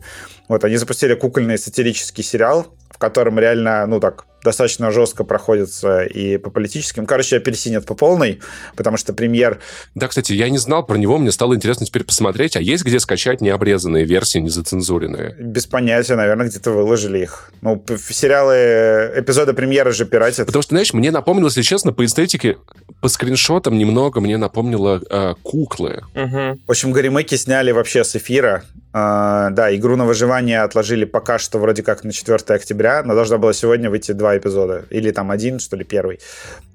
[0.50, 6.38] Вот, они запустили кукольный сатирический сериал, в котором реально, ну так, достаточно жестко проходится и
[6.38, 7.06] по политическим.
[7.06, 8.40] Короче, апельсинят по полной,
[8.76, 9.60] потому что премьер...
[9.96, 13.00] Да, кстати, я не знал про него, мне стало интересно теперь посмотреть, а есть где
[13.00, 15.36] скачать необрезанные версии, незацензуренные?
[15.40, 17.52] Без понятия, наверное, где-то выложили их.
[17.62, 20.46] Ну, сериалы, эпизоды премьеры же пиратят.
[20.46, 22.58] Потому что, знаешь, мне напомнило, если честно, по эстетике,
[23.02, 26.04] по скриншотам немного мне напомнило э, куклы.
[26.14, 26.60] Угу.
[26.68, 28.64] В общем, Горемыки сняли вообще с эфира.
[28.94, 33.38] Э, да, игру на выживание отложили пока что вроде как на 4 октября, но должна
[33.38, 34.86] была сегодня выйти два эпизода.
[34.90, 36.20] Или там один, что ли, первый.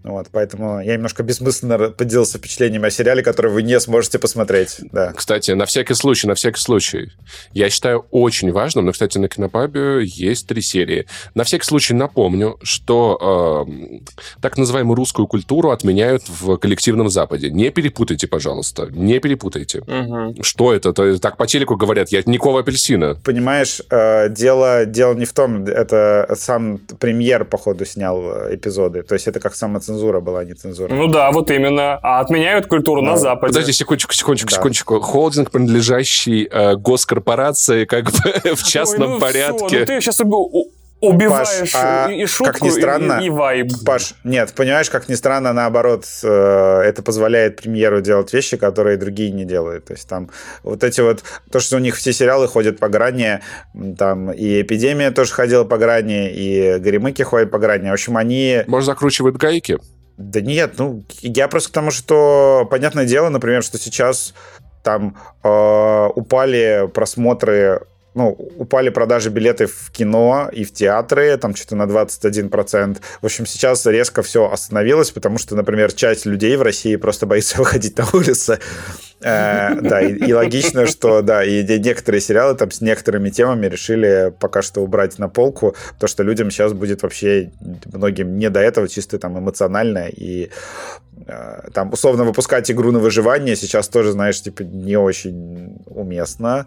[0.02, 4.78] Вот, поэтому я немножко бессмысленно поделился впечатлениями о сериале, который вы не сможете посмотреть.
[4.92, 5.12] Да.
[5.12, 7.12] Кстати, на всякий случай, на всякий случай.
[7.52, 11.06] Я считаю очень важным, но, кстати, на Кинопабе есть три серии.
[11.34, 14.00] На всякий случай напомню, что э,
[14.40, 17.50] так называемую русскую культуру отменяют в коллективном Западе.
[17.50, 18.88] Не перепутайте, пожалуйста.
[18.90, 19.80] Не перепутайте.
[19.80, 20.42] Угу.
[20.42, 20.94] Что это?
[20.94, 23.16] То, так по телеку говорят, я никакого апельсина.
[23.22, 29.02] Понимаешь, э, дело, дело не в том, это сам премьер походу, снял э, эпизоды.
[29.02, 30.94] То есть это как самоцензура была, а не цензура.
[30.94, 31.98] Ну да, вот именно.
[32.02, 33.10] А отменяют культуру да.
[33.10, 33.52] на Западе.
[33.52, 34.56] Подожди, секундочку, секундочку, да.
[34.56, 35.00] секундочку.
[35.00, 39.66] Холдинг, принадлежащий э, госкорпорации, как бы в частном Ой, ну порядке.
[39.66, 40.20] Все, ну ты сейчас
[41.00, 43.72] убиваешь Паш, а и шутку, как ни странно, и, и вайб.
[43.84, 49.30] Паш, нет, понимаешь, как ни странно, наоборот, э, это позволяет премьеру делать вещи, которые другие
[49.30, 49.86] не делают.
[49.86, 50.30] То есть там
[50.62, 53.40] вот эти вот, то, что у них все сериалы ходят по грани,
[53.98, 57.88] там и «Эпидемия» тоже ходила по грани, и «Горемыки» ходят по грани.
[57.88, 58.62] В общем, они...
[58.66, 59.78] Может, закручивают гайки?
[60.18, 64.34] Да нет, ну, я просто к тому, что, понятное дело, например, что сейчас
[64.82, 67.82] там э, упали просмотры
[68.14, 72.98] ну, упали продажи билетов в кино и в театры, там что-то на 21%.
[73.20, 77.58] В общем, сейчас резко все остановилось, потому что, например, часть людей в России просто боится
[77.58, 78.58] выходить на улицу.
[79.22, 84.62] Э, да, и, логично, что, да, и некоторые сериалы там с некоторыми темами решили пока
[84.62, 87.50] что убрать на полку, то что людям сейчас будет вообще
[87.92, 90.50] многим не до этого, чисто там эмоционально, и
[91.26, 96.66] э, там условно выпускать игру на выживание сейчас тоже, знаешь, типа не очень уместно.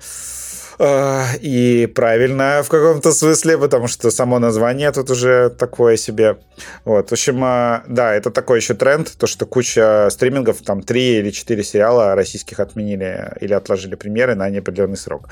[0.80, 6.38] Э, и правильно в каком-то смысле, потому что само название тут уже такое себе.
[6.86, 11.20] Вот, в общем, э, да, это такой еще тренд, то, что куча стримингов, там, три
[11.20, 15.30] или четыре сериала российских отменили или отложили премьеры на неопределенный срок.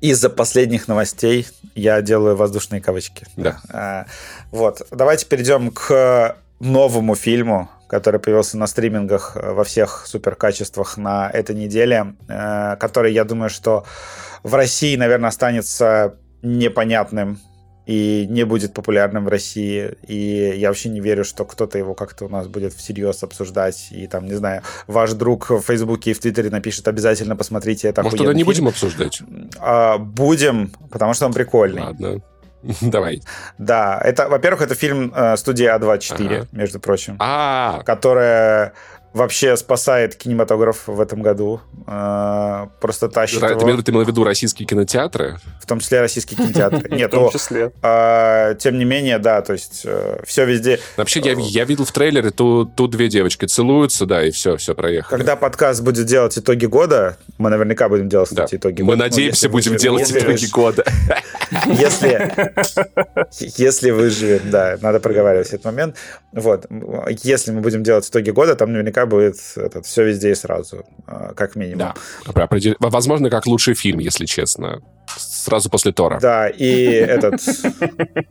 [0.00, 3.26] Из-за последних новостей я делаю воздушные кавычки.
[3.36, 3.60] Да.
[3.72, 4.10] Э,
[4.50, 11.56] вот, давайте перейдем к новому фильму, который появился на стримингах во всех суперкачествах на этой
[11.56, 13.84] неделе, который, я думаю, что
[14.44, 17.40] в России, наверное, останется непонятным
[17.86, 19.96] и не будет популярным в России.
[20.06, 23.88] И я вообще не верю, что кто-то его как-то у нас будет всерьез обсуждать.
[23.90, 28.04] И там, не знаю, ваш друг в Фейсбуке и в Твиттере напишет, обязательно посмотрите это
[28.04, 28.46] Может, тогда не фильм.
[28.46, 29.20] будем обсуждать?
[29.58, 31.82] А, будем, потому что он прикольный.
[31.82, 32.22] Ладно.
[32.80, 33.22] Давай.
[33.58, 36.46] Да, это, во-первых, это фильм э, студии А24, ага.
[36.52, 37.16] между прочим.
[37.18, 38.72] А, которая
[39.12, 41.60] вообще спасает кинематограф в этом году.
[41.86, 43.82] А, просто тащит Ты, его.
[43.82, 45.38] ты имел в виду российские кинотеатры?
[45.60, 46.88] В том числе российские кинотеатры.
[46.96, 47.72] Нет, в том числе.
[47.82, 50.78] А, тем не менее, да, то есть э, все везде.
[50.96, 55.18] Вообще, я, я видел в трейлере, тут, две девочки целуются, да, и все, все, проехали.
[55.18, 58.96] Когда подкаст будет делать итоги года, мы наверняка будем делать, кстати, итоги мы года.
[58.96, 60.84] Мы ну, надеемся, будем делать итоги года.
[61.66, 62.32] Если,
[63.58, 65.96] если выживем, да, надо проговаривать этот момент.
[66.32, 66.66] Вот,
[67.24, 71.34] если мы будем делать итоги года, там наверняка будет этот, все везде и сразу, а,
[71.34, 71.94] как минимум.
[72.26, 72.48] Да,
[72.80, 74.80] возможно, как лучший фильм, если честно
[75.18, 76.18] сразу после Тора.
[76.20, 77.40] Да, и этот...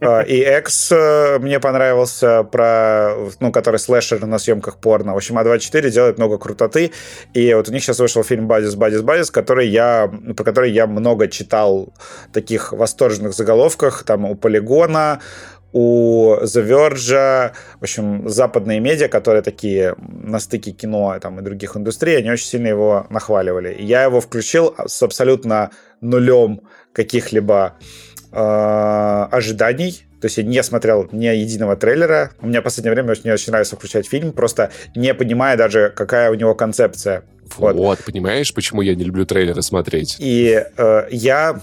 [0.01, 5.13] А, и Экс э, мне понравился, про, ну, который слэшер на съемках порно.
[5.13, 6.91] В общем, А24 делает много крутоты,
[7.33, 10.87] и вот у них сейчас вышел фильм «Бадис, Бадис, Бадис», который я, про который я
[10.87, 11.93] много читал
[12.31, 15.19] таких восторженных заголовках, там у Полигона,
[15.71, 21.77] у The Verge, в общем, западные медиа, которые такие на стыке кино там, и других
[21.77, 23.73] индустрий, они очень сильно его нахваливали.
[23.73, 25.71] И я его включил с абсолютно
[26.01, 26.61] нулем
[26.93, 27.75] каких-либо
[28.31, 30.05] э, ожиданий.
[30.21, 32.31] То есть я не смотрел ни единого трейлера.
[32.41, 36.29] У меня в последнее время очень, очень нравится включать фильм, просто не понимая даже, какая
[36.31, 37.23] у него концепция.
[37.57, 40.17] Вот, вот понимаешь, почему я не люблю трейлеры смотреть?
[40.19, 41.61] И э, я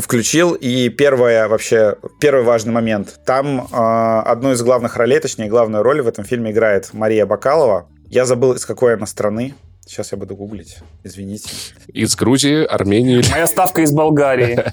[0.00, 3.20] включил, и первое вообще, первый важный момент.
[3.24, 7.88] Там э, одну из главных ролей, точнее, главную роль в этом фильме играет Мария Бакалова.
[8.08, 9.54] Я забыл, из какой она страны.
[9.86, 10.78] Сейчас я буду гуглить.
[11.02, 11.50] Извините.
[11.88, 13.22] Из Грузии, Армении.
[13.30, 14.64] Моя ставка из Болгарии.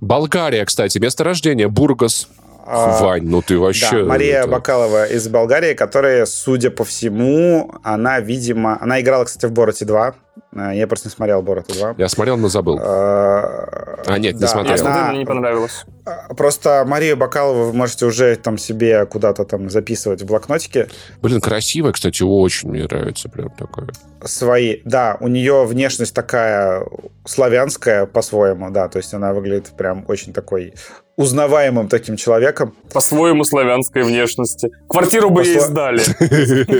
[0.00, 2.28] Болгария, кстати, место рождения, Бургас.
[2.66, 4.02] А, Вань, ну ты вообще...
[4.02, 4.48] Да, Мария это...
[4.48, 8.78] Бакалова из Болгарии, которая, судя по всему, она, видимо...
[8.80, 10.14] Она играла, кстати, в «Бороте 2».
[10.52, 11.94] Э, я просто не смотрел «Борота 2».
[11.98, 12.78] Я смотрел, но забыл.
[12.80, 14.72] А, а нет, не смотрел.
[14.72, 15.84] Я смотрел, мне не понравилось.
[16.04, 20.88] А, просто Марию Бакалову вы можете уже там себе куда-то там записывать в блокнотике.
[21.22, 23.88] Блин, красивая, кстати, очень мне нравится прям такое.
[24.24, 26.84] Свои, да, у нее внешность такая
[27.24, 30.74] славянская по-своему, да, то есть она выглядит прям очень такой
[31.20, 32.74] узнаваемым таким человеком.
[32.92, 34.70] По-своему славянской внешности.
[34.88, 36.02] Квартиру бы ей сдали.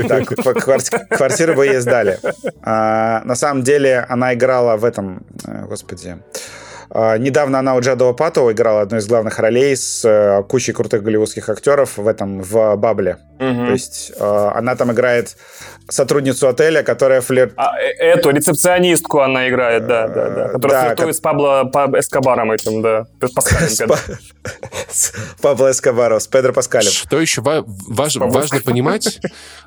[0.08, 0.26] Так,
[1.10, 2.18] квартиру бы ей сдали.
[2.62, 6.16] А, на самом деле она играла в этом, э, господи,
[6.94, 11.48] недавно она у Джадова Патова играла одну из главных ролей с э, кучей крутых голливудских
[11.48, 13.18] актеров в этом, в Бабле.
[13.38, 13.66] Угу.
[13.66, 15.36] То есть э, она там играет
[15.88, 17.52] сотрудницу отеля, которая флирт...
[17.56, 20.48] А, э, эту, рецепционистку она играет, да, да, да.
[20.48, 21.16] Которая да, флиртует как...
[21.16, 23.06] с Пабло по Эскобаром этим, да.
[23.34, 23.90] Паскалем.
[24.90, 26.90] С Пабло Эскобаром, с Педро Паскалем.
[26.90, 29.20] Что еще важно понимать,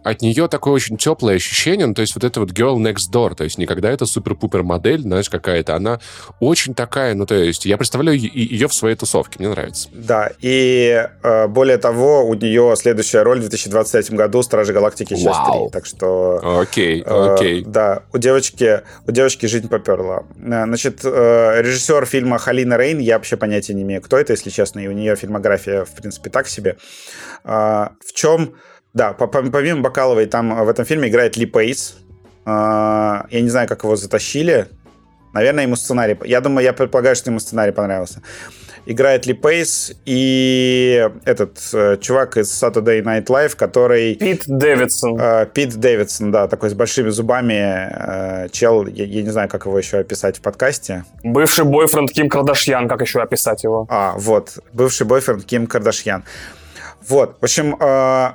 [0.03, 3.35] от нее такое очень теплое ощущение, ну, то есть вот это вот girl next door,
[3.35, 5.99] то есть никогда это супер-пупер модель, знаешь, какая-то, она
[6.39, 9.89] очень такая, ну, то есть я представляю ее в своей тусовке, мне нравится.
[9.93, 15.13] Да, и э, более того, у нее следующая роль в 2023 году «Стражи Галактики.
[15.13, 17.63] Часть 3», так что Окей, э, окей.
[17.65, 20.23] Да, у девочки, у девочки жизнь поперла.
[20.37, 24.79] Э, значит, режиссер фильма Халина Рейн, я вообще понятия не имею, кто это, если честно,
[24.79, 26.77] и у нее фильмография, в принципе, так себе.
[27.43, 28.55] В чем...
[28.93, 31.95] Да, помимо Бакаловой, там в этом фильме играет Ли Пейс.
[32.45, 34.67] Я не знаю, как его затащили.
[35.33, 36.17] Наверное, ему сценарий...
[36.23, 38.21] Я думаю, я предполагаю, что ему сценарий понравился
[38.85, 44.15] играет Ли Пейс и этот э, чувак из Saturday Night Live, который...
[44.15, 45.19] Пит Дэвидсон.
[45.19, 49.65] Э, Пит Дэвидсон, да, такой с большими зубами э, чел, я, я не знаю, как
[49.65, 51.05] его еще описать в подкасте.
[51.23, 53.87] Бывший бойфренд Ким Кардашьян, как еще описать его?
[53.89, 56.23] А, вот, бывший бойфренд Ким Кардашьян.
[57.07, 58.31] Вот, в общем, э,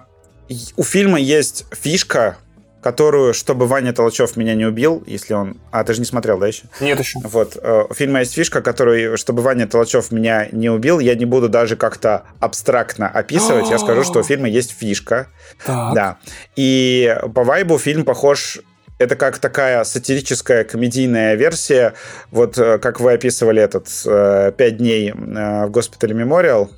[0.76, 2.38] у фильма есть фишка,
[2.82, 5.60] которую, чтобы Ваня Толчев меня не убил, если он...
[5.72, 6.64] А, ты же не смотрел, да, еще?
[6.80, 7.18] Нет еще.
[7.24, 7.56] Вот.
[7.60, 11.48] Э, у фильма есть фишка, которую, чтобы Ваня Толчев меня не убил, я не буду
[11.48, 13.68] даже как-то абстрактно описывать.
[13.70, 15.28] Я скажу, что у фильма есть фишка.
[15.66, 15.94] Так.
[15.94, 16.18] Да.
[16.54, 18.60] И по вайбу фильм похож
[18.98, 21.94] это как такая сатирическая комедийная версия,
[22.30, 26.70] вот э, как вы описывали этот э, «Пять дней в госпитале Мемориал»,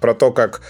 [0.00, 0.62] про то, как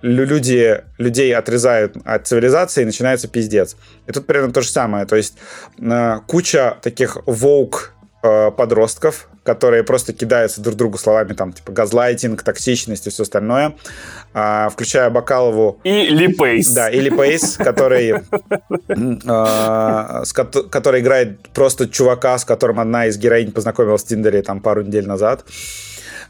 [0.00, 3.76] люди, людей отрезают от цивилизации, и начинается пиздец.
[4.06, 5.06] И тут примерно то же самое.
[5.06, 5.36] То есть
[5.78, 12.42] э, куча таких воук э, подростков, которые просто кидаются друг другу словами, там, типа, газлайтинг,
[12.42, 13.74] токсичность и все остальное,
[14.34, 15.80] а, включая Бакалову...
[15.82, 16.70] И Ли Пейс.
[16.70, 18.12] Да, и Ли Пейс, который,
[20.70, 25.08] который играет просто чувака, с которым одна из героинь познакомилась в Тиндере там пару недель
[25.08, 25.44] назад.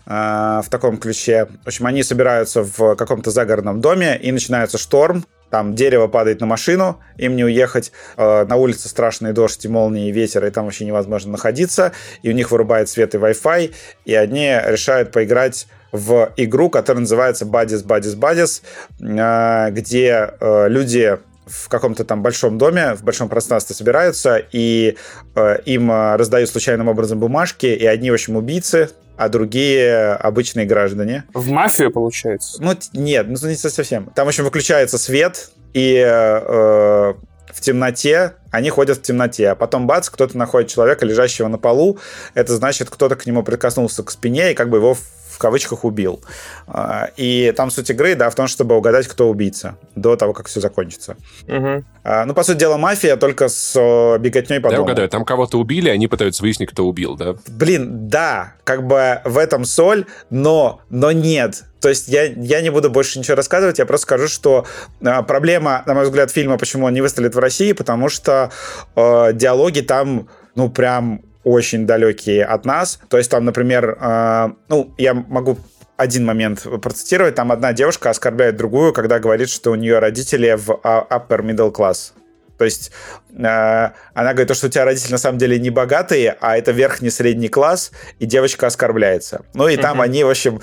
[0.05, 1.47] В таком ключе.
[1.65, 6.47] В общем, они собираются в каком-то загородном доме, и начинается шторм, там дерево падает на
[6.47, 10.65] машину, им не уехать, э, на улице страшный дождь и молнии, и ветер, и там
[10.65, 11.93] вообще невозможно находиться,
[12.23, 13.75] и у них вырубает свет и Wi-Fi,
[14.07, 18.63] и они решают поиграть в игру, которая называется Buddies, Buddies,
[18.99, 24.97] Buddies, где э, люди в каком-то там большом доме, в большом пространстве собираются, и
[25.35, 30.67] э, им э, раздают случайным образом бумажки, и одни, в общем, убийцы, а другие обычные
[30.67, 31.25] граждане.
[31.35, 32.63] В мафию, получается?
[32.63, 34.07] Ну, нет, ну, не совсем.
[34.15, 37.15] Там, в общем, выключается свет, и э,
[37.53, 41.99] в темноте они ходят в темноте, а потом бац, кто-то находит человека, лежащего на полу,
[42.35, 44.97] это значит, кто-то к нему прикоснулся к спине и как бы его
[45.43, 46.23] кавычках убил.
[46.67, 50.49] А, и там суть игры, да, в том, чтобы угадать, кто убийца до того, как
[50.49, 51.17] все закончится.
[51.47, 51.85] Угу.
[52.27, 53.75] Ну, по сути дела, мафия только с
[54.19, 57.37] беготней по Я угадаю, там кого-то убили, они пытаются выяснить, кто убил, да?
[57.49, 61.65] Блин, да, как бы в этом соль, но, но нет.
[61.81, 64.67] То есть я, я не буду больше ничего рассказывать, я просто скажу, что
[65.01, 68.51] э, проблема, на мой взгляд, фильма, почему он не выстрелит в России, потому что
[68.95, 72.99] э, диалоги там, ну, прям очень далекие от нас.
[73.09, 75.59] То есть там, например, э, ну, я могу
[75.97, 77.35] один момент процитировать.
[77.35, 82.13] Там одна девушка оскорбляет другую, когда говорит, что у нее родители в upper middle class.
[82.59, 82.93] То есть
[83.37, 87.11] э, она говорит, что у тебя родители на самом деле не богатые, а это верхний
[87.11, 89.45] средний класс, и девочка оскорбляется.
[89.55, 90.05] Ну и там mm-hmm.
[90.05, 90.61] они, в общем,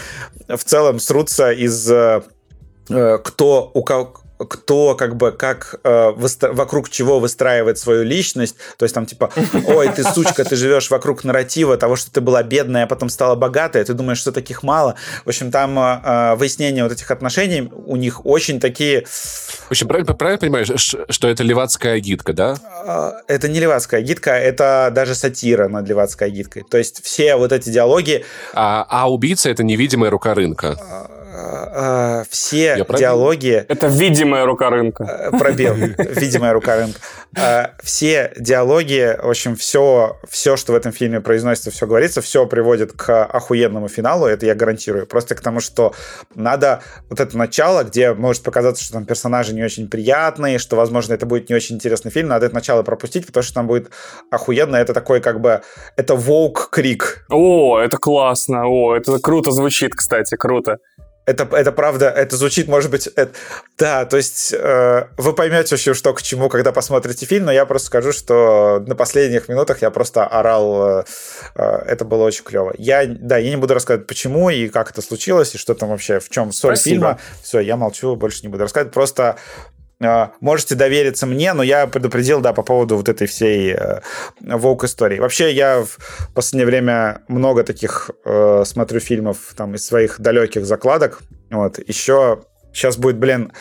[0.48, 2.22] в целом срутся из э,
[3.24, 6.54] кто у кого кто как бы как э, выстро...
[6.54, 8.56] вокруг чего выстраивает свою личность.
[8.78, 9.32] То есть там типа,
[9.68, 13.36] ой, ты сучка, ты живешь вокруг нарратива того, что ты была бедная, а потом стала
[13.36, 14.96] богатая, ты думаешь, что таких мало.
[15.26, 19.06] В общем, там э, э выяснение вот этих отношений у них очень такие...
[19.06, 22.58] В общем, правильно, правильно понимаешь, что это левацкая гидка, да?
[22.86, 26.64] Э, это не левацкая гидка, это даже сатира над левацкой гидкой.
[26.70, 28.26] То есть все вот эти диалоги...
[28.54, 30.78] А, а убийца— это невидимая рука рынка.
[31.40, 33.66] Э, э, все Я диалоги...
[33.68, 35.04] Это видимая рука рынка.
[35.04, 35.74] Э, пробел.
[35.98, 37.00] Видимая рука рынка.
[37.36, 42.46] Э, все диалоги, в общем, все, все, что в этом фильме произносится, все говорится, все
[42.46, 45.08] приводит к охуенному финалу, это я гарантирую.
[45.08, 45.94] Просто к тому, что
[46.36, 51.14] надо вот это начало, где может показаться, что там персонажи не очень приятные, что, возможно,
[51.14, 53.92] это будет не очень интересный фильм, надо это начало пропустить, потому что там будет
[54.30, 54.76] охуенно.
[54.76, 55.62] Это такой, как бы,
[55.96, 57.26] это волк-крик.
[57.30, 58.68] О, это классно.
[58.68, 60.80] О, это круто звучит, кстати, круто.
[61.30, 63.32] Это, это правда, это звучит, может быть, это,
[63.78, 67.68] да, то есть э, вы поймете вообще, что к чему, когда посмотрите фильм, но я
[67.68, 71.04] просто скажу, что на последних минутах я просто орал, э,
[71.54, 72.74] э, это было очень клево.
[72.80, 76.20] Я, да, я не буду рассказывать, почему и как это случилось, и что там вообще,
[76.20, 76.96] в чем соль Спасибо.
[76.96, 77.20] фильма.
[77.44, 79.38] Все, я молчу, больше не буду рассказывать, просто
[80.40, 84.02] можете довериться мне, но я предупредил, да, по поводу вот этой всей э,
[84.40, 85.20] волк-истории.
[85.20, 91.22] Вообще, я в последнее время много таких э, смотрю фильмов там из своих далеких закладок.
[91.52, 91.80] Вот.
[91.86, 92.42] Еще
[92.74, 93.52] сейчас будет, блин,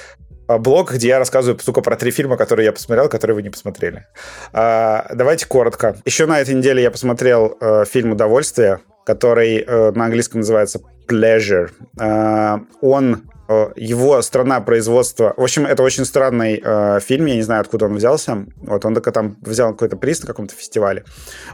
[0.47, 4.06] блог, где я рассказываю, сука, про три фильма, которые я посмотрел, которые вы не посмотрели.
[4.52, 5.97] А, давайте коротко.
[6.05, 11.70] Еще на этой неделе я посмотрел э, фильм «Удовольствие», который э, на английском называется Pleasure.
[12.01, 13.38] Э, он Э,
[13.77, 15.33] его страна производства...
[15.37, 18.47] В общем, это очень странный э, фильм, я не знаю, откуда он взялся.
[18.57, 21.05] Вот он только там взял какой-то приз на каком-то фестивале.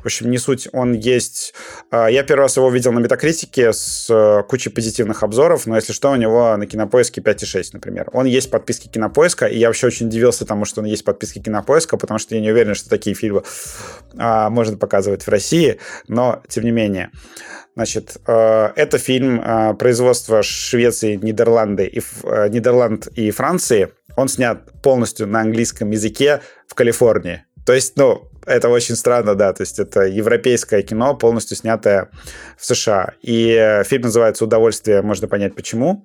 [0.03, 1.55] В общем, не суть, он есть...
[1.91, 5.93] Э, я первый раз его видел на Метакритике с э, кучей позитивных обзоров, но если
[5.93, 8.11] что, у него на Кинопоиске 5,6, например.
[8.13, 11.05] Он есть в подписке Кинопоиска, и я вообще очень удивился тому, что он есть в
[11.05, 13.45] подписке Кинопоиска, потому что я не уверен, что такие фильмы
[14.19, 17.11] э, можно показывать в России, но тем не менее.
[17.77, 23.89] Значит, э, это фильм э, производства Швеции, Нидерланды и, э, Нидерланд и Франции.
[24.17, 27.45] Он снят полностью на английском языке в Калифорнии.
[27.67, 32.11] То есть, ну, это очень странно, да, то есть это европейское кино, полностью снятое
[32.59, 33.15] в США.
[33.23, 36.05] И фильм называется «Удовольствие», можно понять почему.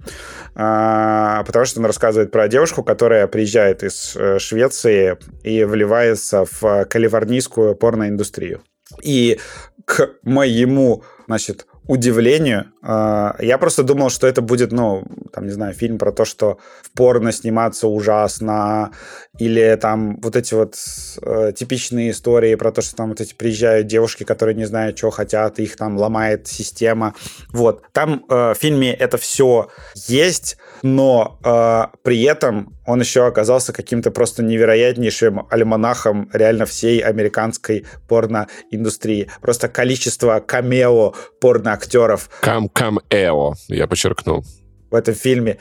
[0.53, 8.61] Потому что он рассказывает про девушку, которая приезжает из Швеции и вливается в калифорнийскую порноиндустрию.
[9.01, 9.39] И
[9.85, 12.71] к моему значит, удивлению.
[12.81, 15.03] А, я просто думал, что это будет, ну,
[15.33, 18.91] там, не знаю, фильм про то, что в порно сниматься ужасно,
[19.37, 20.75] или там вот эти вот
[21.21, 25.11] э, типичные истории про то, что там вот эти приезжают девушки, которые не знают, чего
[25.11, 27.15] хотят, их там ломает система.
[27.51, 27.83] Вот.
[27.91, 34.09] Там э, в фильме это все есть, но э, при этом он еще оказался каким-то
[34.09, 39.29] просто невероятнейшим альманахом реально всей американской порноиндустрии.
[39.41, 42.29] Просто количество камео порноактеров.
[42.73, 44.43] Кам-камео, я подчеркнул.
[44.91, 45.57] В этом фильме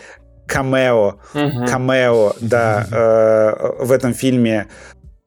[0.47, 1.67] камео, угу.
[1.67, 4.67] камео, да, э, в этом фильме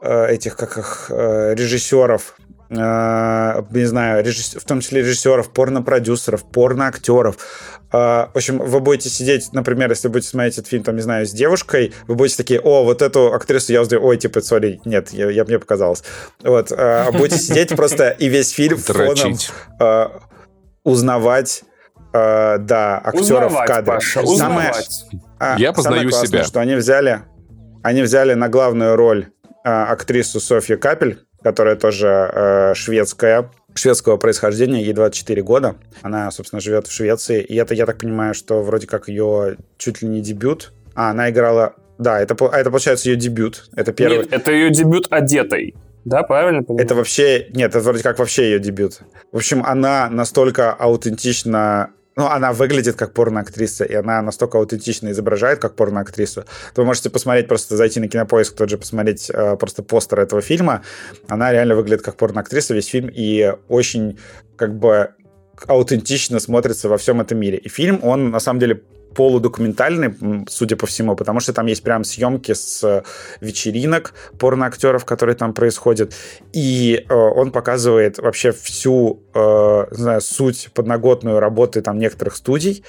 [0.02, 2.36] э, этих как их э, режиссеров
[2.72, 4.56] э, не знаю, режисс...
[4.56, 7.38] в том числе режиссеров, порно-продюсеров, порно-актеров.
[7.92, 11.26] Э, в общем, вы будете сидеть, например, если будете смотреть этот фильм, там, не знаю,
[11.26, 15.12] с девушкой, вы будете такие, о, вот эту актрису я узнаю, ой, типа, сори, нет,
[15.12, 16.04] я, я мне показалось.
[16.42, 19.38] Вот, э, будете сидеть просто и весь фильм фоном
[19.80, 20.08] э,
[20.84, 21.64] узнавать
[22.14, 23.94] э, да, актеров узнавать, в кадре.
[23.94, 24.72] Паша, самое,
[25.40, 26.44] а, Я познаю самое классное, себя.
[26.44, 27.22] что они взяли,
[27.84, 29.28] они взяли на главную роль
[29.64, 35.76] э, актрису Софью Капель, которая тоже э, шведская, шведского происхождения, ей 24 года.
[36.02, 37.42] Она, собственно, живет в Швеции.
[37.42, 40.74] И это, я так понимаю, что вроде как ее чуть ли не дебют.
[40.94, 41.76] А, она играла...
[41.98, 43.70] Да, это, это получается ее дебют.
[43.76, 44.20] Это первый...
[44.20, 45.76] Нет, это ее дебют одетой.
[46.04, 46.86] Да, правильно понимаю?
[46.86, 47.48] Это вообще...
[47.54, 49.02] Нет, это вроде как вообще ее дебют.
[49.32, 55.60] В общем, она настолько аутентично ну, она выглядит как порноактриса, и она настолько аутентично изображает
[55.60, 56.44] как порноактрису.
[56.76, 60.84] Вы можете посмотреть, просто зайти на кинопоиск, тот же посмотреть э, просто постер этого фильма.
[61.30, 64.20] Она реально выглядит как порноактриса весь фильм, и очень
[64.58, 65.12] как бы
[65.68, 67.58] аутентично смотрится во всем этом мире.
[67.58, 68.82] И фильм, он на самом деле
[69.16, 73.04] полудокументальный, судя по всему, потому что там есть прям съемки с
[73.40, 76.14] вечеринок порноактеров, которые там происходят,
[76.54, 82.84] и э, он показывает вообще всю, э, знаю, суть подноготную работы там некоторых студий,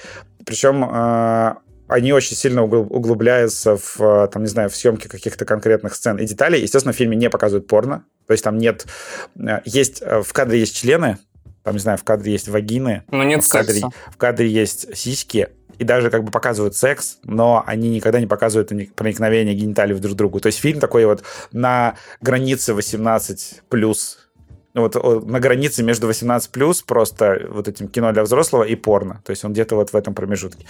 [0.45, 1.55] причем э,
[1.87, 6.25] они очень сильно углубляются в, э, там, не знаю, в съемке каких-то конкретных сцен и
[6.25, 6.61] деталей.
[6.61, 8.85] Естественно, в фильме не показывают порно, то есть там нет...
[9.35, 11.17] Э, есть, э, в кадре есть члены,
[11.63, 13.89] там, не знаю, в кадре есть вагины, но нет в кадре, секса.
[14.11, 18.71] в кадре есть сиськи, и даже как бы показывают секс, но они никогда не показывают
[18.95, 20.39] проникновение гениталий в друг другу.
[20.39, 24.19] То есть фильм такой вот на границе 18 плюс
[24.73, 29.21] ну, вот на границе между 18 плюс просто вот этим кино для взрослого и порно.
[29.23, 30.65] То есть он где-то вот в этом промежутке.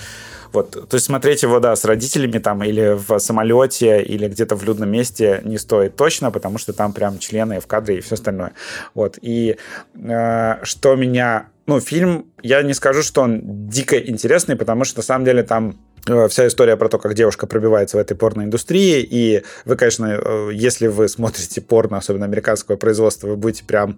[0.51, 0.71] Вот.
[0.71, 4.89] То есть смотреть его, да, с родителями там или в самолете, или где-то в людном
[4.89, 8.53] месте не стоит точно, потому что там прям члены в кадре и все остальное.
[8.93, 9.17] Вот.
[9.21, 9.57] И
[9.95, 15.03] э, что меня ну, фильм, я не скажу, что он дико интересный, потому что на
[15.03, 15.77] самом деле там
[16.07, 20.49] э, вся история про то, как девушка пробивается в этой порноиндустрии, и вы, конечно, э,
[20.53, 23.97] если вы смотрите порно, особенно американского производства, вы будете прям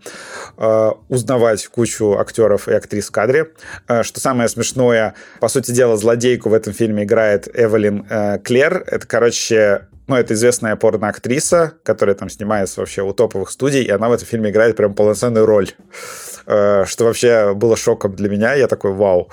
[0.57, 3.51] э, узнавать кучу актеров и актрис в кадре.
[3.87, 8.83] Э, что самое смешное, по сути дела, злодейку в этом фильме играет Эвелин э, Клер.
[8.85, 14.09] Это, короче, ну, это известная порноактриса, которая там снимается вообще у топовых студий, и она
[14.09, 15.69] в этом фильме играет прям полноценную роль.
[16.47, 18.53] Э, что вообще было шоком для меня.
[18.53, 19.29] Я такой, вау.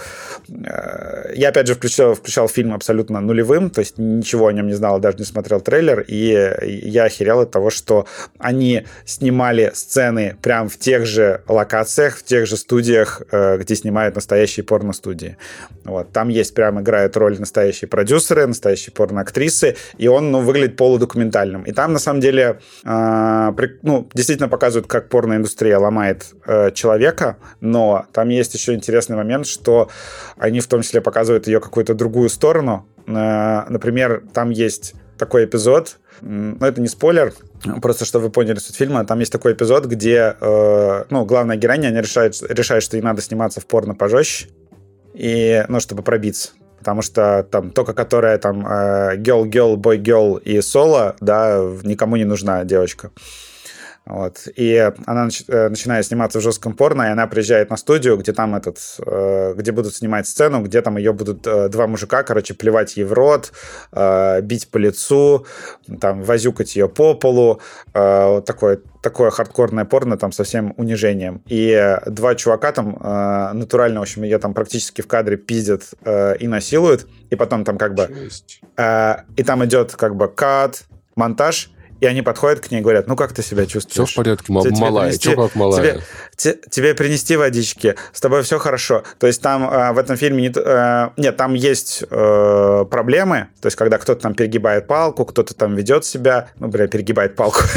[0.48, 4.74] Э, я, опять же, включал, включал фильм абсолютно нулевым, то есть ничего о нем не
[4.74, 6.50] знал, даже не смотрел трейлер, и
[6.84, 8.06] я охерел от того, что
[8.38, 14.14] они снимали сцены прям в тех же локациях, в тех же студиях, э, где снимают
[14.14, 15.36] настоящие порно-студии.
[15.84, 16.12] Вот.
[16.12, 21.62] Там есть прям играют роль настоящие продюсеры, настоящие порно-актрисы, и он, ну, выглядит полудокументальным.
[21.64, 26.26] И там, на самом деле, ну, действительно показывают, как порноиндустрия ломает
[26.74, 29.88] человека человека, но там есть еще интересный момент, что
[30.36, 32.86] они в том числе показывают ее какую-то другую сторону.
[33.06, 37.32] Э, например, там есть такой эпизод, но это не спойлер,
[37.80, 41.90] просто чтобы вы поняли суть фильма, там есть такой эпизод, где э, ну, главная героиня
[42.00, 44.48] решает, решает, что ей надо сниматься в порно пожестче,
[45.14, 46.50] и, ну, чтобы пробиться
[46.82, 52.16] потому что там только которая там э, girl, girl, boy, girl и соло, да, никому
[52.16, 53.10] не нужна девочка.
[54.04, 54.48] Вот.
[54.56, 58.32] И она нач- э, начинает сниматься в жестком порно, и она приезжает на студию, где
[58.32, 62.54] там этот, э, где будут снимать сцену, где там ее будут э, два мужика, короче,
[62.54, 63.52] плевать ей в рот,
[63.92, 65.46] э, бить по лицу,
[66.00, 67.60] там, возюкать ее по полу,
[67.94, 71.42] э, вот такое, такое хардкорное порно там со всем унижением.
[71.46, 76.36] И два чувака там э, натурально, в общем, ее там практически в кадре пиздят э,
[76.38, 78.08] и насилуют, и потом там как бы...
[78.76, 80.84] Э, и там идет как бы кат,
[81.16, 81.70] монтаж,
[82.02, 84.08] и они подходят к ней и говорят, ну как ты себя чувствуешь?
[84.08, 86.00] Все в порядке, тебе, малая, принести, что как малая?
[86.34, 89.04] Тебе, тебе принести водички, с тобой все хорошо.
[89.20, 90.42] То есть там э, в этом фильме...
[90.42, 95.54] Не, э, нет, там есть э, проблемы, то есть когда кто-то там перегибает палку, кто-то
[95.54, 97.60] там ведет себя, ну, бля, перегибает палку.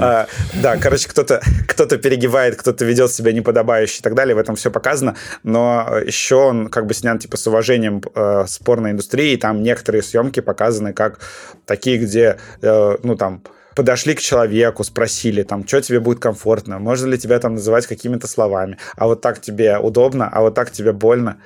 [0.00, 4.56] А, да, короче, кто-то кто перегибает, кто-то ведет себя неподобающе и так далее, в этом
[4.56, 9.62] все показано, но еще он как бы снят типа с уважением э, спорной индустрии, там
[9.62, 11.20] некоторые съемки показаны как
[11.66, 13.42] такие, где, э, ну, там,
[13.74, 18.26] подошли к человеку, спросили, там, что тебе будет комфортно, можно ли тебя там называть какими-то
[18.26, 21.38] словами, а вот так тебе удобно, а вот так тебе больно.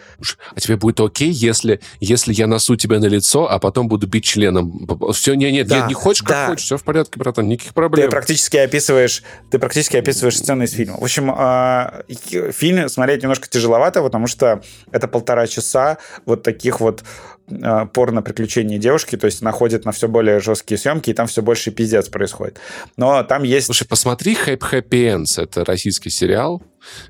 [0.55, 4.25] А тебе будет окей, если, если я носу тебя на лицо, а потом буду бить
[4.25, 4.87] членом?
[5.13, 6.47] Все, нет, нет, да, не хочешь, как да.
[6.47, 8.07] хочешь, все в порядке, братан, никаких проблем.
[8.07, 10.99] Ты практически описываешь, ты практически описываешь сцены из фильма.
[10.99, 14.63] В общем, э, фильм смотреть немножко тяжеловато, потому что
[14.93, 17.03] это полтора часа вот таких вот
[17.47, 22.09] порно-приключения девушки, то есть находит на все более жесткие съемки, и там все больше пиздец
[22.09, 22.59] происходит.
[22.97, 23.67] Но там есть...
[23.67, 26.63] Слушай, посмотри «Happy Happy Ends», это российский сериал.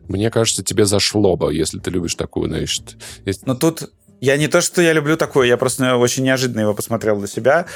[0.08, 2.96] Мне кажется, тебе зашло бы, если ты любишь такую, значит...
[3.44, 3.90] Но тут
[4.20, 7.66] я не то, что я люблю такое, я просто очень неожиданно его посмотрел для себя.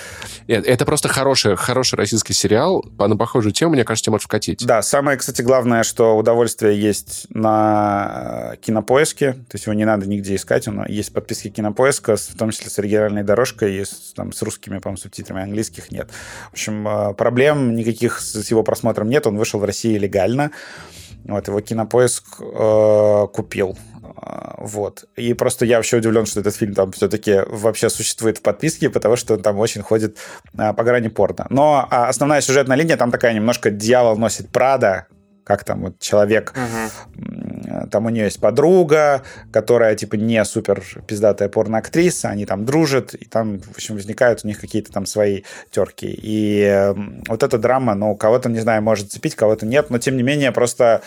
[0.46, 2.84] Это просто хороший, хороший российский сериал.
[2.98, 4.64] На похожую тему, мне кажется, может вкатить.
[4.64, 9.32] Да, самое, кстати, главное, что удовольствие есть на э, кинопоиске.
[9.32, 10.66] То есть его не надо нигде искать.
[10.68, 14.78] Он есть подписки кинопоиска, в том числе с оригинальной дорожкой и с, там, с русскими,
[14.78, 16.10] по-моему, субтитрами, английских нет.
[16.50, 19.26] В общем, э, проблем никаких с его просмотром нет.
[19.26, 20.52] Он вышел в России легально.
[21.24, 23.76] Вот, его кинопоиск э, купил.
[24.16, 25.04] А, вот.
[25.16, 29.16] И просто я вообще удивлен, что этот фильм там все-таки вообще существует в подписке, потому
[29.16, 30.18] что он там очень ходит
[30.56, 31.46] а, по грани порно.
[31.50, 35.06] Но а, основная сюжетная линия там такая немножко «Дьявол носит Прада»,
[35.50, 37.88] как там вот человек, uh-huh.
[37.88, 43.24] там у нее есть подруга, которая типа не супер пиздатая порноактриса, они там дружат, и
[43.24, 46.06] там, в общем, возникают у них какие-то там свои терки.
[46.22, 46.94] И
[47.26, 50.52] вот эта драма, ну, кого-то, не знаю, может цепить, кого-то нет, но тем не менее
[50.52, 51.02] просто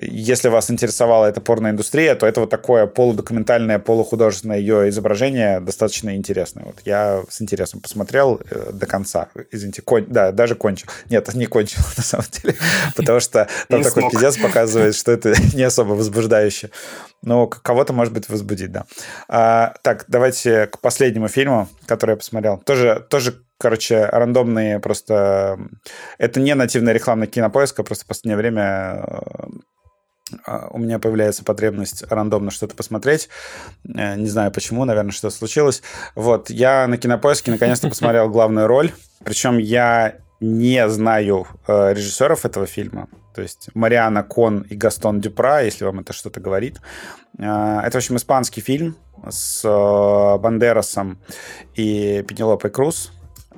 [0.00, 6.64] если вас интересовала эта порноиндустрия, то это вот такое полудокументальное, полухудожественное ее изображение достаточно интересное.
[6.64, 9.28] Вот я с интересом посмотрел э, до конца.
[9.52, 10.06] Извините, кон...
[10.08, 10.88] да, даже кончил.
[11.10, 12.56] Нет, не кончил на самом деле,
[12.96, 14.12] потому что там такой смог.
[14.12, 16.70] пиздец показывает, что это не особо возбуждающе.
[17.22, 18.86] Но кого-то, может быть, возбудит, да.
[19.28, 22.58] А, так, давайте к последнему фильму, который я посмотрел.
[22.58, 25.58] Тоже, тоже короче, рандомные просто...
[26.18, 29.46] Это не нативная реклама кинопоиска, просто в последнее время э,
[30.70, 33.28] у меня появляется потребность рандомно что-то посмотреть.
[33.84, 35.82] Э, не знаю почему, наверное, что случилось.
[36.14, 38.92] Вот, я на кинопоиске наконец-то посмотрел главную роль.
[39.24, 43.08] Причем я не знаю э, режиссеров этого фильма.
[43.34, 46.80] То есть Мариана Кон и Гастон Дюпра, если вам это что-то говорит.
[47.38, 48.96] Э, это, в общем, испанский фильм
[49.28, 51.18] с э, Бандерасом
[51.74, 53.12] и Пенелопой Круз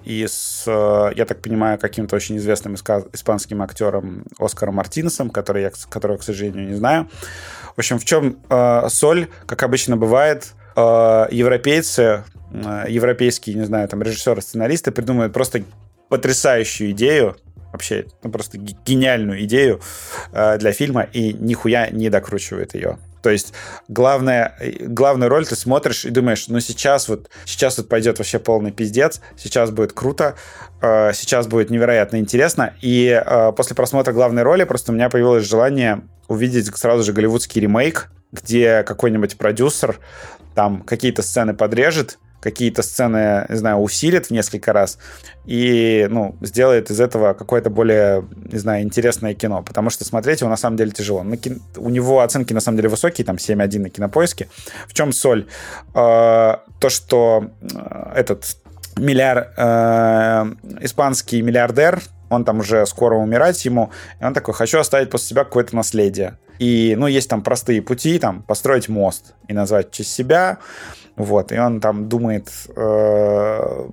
[0.07, 5.73] и с, э, я так понимаю, каким-то очень известным испанским актером Оскаром Мартинесом, который я,
[5.91, 7.11] которого, к сожалению, не знаю.
[7.75, 12.23] В общем, в чем э, соль, как обычно бывает, э, европейцы,
[12.53, 15.65] э, европейские, не знаю, там режиссеры, сценаристы придумывают просто
[16.09, 17.37] потрясающую идею,
[17.73, 19.81] вообще ну, просто гениальную идею
[20.33, 22.99] э, для фильма и нихуя не докручивает ее.
[23.27, 23.55] То есть
[23.89, 28.71] главная, главную роль ты смотришь и думаешь, ну сейчас вот, сейчас вот пойдет вообще полный
[28.71, 30.37] пиздец, сейчас будет круто,
[30.81, 32.75] э, сейчас будет невероятно интересно.
[32.83, 37.61] И э, после просмотра главной роли просто у меня появилось желание увидеть сразу же голливудский
[37.61, 39.99] ремейк, где какой-нибудь продюсер
[40.55, 44.99] там какие-то сцены подрежет, какие-то сцены, не знаю, усилит в несколько раз
[45.47, 50.51] и, ну, сделает из этого какое-то более, не знаю, интересное кино, потому что смотреть его
[50.51, 51.25] на самом деле тяжело.
[51.25, 51.61] На кин...
[51.77, 54.49] У него оценки на самом деле высокие, там 7.1 на кинопоиске.
[54.87, 55.49] В чем соль?
[55.93, 58.45] Э, то, что э, этот
[58.97, 62.01] миллиар, э, испанский миллиардер,
[62.31, 63.91] он там уже скоро умирать ему,
[64.21, 66.39] и он такой, хочу оставить после себя какое-то наследие.
[66.61, 70.59] И, ну, есть там простые пути, там, построить мост и назвать честь себя,
[71.17, 73.89] вот, и он там думает, э,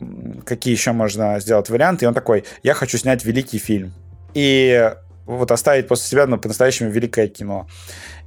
[0.46, 3.94] какие еще можно сделать варианты, и он такой, я хочу снять великий фильм.
[4.34, 4.92] И
[5.26, 7.68] вот оставить после себя ну, по-настоящему великое кино.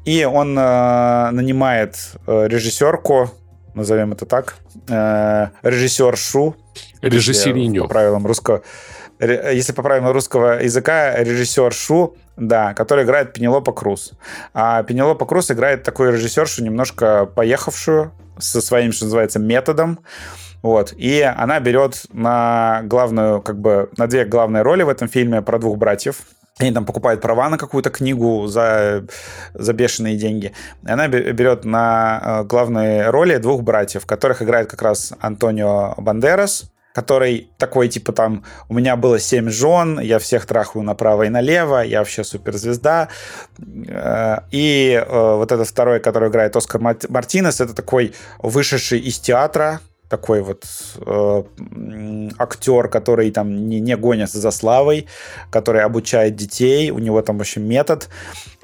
[0.06, 1.96] И он э, нанимает
[2.26, 3.30] э, режиссерку,
[3.74, 4.56] назовем это так,
[4.88, 6.56] э, режиссершу.
[7.02, 7.82] Режиссериню.
[7.82, 8.62] По правилам русского
[9.18, 14.12] если по правилам русского языка, режиссершу, да, который играет Пенелопа Круз.
[14.52, 20.00] А Пенелопа Круз играет такую режиссершу, немножко поехавшую, со своим, что называется, методом.
[20.62, 20.92] Вот.
[20.96, 25.58] И она берет на главную, как бы, на две главные роли в этом фильме про
[25.58, 26.22] двух братьев.
[26.58, 29.04] Они там покупают права на какую-то книгу за,
[29.52, 30.52] за бешеные деньги.
[30.82, 36.70] И она берет на э, главные роли двух братьев, которых играет как раз Антонио Бандерас,
[36.96, 41.84] который такой, типа, там, у меня было семь жен, я всех трахаю направо и налево,
[41.84, 43.08] я вообще суперзвезда.
[43.88, 49.80] Э, и э, вот этот второй, который играет Оскар Мартинес, это такой вышедший из театра,
[50.08, 50.64] такой вот
[51.04, 51.42] э,
[52.38, 55.06] актер, который там не, не гонится за славой,
[55.50, 58.08] который обучает детей, у него там вообще метод.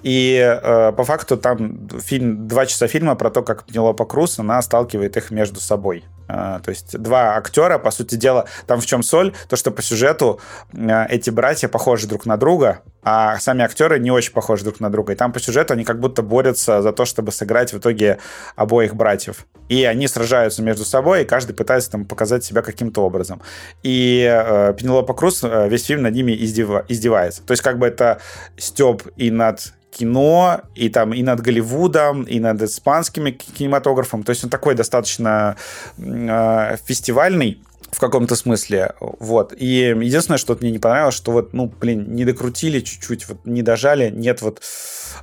[0.03, 4.63] И э, по факту там фильм, два часа фильма про то, как Пенелопа Круз, она
[4.63, 6.05] сталкивает их между собой.
[6.33, 9.35] Э, то есть два актера, по сути дела, там в чем соль?
[9.49, 10.41] То, что по сюжету
[10.73, 14.91] э, эти братья похожи друг на друга, а сами актеры не очень похожи друг на
[14.91, 15.13] друга.
[15.13, 18.19] И там по сюжету они как будто борются за то, чтобы сыграть в итоге
[18.57, 19.47] обоих братьев.
[19.69, 23.43] И они сражаются между собой, и каждый пытается там показать себя каким-то образом.
[23.83, 26.85] И э, Пенелопа Круз э, весь фильм над ними издев...
[26.89, 27.43] издевается.
[27.43, 28.21] То есть как бы это
[28.57, 34.23] степ и над кино, и там и над Голливудом, и над испанским кинематографом.
[34.23, 35.56] То есть он такой достаточно
[35.98, 38.94] э, фестивальный в каком-то смысле.
[39.01, 39.52] Вот.
[39.56, 43.62] И единственное, что мне не понравилось, что вот, ну, блин, не докрутили чуть-чуть, вот не
[43.62, 44.62] дожали, нет вот...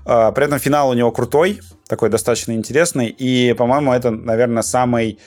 [0.05, 5.19] Э, при этом финал у него крутой, такой достаточно интересный, и, по-моему, это, наверное, самый...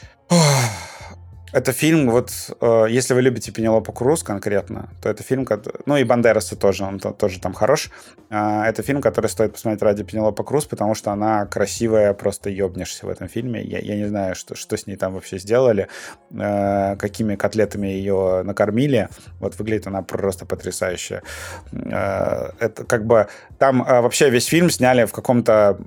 [1.53, 2.31] Это фильм, вот,
[2.61, 5.47] э, если вы любите Пенелопу Круз конкретно, то это фильм,
[5.85, 7.91] ну и Бандерасы тоже, он тоже там хорош.
[8.31, 13.07] Э, это фильм, который стоит посмотреть ради Пенелопы Круз, потому что она красивая, просто ебнешься
[13.07, 13.63] в этом фильме.
[13.63, 15.89] Я, я не знаю, что, что с ней там вообще сделали,
[16.31, 19.09] э, какими котлетами ее накормили.
[19.39, 21.23] Вот выглядит она просто потрясающе.
[21.73, 23.29] Э, это как бы...
[23.59, 25.79] Там э, вообще весь фильм сняли в каком-то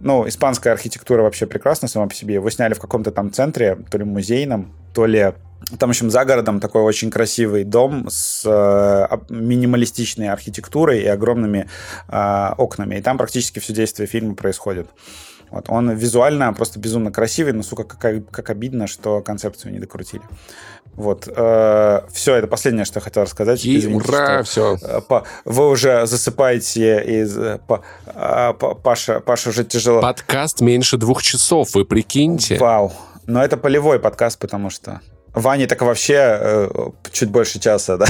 [0.00, 2.34] ну, испанская архитектура вообще прекрасна сама по себе.
[2.34, 4.04] Его сняли в каком-то там центре, то ли
[4.40, 5.32] музейном, то ли
[5.78, 11.68] там, в общем, за городом такой очень красивый дом с э, минималистичной архитектурой и огромными
[12.08, 12.96] э, окнами.
[12.96, 14.88] И там практически все действие фильма происходит.
[15.50, 15.66] Вот.
[15.68, 20.22] Он визуально просто безумно красивый, но, сука, как, как обидно, что концепцию не докрутили.
[20.94, 21.28] Вот.
[21.28, 23.64] Э, все, это последнее, что я хотел рассказать.
[23.64, 24.78] И Извините, ура, что, все.
[24.82, 27.36] Э, по, вы уже засыпаете, из,
[27.66, 30.00] по, э, по, Паша, Паша уже тяжело.
[30.00, 32.56] Подкаст меньше двух часов, вы прикиньте.
[32.58, 32.92] Вау.
[33.26, 35.00] Но это полевой подкаст, потому что...
[35.32, 36.68] Ване так вообще э,
[37.12, 38.06] чуть больше часа, да?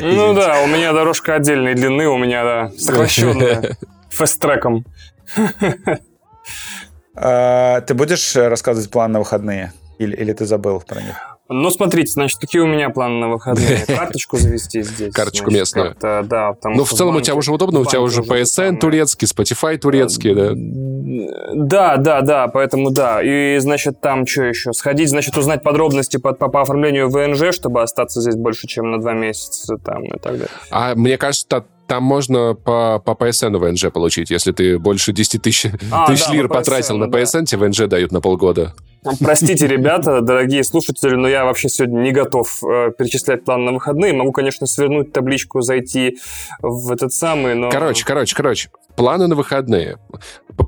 [0.00, 3.76] Ну да, у меня дорожка отдельной длины, у меня, да, сокращенная.
[4.10, 4.84] Фест-треком.
[7.16, 9.72] А, ты будешь рассказывать план на выходные?
[9.98, 11.33] Или, или ты забыл про них?
[11.48, 13.84] Ну, смотрите, значит, какие у меня планы на выходные?
[13.86, 15.12] Карточку завести здесь.
[15.12, 15.96] Карточку значит, местную.
[16.00, 16.22] Да,
[16.64, 20.52] Ну, в целом у тебя уже удобно, у тебя уже PSN турецкий, Spotify турецкий, да?
[21.54, 23.22] Да, да, да, поэтому да.
[23.22, 24.72] И, значит, там что еще?
[24.72, 29.00] Сходить, значит, узнать подробности по, по, по оформлению ВНЖ, чтобы остаться здесь больше, чем на
[29.00, 30.48] два месяца там и так далее.
[30.70, 35.70] А мне кажется, там можно по, по PSN ВНЖ получить, если ты больше 10 тысяч,
[35.90, 37.44] а, тысяч да, лир потратил на PSN, да.
[37.44, 38.74] тебе ВНЖ дают на полгода.
[39.20, 44.14] Простите, ребята, дорогие слушатели, но я вообще сегодня не готов э, перечислять план на выходные.
[44.14, 46.18] Могу, конечно, свернуть табличку, зайти
[46.60, 47.70] в этот самый, но...
[47.70, 48.70] Короче, короче, короче.
[48.96, 49.98] Планы на выходные.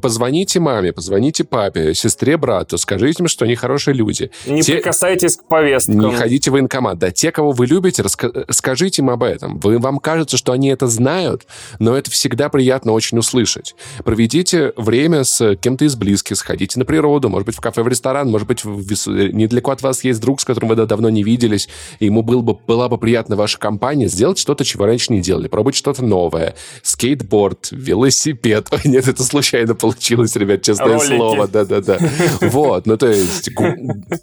[0.02, 4.30] Позвоните маме, позвоните папе, сестре, брату, скажите им, что они хорошие люди.
[4.46, 4.74] Не те...
[4.74, 6.00] прикасайтесь к повесткам.
[6.00, 6.98] Не ходите в военкомат.
[6.98, 8.30] Да, те, кого вы любите, раска...
[8.50, 9.58] скажите им об этом.
[9.60, 11.46] Вы, вам кажется, что они это знают,
[11.78, 13.76] но это всегда приятно очень услышать.
[14.04, 18.28] Проведите время с кем-то из близких, сходите на природу, может быть, в кафе, в ресторан,
[18.28, 19.06] может быть, в...
[19.06, 21.68] недалеко от вас есть друг, с которым вы давно не виделись,
[22.00, 25.46] и ему был бы, была бы приятна ваша компания, сделать что-то, чего раньше не делали,
[25.46, 26.56] пробовать что-то новое.
[26.82, 28.68] Скейтборд, велосипед, велосипед.
[28.72, 31.16] Ой, нет, это случайно получилось, ребят, честное Ролики.
[31.16, 31.48] слово.
[31.48, 31.98] Да-да-да.
[32.40, 33.50] Вот, ну то есть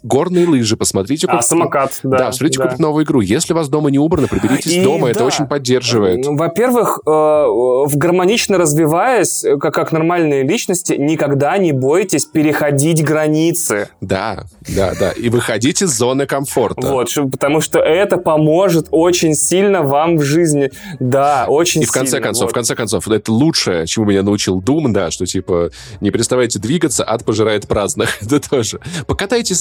[0.02, 1.26] горные лыжи, посмотрите.
[1.28, 2.18] А, самокат, да.
[2.18, 3.20] Да, смотрите купить новую игру.
[3.20, 6.24] Если у вас дома не убрано, приберитесь дома, это очень поддерживает.
[6.26, 13.88] Во-первых, э, в гармонично развиваясь, э, как, нормальные личности, никогда не бойтесь переходить границы.
[14.00, 14.44] Да,
[14.74, 15.12] да, да.
[15.12, 16.86] И выходить из зоны комфорта.
[16.86, 20.70] Вот, потому что это поможет очень сильно вам в жизни.
[20.98, 21.84] Да, очень сильно.
[21.84, 25.26] И в конце концов, в конце концов, это лучшее чему меня научил Doom, да, что
[25.26, 25.70] типа
[26.00, 28.22] не переставайте двигаться, ад пожирает праздных.
[28.22, 28.80] Это тоже.
[29.06, 29.58] Покатайтесь,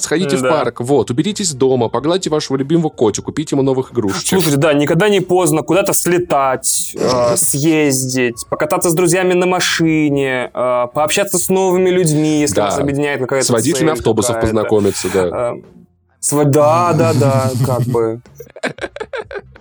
[0.00, 0.48] сходите да.
[0.48, 4.26] в парк, вот, уберитесь дома, погладьте вашего любимого котика, купите ему новых игрушек.
[4.26, 10.86] Слушайте, да, никогда не поздно куда-то слетать, э, съездить, покататься с друзьями на машине, э,
[10.92, 15.54] пообщаться с новыми людьми, если вас объединяет какая-то С водителями автобусов познакомиться, да.
[16.32, 18.20] Да, да, да, как бы.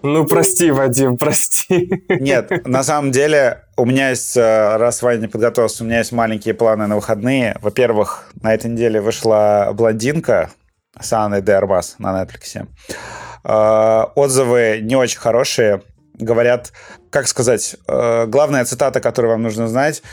[0.01, 2.03] Ну, прости, Вадим, прости.
[2.09, 6.11] Нет, на самом деле, у меня есть, э, раз Ваня не подготовился, у меня есть
[6.11, 7.57] маленькие планы на выходные.
[7.61, 10.51] Во-первых, на этой неделе вышла «Блондинка»
[10.99, 12.67] с Анной Дербас на Netflix.
[13.43, 15.81] Э, отзывы не очень хорошие.
[16.13, 16.71] Говорят,
[17.09, 20.03] как сказать, э, главная цитата, которую вам нужно знать,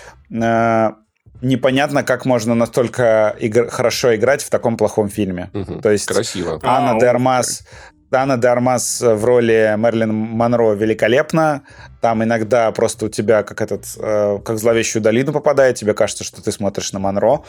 [1.43, 5.51] непонятно, как можно настолько игр- хорошо играть в таком плохом фильме.
[5.53, 6.59] Угу, То есть красиво.
[6.63, 7.65] Анна а, Дермас
[8.15, 11.63] Анна Дармас в роли Мерлин Монро великолепна.
[12.01, 16.43] Там иногда просто у тебя как этот, э, как зловещую долину попадает, тебе кажется, что
[16.43, 17.43] ты смотришь на Монро.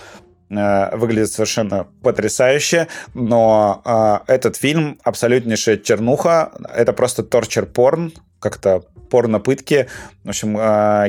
[0.49, 6.51] Э, выглядит совершенно потрясающе, но э, этот фильм абсолютнейшая чернуха.
[6.73, 8.13] Это просто торчер-порн,
[8.43, 9.87] как-то порно-пытки.
[10.23, 10.55] В общем,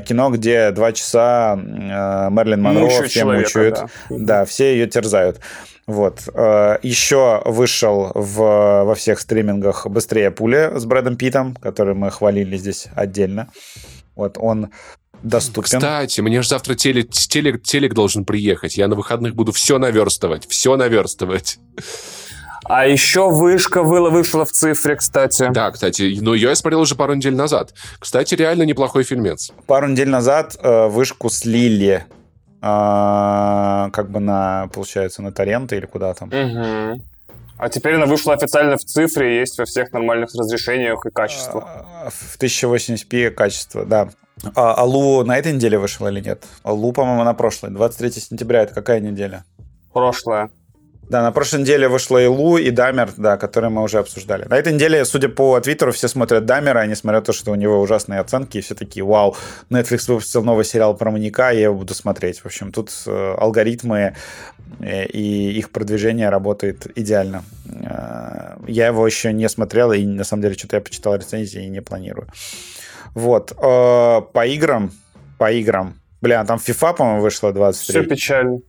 [0.05, 3.75] кино, где два часа Мерлин Монро все человека, мучают.
[3.75, 3.89] Да.
[4.11, 5.41] да, все ее терзают.
[5.87, 6.21] Вот.
[6.33, 12.57] Э, Еще вышел в, во всех стримингах «Быстрее пуля» с Брэдом Питом, который мы хвалили
[12.57, 13.51] здесь отдельно.
[14.17, 14.71] Вот он
[15.23, 15.79] доступен.
[15.79, 18.77] Кстати, мне же завтра телек, телек, телек должен приехать.
[18.77, 21.59] Я на выходных буду все наверстывать, все наверстывать.
[22.65, 25.49] А еще вышка вы- вышла в цифре, кстати.
[25.53, 27.75] Да, кстати, но я смотрел уже пару недель назад.
[27.99, 29.53] Кстати, реально неплохой фильмец.
[29.67, 32.05] Пару недель назад э, вышку слили
[32.63, 36.29] э, как бы на, получается, на торренты или куда там.
[36.31, 37.03] Мгм.
[37.57, 41.65] А теперь она вышла официально в цифре, есть во всех нормальных разрешениях и качествах.
[41.67, 44.09] А, В 1080p качество, да.
[44.57, 46.45] А Алу на этой неделе вышел или нет?
[46.65, 47.71] Алу, по-моему, на прошлой.
[47.71, 49.45] 23 сентября, это какая неделя?
[49.93, 50.51] Прошлое.
[51.09, 54.45] Да, на прошлой неделе вышло и Лу, и Дамер, да, которые мы уже обсуждали.
[54.45, 57.55] На этой неделе, судя по Твиттеру, все смотрят Дамера, а несмотря на то, что у
[57.55, 59.37] него ужасные оценки, и все такие, вау,
[59.71, 62.41] Netflix выпустил новый сериал про маньяка, я его буду смотреть.
[62.41, 64.15] В общем, тут э, алгоритмы
[64.81, 67.45] э, и их продвижение работает идеально.
[67.67, 71.69] Э, я его еще не смотрел, и на самом деле что-то я почитал рецензии и
[71.69, 72.29] не планирую.
[73.15, 73.55] Вот.
[73.57, 74.91] По играм,
[75.39, 75.95] по играм,
[76.25, 78.01] Бля, там FIFA, по-моему, вышла 23.
[78.01, 78.61] Все печально.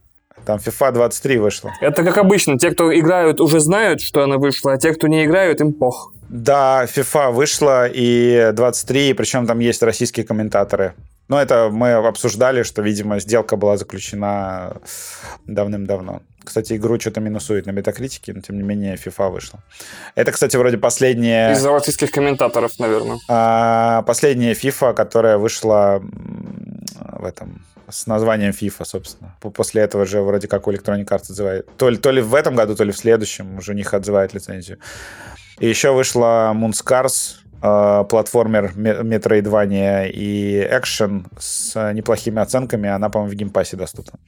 [0.45, 1.73] Там FIFA 23 вышла.
[1.81, 2.57] Это как обычно.
[2.57, 6.13] Те, кто играют, уже знают, что она вышла, а те, кто не играют, им пох.
[6.29, 10.93] Да, FIFA вышла и 23, причем там есть российские комментаторы.
[11.27, 14.77] Но это мы обсуждали, что, видимо, сделка была заключена
[15.47, 16.21] давным-давно.
[16.43, 19.59] Кстати, игру что-то минусует на метакритике, но тем не менее FIFA вышла.
[20.13, 21.53] Это, кстати, вроде последняя...
[21.53, 23.17] Из-за российских комментаторов, наверное.
[23.27, 26.03] а, последняя FIFA, которая вышла
[26.99, 29.35] в этом с названием FIFA, собственно.
[29.39, 31.67] После этого же вроде как у Electronic Arts отзывает.
[31.77, 34.33] То ли, то ли в этом году, то ли в следующем уже у них отзывает
[34.33, 34.77] лицензию.
[35.59, 42.89] И еще вышла Moonscars, э, платформер ме- Metroidvania и экшен с неплохими оценками.
[42.89, 44.19] Она, по-моему, в Game Pass е доступна.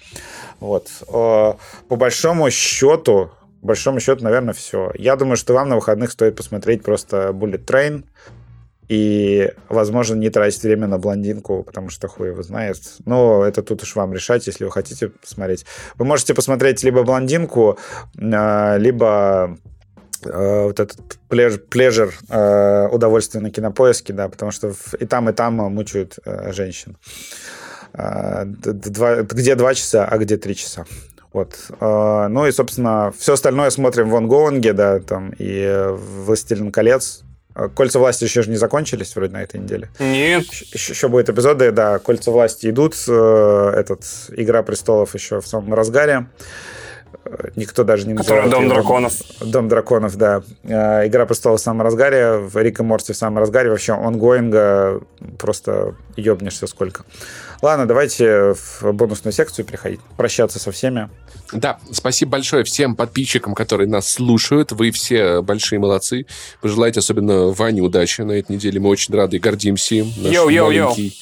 [0.60, 0.88] Вот.
[1.10, 1.54] Э,
[1.90, 3.32] По большому счету,
[3.62, 4.92] по большому счету, наверное, все.
[4.96, 8.04] Я думаю, что вам на выходных стоит посмотреть просто Bullet Train
[8.90, 12.78] и, возможно, не тратить время на блондинку, потому что хуй его знает.
[13.06, 15.66] Но это тут уж вам решать, если вы хотите посмотреть.
[15.96, 17.78] Вы можете посмотреть либо блондинку,
[18.18, 19.58] э, либо
[20.24, 21.00] э, вот этот
[21.30, 26.54] плеж- плежер э, удовольствие на кинопоиске, да, потому что и там, и там мучают э,
[26.54, 26.96] женщин.
[27.94, 30.86] Д- два- где два часа, а где три часа.
[31.34, 31.56] Вот.
[31.80, 35.88] Э, Ну и, собственно, все остальное смотрим в онгоинге, да, там, и
[36.26, 37.24] «Властелин колец».
[37.58, 39.90] Э, «Кольца власти» еще же не закончились вроде на этой неделе.
[40.00, 40.46] Нет.
[40.46, 45.74] Еще, еще будут эпизоды, да, «Кольца власти» идут, э, этот «Игра престолов» еще в самом
[45.74, 46.28] разгаре.
[47.56, 49.14] Никто даже не называет Дом её драконов.
[49.42, 50.44] Дом драконов, да.
[50.64, 53.70] Э, Игра престолов в самом разгаре, в Рик и Морти в самом разгаре.
[53.70, 55.02] Вообще, онгоинга
[55.38, 57.04] просто ебнешься сколько.
[57.62, 60.00] Ладно, давайте в бонусную секцию переходить.
[60.16, 61.10] Прощаться со всеми.
[61.52, 64.72] Да, спасибо большое всем подписчикам, которые нас слушают.
[64.72, 66.26] Вы все большие молодцы.
[66.62, 68.80] Пожелайте особенно Ване удачи на этой неделе.
[68.80, 70.08] Мы очень рады и гордимся им.
[70.18, 70.84] Наш Йоу-йоу-йоу.
[70.84, 71.18] маленький.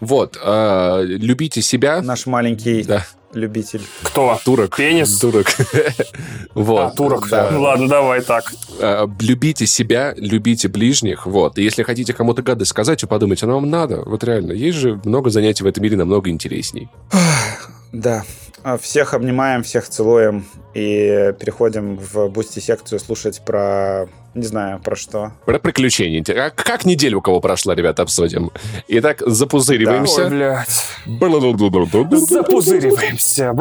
[0.00, 0.36] Вот.
[0.42, 2.00] а, любите себя.
[2.02, 3.06] Наш маленький Да.
[3.34, 3.82] любитель.
[4.02, 4.38] Кто?
[4.44, 4.76] Турок.
[4.76, 5.18] Пенис?
[5.18, 5.46] Турок.
[6.54, 6.80] Вот.
[6.80, 7.28] А, турок.
[7.30, 7.48] Да.
[7.50, 8.52] Ну ладно, давай так.
[8.78, 11.56] А, любите себя, любите ближних, вот.
[11.58, 14.52] И если хотите кому-то гадость сказать, то подумайте, оно вам надо, вот реально.
[14.52, 16.88] Есть же много занятий в этом мире намного интересней.
[17.92, 18.24] Да.
[18.64, 20.44] А, Всех обнимаем, всех целуем
[20.74, 24.08] и переходим в Boosty секцию слушать про...
[24.34, 25.32] Не знаю, про что.
[25.44, 26.24] Про приключения.
[26.34, 28.50] А как неделя у кого прошла, ребята, обсудим.
[28.88, 30.26] Итак, Ой, запузыриваемся.
[30.28, 30.84] блядь.
[32.16, 33.52] Запузыриваемся.